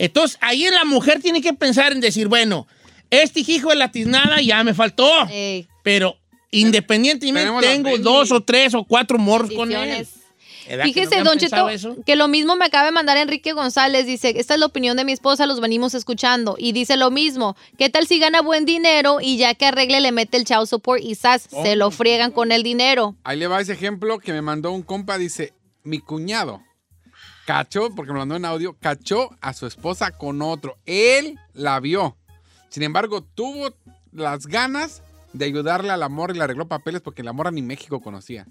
Entonces, 0.00 0.38
ahí 0.40 0.64
la 0.70 0.84
mujer 0.84 1.20
tiene 1.20 1.42
que 1.42 1.52
pensar 1.52 1.92
en 1.92 2.00
decir, 2.00 2.26
bueno, 2.28 2.66
este 3.10 3.40
hijo 3.46 3.68
de 3.68 3.76
la 3.76 3.90
tiznada 3.92 4.40
ya 4.40 4.64
me 4.64 4.72
faltó, 4.72 5.06
Ey, 5.28 5.68
pero 5.82 6.16
independientemente 6.50 7.50
tengo 7.60 7.98
dos 7.98 8.32
o 8.32 8.40
tres 8.42 8.74
o 8.74 8.84
cuatro 8.84 9.18
morros 9.18 9.50
con 9.52 9.70
él. 9.70 9.78
bendiciones. 9.78 10.14
¿Verdad 10.68 10.84
que 10.84 10.92
Fíjese, 10.92 11.18
no 11.18 11.24
Don 11.24 11.38
Cheto, 11.38 11.68
eso? 11.68 11.96
que 12.06 12.14
lo 12.14 12.28
mismo 12.28 12.54
me 12.54 12.64
acaba 12.64 12.84
de 12.86 12.92
mandar 12.92 13.16
Enrique 13.16 13.52
González. 13.52 14.06
Dice, 14.06 14.32
esta 14.36 14.54
es 14.54 14.60
la 14.60 14.66
opinión 14.66 14.96
de 14.96 15.04
mi 15.04 15.10
esposa, 15.12 15.44
los 15.46 15.60
venimos 15.60 15.94
escuchando. 15.94 16.54
Y 16.58 16.70
dice 16.72 16.96
lo 16.96 17.10
mismo, 17.10 17.56
¿qué 17.76 17.90
tal 17.90 18.06
si 18.06 18.20
gana 18.20 18.40
buen 18.40 18.64
dinero 18.66 19.18
y 19.20 19.36
ya 19.36 19.54
que 19.54 19.66
arregle 19.66 20.00
le 20.00 20.12
mete 20.12 20.36
el 20.36 20.44
child 20.44 20.66
support 20.66 21.02
y 21.02 21.16
sas, 21.16 21.48
se 21.50 21.72
Oh. 21.72 21.76
lo 21.76 21.90
friegan 21.90 22.30
con 22.30 22.52
el 22.52 22.62
dinero? 22.62 23.16
Ahí 23.24 23.36
le 23.38 23.48
va 23.48 23.60
ese 23.60 23.72
ejemplo 23.72 24.18
que 24.20 24.32
me 24.32 24.42
mandó 24.42 24.70
un 24.70 24.82
compa. 24.82 25.18
Dice, 25.18 25.52
mi 25.82 25.98
cuñado 25.98 26.62
cachó, 27.50 27.90
porque 27.94 28.12
me 28.12 28.18
mandó 28.20 28.36
en 28.36 28.44
audio, 28.44 28.76
cachó 28.80 29.30
a 29.40 29.52
su 29.52 29.66
esposa 29.66 30.12
con 30.12 30.40
otro. 30.40 30.78
Él 30.86 31.36
la 31.52 31.80
vio. 31.80 32.16
Sin 32.68 32.84
embargo, 32.84 33.22
tuvo 33.22 33.74
las 34.12 34.46
ganas 34.46 35.02
de 35.32 35.46
ayudarle 35.46 35.90
a 35.90 35.96
la 35.96 36.08
morra 36.08 36.32
y 36.32 36.38
le 36.38 36.44
arregló 36.44 36.68
papeles 36.68 37.00
porque 37.00 37.24
la 37.24 37.32
morra 37.32 37.50
ni 37.50 37.60
México 37.62 38.00
conocía. 38.00 38.46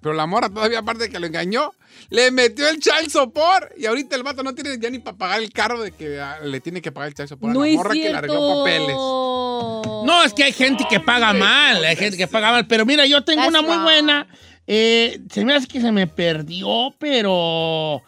Pero 0.00 0.14
la 0.14 0.26
morra 0.26 0.48
todavía, 0.48 0.80
aparte 0.80 1.04
de 1.04 1.10
que 1.10 1.20
lo 1.20 1.26
engañó, 1.26 1.72
le 2.10 2.32
metió 2.32 2.68
el 2.68 2.80
child 2.80 3.08
support. 3.10 3.70
Y 3.78 3.86
ahorita 3.86 4.16
el 4.16 4.24
vato 4.24 4.42
no 4.42 4.52
tiene 4.54 4.76
ya 4.80 4.90
ni 4.90 4.98
para 4.98 5.16
pagar 5.16 5.40
el 5.40 5.52
carro 5.52 5.80
de 5.80 5.92
que 5.92 6.20
ah, 6.20 6.40
le 6.42 6.60
tiene 6.60 6.82
que 6.82 6.90
pagar 6.90 7.08
el 7.10 7.14
child 7.14 7.28
support 7.28 7.54
a 7.56 7.58
la 7.60 7.66
morra 7.76 7.92
que 7.94 8.10
le 8.10 8.16
arregló 8.16 8.58
papeles. 8.64 8.96
No, 8.96 10.24
es 10.24 10.32
que 10.34 10.42
hay 10.42 10.52
gente 10.52 10.84
que 10.90 10.98
paga 10.98 11.32
mal, 11.32 11.84
hay 11.84 11.94
gente 11.94 12.16
que 12.16 12.26
paga 12.26 12.50
mal. 12.50 12.66
Pero 12.66 12.84
mira, 12.84 13.06
yo 13.06 13.22
tengo 13.22 13.42
That's 13.42 13.50
una 13.50 13.62
muy 13.62 13.70
wrong. 13.76 13.84
buena. 13.84 14.26
eh, 14.66 15.20
se 15.30 15.44
me 15.44 15.54
hace 15.54 15.68
que 15.68 15.80
se 15.80 15.92
me 15.92 16.08
perdió, 16.08 16.92
pero... 16.98 18.02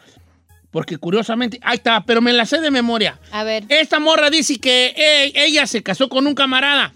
Porque 0.74 0.98
curiosamente... 0.98 1.60
Ahí 1.62 1.76
está, 1.76 2.04
pero 2.04 2.20
me 2.20 2.32
la 2.32 2.46
sé 2.46 2.60
de 2.60 2.68
memoria. 2.72 3.20
A 3.30 3.44
ver. 3.44 3.62
Esta 3.68 4.00
morra 4.00 4.28
dice 4.28 4.58
que 4.58 5.32
ella 5.36 5.68
se 5.68 5.84
casó 5.84 6.08
con 6.08 6.26
un 6.26 6.34
camarada. 6.34 6.92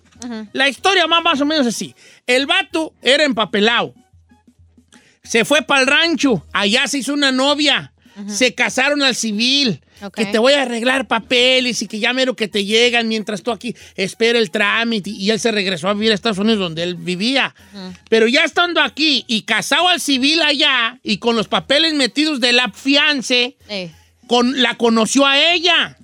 La 0.52 0.68
historia 0.68 1.06
va 1.06 1.20
más 1.20 1.40
o 1.40 1.46
menos 1.46 1.64
así. 1.64 1.94
El 2.26 2.46
vato 2.46 2.92
era 3.02 3.22
empapelado. 3.22 3.94
Se 5.22 5.44
fue 5.44 5.62
para 5.62 5.82
el 5.82 5.86
rancho. 5.86 6.44
Allá 6.52 6.88
se 6.88 6.98
hizo 6.98 7.14
una 7.14 7.30
novia. 7.30 7.92
Se 8.26 8.52
casaron 8.52 9.00
al 9.00 9.14
civil. 9.14 9.80
Ok. 10.02 10.14
Que 10.14 10.26
te 10.26 10.38
voy 10.38 10.52
a 10.52 10.62
arreglar 10.62 11.06
papeles 11.06 11.82
y 11.82 11.88
que 11.88 11.98
ya 11.98 12.12
mero 12.12 12.34
que 12.34 12.48
te 12.48 12.64
llegan 12.64 13.08
mientras 13.08 13.42
tú 13.42 13.50
aquí 13.50 13.74
espera 13.96 14.38
el 14.38 14.50
trámite. 14.50 15.10
Y 15.10 15.30
él 15.30 15.40
se 15.40 15.50
regresó 15.50 15.88
a 15.88 15.94
vivir 15.94 16.12
a 16.12 16.14
Estados 16.14 16.38
Unidos 16.38 16.58
donde 16.58 16.82
él 16.82 16.94
vivía. 16.94 17.54
Pero 18.08 18.28
ya 18.28 18.44
estando 18.44 18.80
aquí 18.80 19.24
y 19.26 19.42
casado 19.42 19.88
al 19.88 20.00
civil 20.00 20.40
allá 20.42 20.98
y 21.02 21.18
con 21.18 21.36
los 21.36 21.48
papeles 21.48 21.94
metidos 21.94 22.40
de 22.40 22.52
la 22.52 22.70
fiance, 22.70 23.56
Ey. 23.68 23.90
con, 24.26 24.62
la 24.62 24.74
conoció 24.76 25.26
a 25.26 25.52
ella. 25.52 25.96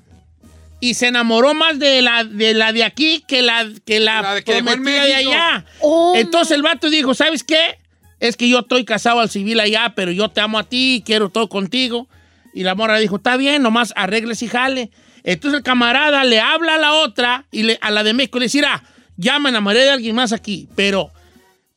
Y 0.80 0.94
se 0.94 1.06
enamoró 1.06 1.54
más 1.54 1.78
de 1.78 2.02
la 2.02 2.24
de, 2.24 2.52
la 2.52 2.72
de 2.72 2.84
aquí 2.84 3.24
que 3.26 3.40
la, 3.40 3.66
que 3.86 4.00
la, 4.00 4.20
La 4.20 4.34
de 4.34 4.44
que 4.44 4.62
prometida 4.62 5.04
de 5.06 5.14
allá. 5.14 5.64
Oh, 5.80 6.12
Entonces 6.14 6.54
el 6.54 6.62
vato 6.62 6.90
dijo, 6.90 7.14
¿sabes 7.14 7.42
qué? 7.42 7.78
Es 8.20 8.36
que 8.36 8.48
yo 8.48 8.60
estoy 8.60 8.84
casado 8.84 9.20
al 9.20 9.30
civil 9.30 9.60
allá, 9.60 9.94
pero 9.96 10.10
yo 10.10 10.28
te 10.28 10.40
amo 10.40 10.58
a 10.58 10.64
ti, 10.64 11.02
quiero 11.04 11.28
todo 11.30 11.48
contigo. 11.48 12.06
Y 12.54 12.62
la 12.62 12.74
morra 12.74 12.98
dijo, 12.98 13.16
está 13.16 13.36
bien, 13.36 13.62
nomás 13.62 13.92
arregles 13.96 14.42
y 14.42 14.48
jale. 14.48 14.90
Entonces 15.24 15.58
el 15.58 15.64
camarada 15.64 16.22
le 16.24 16.40
habla 16.40 16.76
a 16.76 16.78
la 16.78 16.92
otra, 16.92 17.46
y 17.50 17.64
le- 17.64 17.78
a 17.82 17.90
la 17.90 18.04
de 18.04 18.12
México, 18.14 18.38
y 18.38 18.40
le 18.40 18.46
dice, 18.46 18.58
"Mira, 18.58 18.82
ya 19.16 19.38
me 19.38 19.48
enamoré 19.48 19.80
de 19.80 19.90
alguien 19.90 20.14
más 20.14 20.32
aquí, 20.32 20.68
pero 20.76 21.10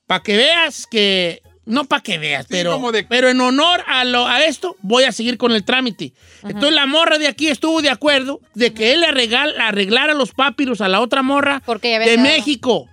para 0.05 0.21
que 0.23 0.37
veas 0.37 0.85
que, 0.85 1.41
no 1.65 1.85
para 1.85 2.01
que 2.03 2.17
veas, 2.17 2.45
pero, 2.49 2.91
de- 2.91 3.03
pero 3.03 3.27
en 3.29 3.41
honor 3.41 3.83
a, 3.87 4.03
lo, 4.05 4.27
a 4.27 4.43
esto, 4.45 4.75
voy 4.81 5.03
a 5.05 5.11
seguir 5.11 5.37
con 5.37 5.51
el 5.51 5.63
trámite. 5.65 6.13
Entonces 6.43 6.73
la 6.73 6.85
morra 6.85 7.17
de 7.17 7.27
aquí 7.27 7.47
estuvo 7.47 7.81
de 7.81 7.89
acuerdo 7.89 8.39
de 8.53 8.73
que 8.73 8.93
él 8.93 9.01
le 9.01 9.07
arregla- 9.07 9.53
arreglara 9.59 10.13
los 10.13 10.31
papiros 10.33 10.79
a 10.81 10.87
la 10.87 11.01
otra 11.01 11.23
morra 11.23 11.61
Porque 11.65 11.97
de 11.99 12.05
quedado. 12.05 12.21
México. 12.21 12.87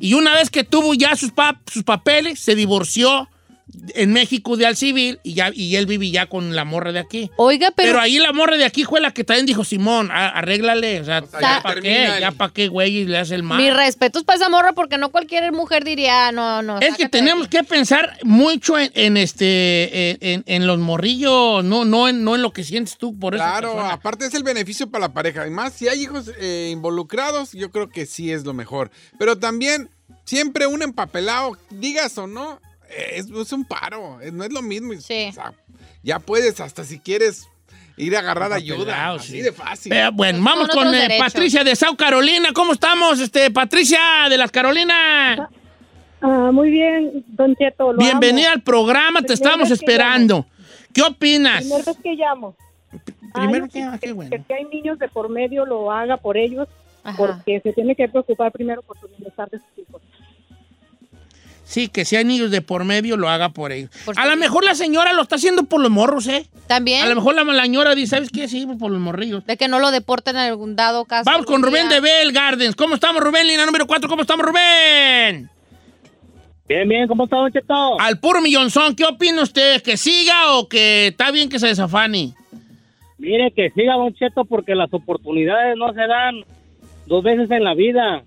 Y 0.00 0.14
una 0.14 0.34
vez 0.34 0.50
que 0.50 0.64
tuvo 0.64 0.94
ya 0.94 1.14
sus, 1.14 1.32
pap- 1.32 1.60
sus 1.70 1.84
papeles, 1.84 2.40
se 2.40 2.56
divorció 2.56 3.28
en 3.94 4.12
México 4.12 4.56
de 4.56 4.66
al 4.66 4.76
civil 4.76 5.20
y, 5.22 5.34
ya, 5.34 5.50
y 5.54 5.76
él 5.76 5.86
vive 5.86 6.10
ya 6.10 6.26
con 6.26 6.54
la 6.54 6.64
morra 6.64 6.92
de 6.92 6.98
aquí. 6.98 7.30
Oiga, 7.36 7.72
Pero, 7.74 7.88
pero, 7.90 8.00
ahí 8.00 8.18
la 8.18 8.32
morra 8.32 8.56
de 8.56 8.64
aquí 8.64 8.84
fue 8.84 9.00
la 9.00 9.12
que 9.12 9.24
también 9.24 9.46
dijo, 9.46 9.64
Simón, 9.64 10.10
a- 10.10 10.28
arréglale. 10.28 11.00
O 11.00 11.04
sea, 11.04 11.22
sea, 11.26 11.40
¿ya 11.40 11.60
para 11.62 11.80
qué? 11.80 12.06
el- 12.06 12.20
¿Ya 12.20 12.30
para 12.32 12.52
qué, 12.52 12.68
güey? 12.68 12.98
Y 12.98 13.04
le 13.06 13.18
hace 13.18 13.34
el 13.34 13.42
mal. 13.42 13.60
mis 13.62 13.74
respetos 13.74 14.24
para 14.24 14.36
esa 14.36 14.48
morra 14.48 14.72
porque 14.72 14.98
no 14.98 15.10
cualquier 15.10 15.52
mujer 15.52 15.84
diría, 15.84 16.28
"Ah, 16.28 16.32
no, 16.32 16.62
no. 16.62 16.78
Es 16.80 16.96
que 16.96 17.08
tenemos 17.08 17.46
aquí". 17.46 17.56
que 17.58 17.64
pensar 17.64 18.18
mucho 18.22 18.78
en, 18.78 18.90
en 18.94 19.16
este 19.16 20.10
en, 20.10 20.18
en- 20.20 20.44
en 20.46 20.66
los 20.66 20.78
morrillos, 20.78 21.64
no, 21.64 21.84
no, 21.84 22.08
en, 22.08 22.24
no 22.24 22.34
en 22.34 22.42
lo 22.42 22.52
que 22.52 22.64
sientes 22.64 22.96
tú 22.96 23.18
por 23.18 23.34
eso. 23.34 23.42
Claro, 23.44 23.80
aparte 23.80 24.26
es 24.26 24.34
el 24.34 24.42
beneficio 24.42 24.90
para 24.90 25.06
la 25.08 25.12
pareja. 25.12 25.42
Además, 25.42 25.72
si 25.74 25.88
hay 25.88 26.02
hijos 26.02 26.30
eh, 26.38 26.68
involucrados, 26.72 27.52
yo 27.52 27.70
creo 27.70 27.88
que 27.88 28.06
sí 28.06 28.30
es 28.32 28.44
lo 28.44 28.52
mejor. 28.54 28.90
Pero 29.18 29.38
también, 29.38 29.90
siempre 30.24 30.66
un 30.66 30.82
empapelado, 30.82 31.56
digas 31.70 32.16
o 32.18 32.26
no, 32.26 32.60
es, 32.90 33.30
es 33.30 33.52
un 33.52 33.64
paro. 33.64 34.18
No 34.32 34.44
es 34.44 34.52
lo 34.52 34.62
mismo. 34.62 34.92
Sí. 35.00 35.26
O 35.30 35.32
sea, 35.32 35.52
ya 36.02 36.18
puedes, 36.18 36.60
hasta 36.60 36.84
si 36.84 36.98
quieres, 36.98 37.48
ir 37.96 38.16
a 38.16 38.20
agarrar 38.20 38.52
ayuda. 38.52 38.78
Empapelado, 38.78 39.16
Así 39.18 39.32
sí. 39.32 39.40
de 39.42 39.52
fácil. 39.52 39.92
Eh, 39.92 40.08
bueno, 40.12 40.38
vamos 40.42 40.68
Con 40.68 40.84
con 40.84 40.94
eh. 40.94 41.16
Patricia 41.18 41.62
de 41.64 41.76
South 41.76 41.96
Carolina. 41.96 42.50
¿Cómo 42.54 42.72
estamos, 42.72 43.20
este, 43.20 43.50
Patricia 43.50 44.00
de 44.28 44.38
las 44.38 44.50
Carolinas? 44.50 45.40
Ah, 46.22 46.50
muy 46.52 46.70
bien, 46.70 47.24
Don 47.28 47.56
Cheto. 47.56 47.92
lo 47.92 47.98
Bienvenida 47.98 48.48
amo. 48.48 48.54
al 48.56 48.62
programa, 48.62 49.20
te 49.22 49.28
que 49.28 49.34
esperando. 49.70 50.46
¿Qué 50.92 51.02
opinas? 51.02 51.60
Primera 51.62 51.84
vez 51.84 51.96
que 52.02 52.14
llamo. 52.14 52.56
Primero 53.32 53.64
Ay, 53.66 53.70
que- 53.70 53.82
ah, 53.82 53.98
qué 54.02 54.12
bueno. 54.12 54.30
que 54.30 54.42
si 54.46 54.52
hay 54.52 54.64
niños 54.64 54.98
de 54.98 55.08
por 55.08 55.28
medio, 55.30 55.64
lo 55.64 55.90
haga 55.92 56.16
por 56.16 56.36
ellos, 56.36 56.68
Ajá. 57.04 57.16
porque 57.16 57.60
se 57.62 57.72
tiene 57.72 57.94
que 57.94 58.08
preocupar 58.08 58.50
primero 58.52 58.82
por 58.82 58.98
su 58.98 59.06
bienestar 59.08 59.48
de 59.50 59.58
sus 59.58 59.68
hijos. 59.78 60.02
Sí, 61.70 61.86
que 61.86 62.04
si 62.04 62.16
hay 62.16 62.24
niños 62.24 62.50
de 62.50 62.62
por 62.62 62.82
medio, 62.82 63.16
lo 63.16 63.28
haga 63.28 63.50
por 63.50 63.70
ellos. 63.70 63.90
Por 64.04 64.18
A 64.18 64.26
lo 64.26 64.36
mejor 64.36 64.64
la 64.64 64.74
señora 64.74 65.12
lo 65.12 65.22
está 65.22 65.36
haciendo 65.36 65.62
por 65.62 65.80
los 65.80 65.88
morros, 65.88 66.26
¿eh? 66.26 66.44
También. 66.66 67.04
A 67.04 67.06
lo 67.06 67.14
mejor 67.14 67.36
la, 67.36 67.44
la 67.44 67.62
señora 67.62 67.94
dice, 67.94 68.16
¿sabes 68.16 68.30
qué? 68.30 68.48
Sí, 68.48 68.66
por 68.76 68.90
los 68.90 68.98
morrillos. 69.00 69.46
De 69.46 69.56
que 69.56 69.68
no 69.68 69.78
lo 69.78 69.92
deporten 69.92 70.34
en 70.34 70.42
algún 70.42 70.74
dado 70.74 71.04
caso. 71.04 71.30
Vamos 71.30 71.46
con 71.46 71.62
Rubén 71.62 71.88
día. 71.88 72.00
de 72.00 72.00
Bell 72.00 72.32
Gardens. 72.32 72.74
¿Cómo 72.74 72.96
estamos, 72.96 73.22
Rubén? 73.22 73.46
Línea 73.46 73.64
número 73.66 73.86
4, 73.86 74.08
¿cómo 74.08 74.22
estamos, 74.22 74.44
Rubén? 74.44 75.48
Bien, 76.66 76.88
bien, 76.88 77.06
¿cómo 77.06 77.22
está, 77.22 77.36
Don 77.36 77.52
Cheto? 77.52 78.00
Al 78.00 78.18
puro 78.18 78.40
millonzón, 78.40 78.96
¿qué 78.96 79.04
opina 79.04 79.40
usted? 79.40 79.80
¿Que 79.80 79.96
siga 79.96 80.54
o 80.54 80.68
que 80.68 81.06
está 81.06 81.30
bien 81.30 81.48
que 81.48 81.60
se 81.60 81.68
desafane? 81.68 82.34
Mire, 83.18 83.52
que 83.54 83.70
siga, 83.76 83.94
Don 83.94 84.12
Cheto, 84.14 84.44
porque 84.44 84.74
las 84.74 84.92
oportunidades 84.92 85.76
no 85.76 85.92
se 85.92 86.00
dan 86.00 86.44
dos 87.10 87.24
veces 87.24 87.50
en 87.50 87.64
la 87.64 87.74
vida. 87.74 88.22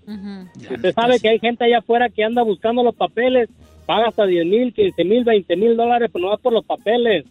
Usted 0.70 0.94
sabe 0.94 1.18
que 1.18 1.30
hay 1.30 1.38
gente 1.40 1.64
allá 1.64 1.78
afuera 1.78 2.10
que 2.10 2.22
anda 2.22 2.42
buscando 2.42 2.84
los 2.84 2.94
papeles, 2.94 3.48
paga 3.86 4.08
hasta 4.08 4.26
10 4.26 4.44
mil, 4.46 4.74
15 4.74 5.04
mil, 5.04 5.24
20 5.24 5.56
mil 5.56 5.76
dólares, 5.76 6.10
pero 6.12 6.26
no 6.26 6.30
va 6.30 6.36
por 6.36 6.52
los 6.52 6.64
papeles. 6.64 7.24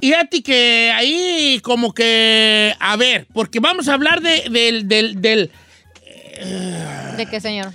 Y 0.00 0.12
a 0.12 0.26
ti 0.26 0.42
que 0.42 0.92
ahí 0.94 1.58
como 1.62 1.92
que, 1.92 2.74
a 2.78 2.96
ver, 2.96 3.26
porque 3.32 3.60
vamos 3.60 3.88
a 3.88 3.94
hablar 3.94 4.20
de, 4.20 4.44
del, 4.50 4.86
del, 4.86 5.20
del, 5.20 5.50
¿De 7.16 7.26
qué, 7.26 7.40
señor? 7.40 7.72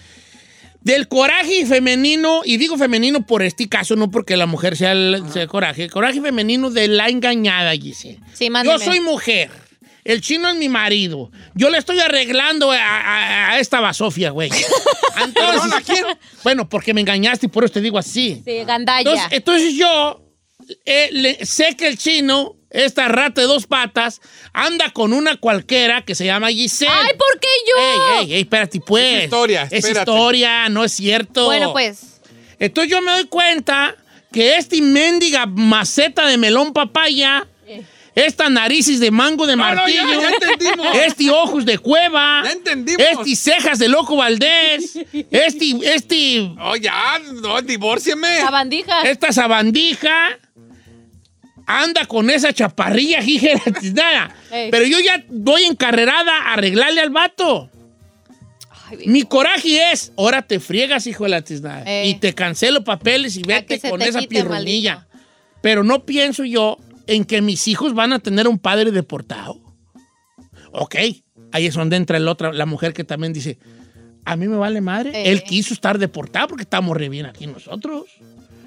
del 0.83 1.07
coraje 1.07 1.65
femenino, 1.65 2.41
y 2.43 2.57
digo 2.57 2.77
femenino 2.77 3.25
por 3.25 3.41
este 3.41 3.69
caso, 3.69 3.95
no 3.95 4.11
porque 4.11 4.37
la 4.37 4.45
mujer 4.45 4.75
sea 4.75 4.91
el 4.91 5.23
sea 5.31 5.47
coraje, 5.47 5.83
el 5.85 5.91
coraje 5.91 6.21
femenino 6.21 6.69
de 6.69 6.89
la 6.89 7.07
engañada, 7.07 7.71
Giselle. 7.71 8.19
Sí. 8.33 8.49
Yo 8.65 8.77
soy 8.79 8.99
mujer. 8.99 9.49
El 10.03 10.21
chino 10.21 10.49
es 10.49 10.55
mi 10.55 10.69
marido. 10.69 11.31
Yo 11.55 11.69
le 11.69 11.77
estoy 11.77 11.99
arreglando 11.99 12.71
a, 12.71 12.77
a- 12.77 13.49
a 13.51 13.59
esta 13.59 13.79
basofia, 13.79 14.31
güey. 14.31 14.49
Entonces, 15.23 15.33
¿Perdón, 15.61 15.73
a 15.73 15.81
quién? 15.81 16.05
Bueno, 16.43 16.67
porque 16.67 16.93
me 16.93 17.01
engañaste 17.01 17.45
y 17.45 17.49
por 17.49 17.63
eso 17.63 17.73
te 17.73 17.81
digo 17.81 17.97
así. 17.97 18.41
Sí, 18.45 18.63
gandalla. 18.65 18.99
Entonces, 19.09 19.27
entonces 19.31 19.73
yo 19.75 20.21
eh, 20.85 21.09
le- 21.11 21.45
sé 21.45 21.75
que 21.77 21.87
el 21.87 21.97
chino, 21.97 22.55
esta 22.69 23.07
rata 23.07 23.41
de 23.41 23.47
dos 23.47 23.67
patas, 23.67 24.19
anda 24.53 24.89
con 24.91 25.13
una 25.13 25.37
cualquiera 25.37 26.03
que 26.03 26.15
se 26.15 26.25
llama 26.25 26.49
Giselle. 26.49 26.91
¡Ay, 26.91 27.13
¿por 27.17 27.39
qué 27.39 27.47
yo? 27.69 27.77
Ey, 27.79 28.25
ey, 28.25 28.33
ey, 28.33 28.41
espérate, 28.41 28.79
pues. 28.81 29.17
Es 29.19 29.23
historia, 29.25 29.63
Es 29.63 29.73
espérate. 29.85 30.11
historia, 30.11 30.69
no 30.69 30.83
es 30.83 30.91
cierto. 30.93 31.45
Bueno, 31.45 31.71
pues. 31.71 32.19
Entonces 32.59 32.91
yo 32.91 33.01
me 33.01 33.11
doy 33.11 33.25
cuenta 33.25 33.95
que 34.31 34.55
esta 34.57 34.75
mendiga 34.81 35.45
maceta 35.45 36.25
de 36.27 36.37
melón 36.37 36.73
papaya, 36.73 37.47
esta 38.15 38.49
narices 38.49 38.99
de 38.99 39.09
mango 39.11 39.47
de 39.47 39.55
No, 39.55 39.67
no, 39.69 39.75
martillo, 39.75 40.01
ya, 40.07 40.21
ya 40.21 40.29
entendimos. 40.29 40.87
este 40.97 41.29
ojos 41.31 41.65
de 41.65 41.77
cueva, 41.79 42.41
Ya 42.45 42.51
entendimos. 42.51 43.01
este 43.01 43.35
cejas 43.35 43.79
de 43.79 43.87
loco 43.87 44.15
Valdés, 44.17 44.95
este, 45.31 45.75
este, 45.95 46.51
Oh, 46.59 46.75
ya, 46.75 47.19
no, 47.41 47.61
divórcieme. 47.61 48.39
La 48.39 48.51
bandija. 48.51 49.01
esta 49.03 49.31
sabandija 49.31 50.37
anda 51.65 52.05
con 52.05 52.29
esa 52.29 52.53
chaparrilla 52.53 53.21
hija 53.23 53.47
de 53.49 53.61
la 53.65 53.79
tiznada. 53.79 54.35
Ey. 54.51 54.69
Pero 54.69 54.85
yo 54.85 54.99
ya 54.99 55.23
voy 55.29 55.63
encarrerada 55.63 56.31
a 56.37 56.53
arreglarle 56.53 57.01
al 57.01 57.09
vato. 57.09 57.69
Ay. 58.89 59.07
Mi 59.07 59.23
coraje 59.23 59.91
es, 59.91 60.11
ahora 60.17 60.41
te 60.41 60.59
friegas, 60.59 61.07
hijo 61.07 61.23
de 61.23 61.29
la 61.29 61.41
tiznada. 61.41 62.03
Y 62.05 62.15
te 62.15 62.33
cancelo 62.33 62.83
papeles 62.83 63.37
y 63.37 63.41
vete 63.43 63.79
con 63.79 64.01
esa 64.01 64.21
pirronilla. 64.21 65.07
Pero 65.61 65.83
no 65.85 66.03
pienso 66.05 66.43
yo 66.43 66.77
en 67.07 67.25
que 67.25 67.41
mis 67.41 67.67
hijos 67.67 67.93
van 67.93 68.13
a 68.13 68.19
tener 68.19 68.47
un 68.47 68.59
padre 68.59 68.91
deportado. 68.91 69.59
Ok, 70.71 70.95
ahí 71.51 71.65
es 71.65 71.75
donde 71.75 71.97
entra 71.97 72.17
el 72.17 72.27
otra, 72.27 72.51
la 72.51 72.65
mujer 72.65 72.93
que 72.93 73.03
también 73.03 73.33
dice, 73.33 73.57
a 74.25 74.35
mí 74.35 74.47
me 74.47 74.57
vale 74.57 74.81
madre. 74.81 75.11
Eh. 75.13 75.31
Él 75.31 75.43
quiso 75.43 75.73
estar 75.73 75.97
deportado 75.97 76.47
porque 76.47 76.63
estamos 76.63 76.95
re 76.97 77.09
bien 77.09 77.25
aquí 77.25 77.47
nosotros. 77.47 78.05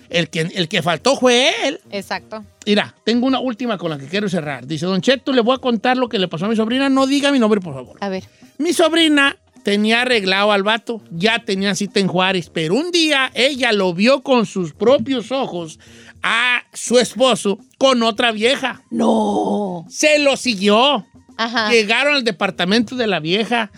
El 0.08 0.30
que, 0.30 0.42
el 0.42 0.68
que 0.68 0.82
faltó 0.82 1.16
fue 1.16 1.52
él. 1.66 1.80
Exacto. 1.90 2.44
Mira, 2.64 2.94
tengo 3.04 3.26
una 3.26 3.40
última 3.40 3.76
con 3.76 3.90
la 3.90 3.98
que 3.98 4.06
quiero 4.06 4.28
cerrar. 4.28 4.64
Dice, 4.64 4.86
Don 4.86 5.00
Cheto, 5.00 5.32
le 5.32 5.40
voy 5.40 5.56
a 5.56 5.58
contar 5.58 5.96
lo 5.96 6.08
que 6.08 6.18
le 6.18 6.28
pasó 6.28 6.46
a 6.46 6.48
mi 6.48 6.54
sobrina. 6.54 6.88
No 6.88 7.08
diga 7.08 7.32
mi 7.32 7.40
nombre, 7.40 7.60
por 7.60 7.74
favor. 7.74 7.96
A 8.00 8.08
ver. 8.08 8.22
Mi 8.58 8.72
sobrina 8.72 9.36
tenía 9.64 10.02
arreglado 10.02 10.52
al 10.52 10.62
vato, 10.62 11.02
ya 11.10 11.44
tenía 11.44 11.74
cita 11.74 11.98
en 11.98 12.06
Juárez, 12.06 12.50
pero 12.50 12.76
un 12.76 12.92
día 12.92 13.32
ella 13.34 13.72
lo 13.72 13.92
vio 13.94 14.22
con 14.22 14.46
sus 14.46 14.72
propios 14.72 15.32
ojos 15.32 15.80
a 16.28 16.64
su 16.72 16.98
esposo 16.98 17.60
con 17.78 18.02
otra 18.02 18.32
vieja. 18.32 18.82
No. 18.90 19.86
Se 19.88 20.18
lo 20.18 20.36
siguió. 20.36 21.06
Ajá. 21.36 21.70
Llegaron 21.70 22.16
al 22.16 22.24
departamento 22.24 22.96
de 22.96 23.06
la 23.06 23.20
vieja. 23.20 23.70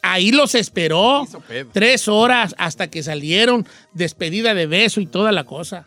Ahí 0.00 0.32
los 0.32 0.54
esperó. 0.54 1.28
Tres 1.72 2.08
horas 2.08 2.54
hasta 2.56 2.88
que 2.88 3.02
salieron, 3.02 3.66
despedida 3.92 4.54
de 4.54 4.66
beso 4.66 5.02
y 5.02 5.06
toda 5.06 5.30
la 5.30 5.44
cosa. 5.44 5.86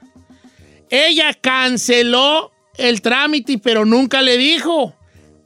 Ella 0.92 1.34
canceló 1.34 2.52
el 2.78 3.02
trámite, 3.02 3.58
pero 3.58 3.84
nunca 3.84 4.22
le 4.22 4.38
dijo. 4.38 4.94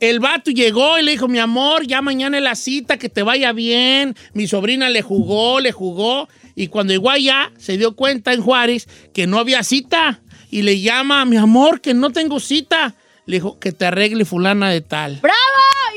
El 0.01 0.19
vato 0.19 0.51
llegó 0.51 0.99
y 0.99 1.03
le 1.03 1.11
dijo, 1.11 1.29
mi 1.29 1.39
amor, 1.39 1.87
ya 1.87 2.01
mañana 2.01 2.37
es 2.37 2.43
la 2.43 2.55
cita, 2.55 2.97
que 2.97 3.07
te 3.07 3.23
vaya 3.23 3.53
bien. 3.53 4.17
Mi 4.33 4.47
sobrina 4.47 4.89
le 4.89 5.01
jugó, 5.01 5.61
le 5.61 5.71
jugó. 5.71 6.27
Y 6.55 6.67
cuando 6.67 6.91
llegó 6.91 7.09
allá, 7.09 7.53
se 7.57 7.77
dio 7.77 7.95
cuenta 7.95 8.33
en 8.33 8.41
Juárez 8.41 8.89
que 9.13 9.27
no 9.27 9.39
había 9.39 9.63
cita. 9.63 10.21
Y 10.49 10.61
le 10.61 10.79
llama, 10.79 11.25
mi 11.25 11.37
amor, 11.37 11.81
que 11.81 11.93
no 11.93 12.11
tengo 12.11 12.39
cita. 12.39 12.95
Le 13.25 13.37
dijo, 13.37 13.59
que 13.59 13.71
te 13.73 13.85
arregle 13.85 14.23
fulana 14.25 14.69
de 14.69 14.81
tal. 14.81 15.19
¡Bravo! 15.21 15.35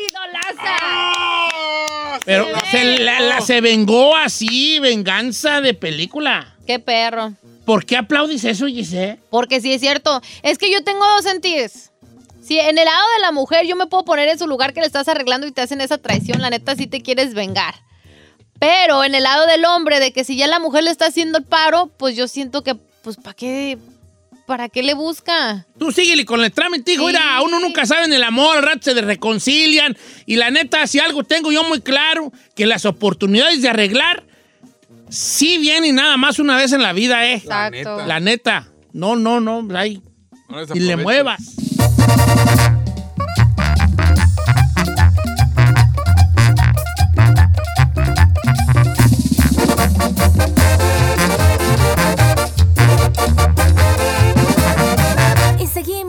¡Idolaza! 0.09 0.77
Pero 2.25 2.47
se, 2.71 2.99
la- 2.99 3.21
la- 3.21 3.41
se 3.41 3.61
vengó 3.61 4.17
así, 4.17 4.79
venganza 4.81 5.61
de 5.61 5.75
película. 5.75 6.55
¡Qué 6.67 6.79
perro! 6.79 7.33
¿Por 7.65 7.85
qué 7.87 7.97
aplaudís 7.97 8.45
eso, 8.45 8.67
Giselle? 8.67 9.19
Porque 9.31 9.61
sí 9.61 9.73
es 9.73 9.81
cierto. 9.81 10.21
Es 10.43 10.59
que 10.59 10.73
yo 10.73 10.83
tengo 10.83 11.05
dos 11.15 11.23
sentidos. 11.25 11.91
Si 12.43 12.59
en 12.59 12.79
el 12.79 12.85
lado 12.85 13.05
de 13.17 13.23
la 13.23 13.33
mujer 13.33 13.67
yo 13.67 13.77
me 13.77 13.87
puedo 13.87 14.05
poner 14.05 14.29
en 14.29 14.39
su 14.39 14.47
lugar 14.49 14.73
que 14.73 14.81
le 14.81 14.87
estás 14.87 15.07
arreglando 15.09 15.47
y 15.47 15.53
te 15.53 15.61
hacen 15.61 15.81
esa 15.81 15.99
traición, 15.99 16.43
la 16.43 16.51
neta 16.51 16.75
sí 16.75 16.87
te 16.89 17.01
quieres 17.01 17.35
vengar. 17.35 17.75
Pero 18.59 19.05
en 19.05 19.15
el 19.15 19.23
lado 19.23 19.47
del 19.47 19.65
hombre, 19.65 20.01
de 20.01 20.13
que 20.13 20.25
si 20.25 20.37
ya 20.37 20.47
la 20.47 20.59
mujer 20.59 20.85
le 20.85 20.91
está 20.91 21.07
haciendo 21.07 21.39
el 21.39 21.45
paro, 21.45 21.91
pues 21.97 22.17
yo 22.17 22.27
siento 22.29 22.63
que, 22.65 22.75
pues, 22.75 23.17
¿para 23.17 23.35
qué? 23.35 23.79
¿Para 24.51 24.69
qué 24.69 24.83
le 24.83 24.95
busca? 24.95 25.65
Tú 25.79 25.93
síguele 25.93 26.25
con 26.25 26.43
el 26.43 26.51
trámite, 26.51 26.95
hijo. 26.95 27.07
Sí. 27.07 27.13
Mira, 27.13 27.41
uno 27.41 27.61
nunca 27.61 27.87
sabe 27.87 28.07
en 28.07 28.13
el 28.13 28.25
amor, 28.25 28.57
al 28.57 28.65
rato 28.65 28.91
se 28.93 29.01
reconcilian. 29.01 29.97
Y 30.27 30.35
la 30.35 30.51
neta, 30.51 30.89
si 30.89 30.99
algo 30.99 31.23
tengo 31.23 31.53
yo 31.53 31.63
muy 31.63 31.81
claro, 31.81 32.33
que 32.57 32.67
las 32.67 32.85
oportunidades 32.85 33.63
de 33.63 33.69
arreglar 33.69 34.25
sí 35.09 35.59
vienen 35.59 35.95
nada 35.95 36.17
más 36.17 36.41
una 36.41 36.57
vez 36.57 36.73
en 36.73 36.83
la 36.83 36.93
vida, 36.93 37.25
¿eh? 37.27 37.41
La 37.47 37.69
Exacto. 37.69 37.77
neta. 37.93 38.07
La 38.09 38.19
neta. 38.19 38.69
No, 38.93 39.15
no, 39.15 39.41
no. 39.41 39.69
Ahí. 39.79 40.03
No 40.49 40.65
Y 40.75 40.81
le 40.81 40.97
muevas. 40.97 41.41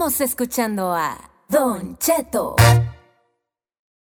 Seguimos 0.01 0.21
escuchando 0.21 0.91
a 0.91 1.15
Don 1.47 1.95
Cheto. 1.99 2.55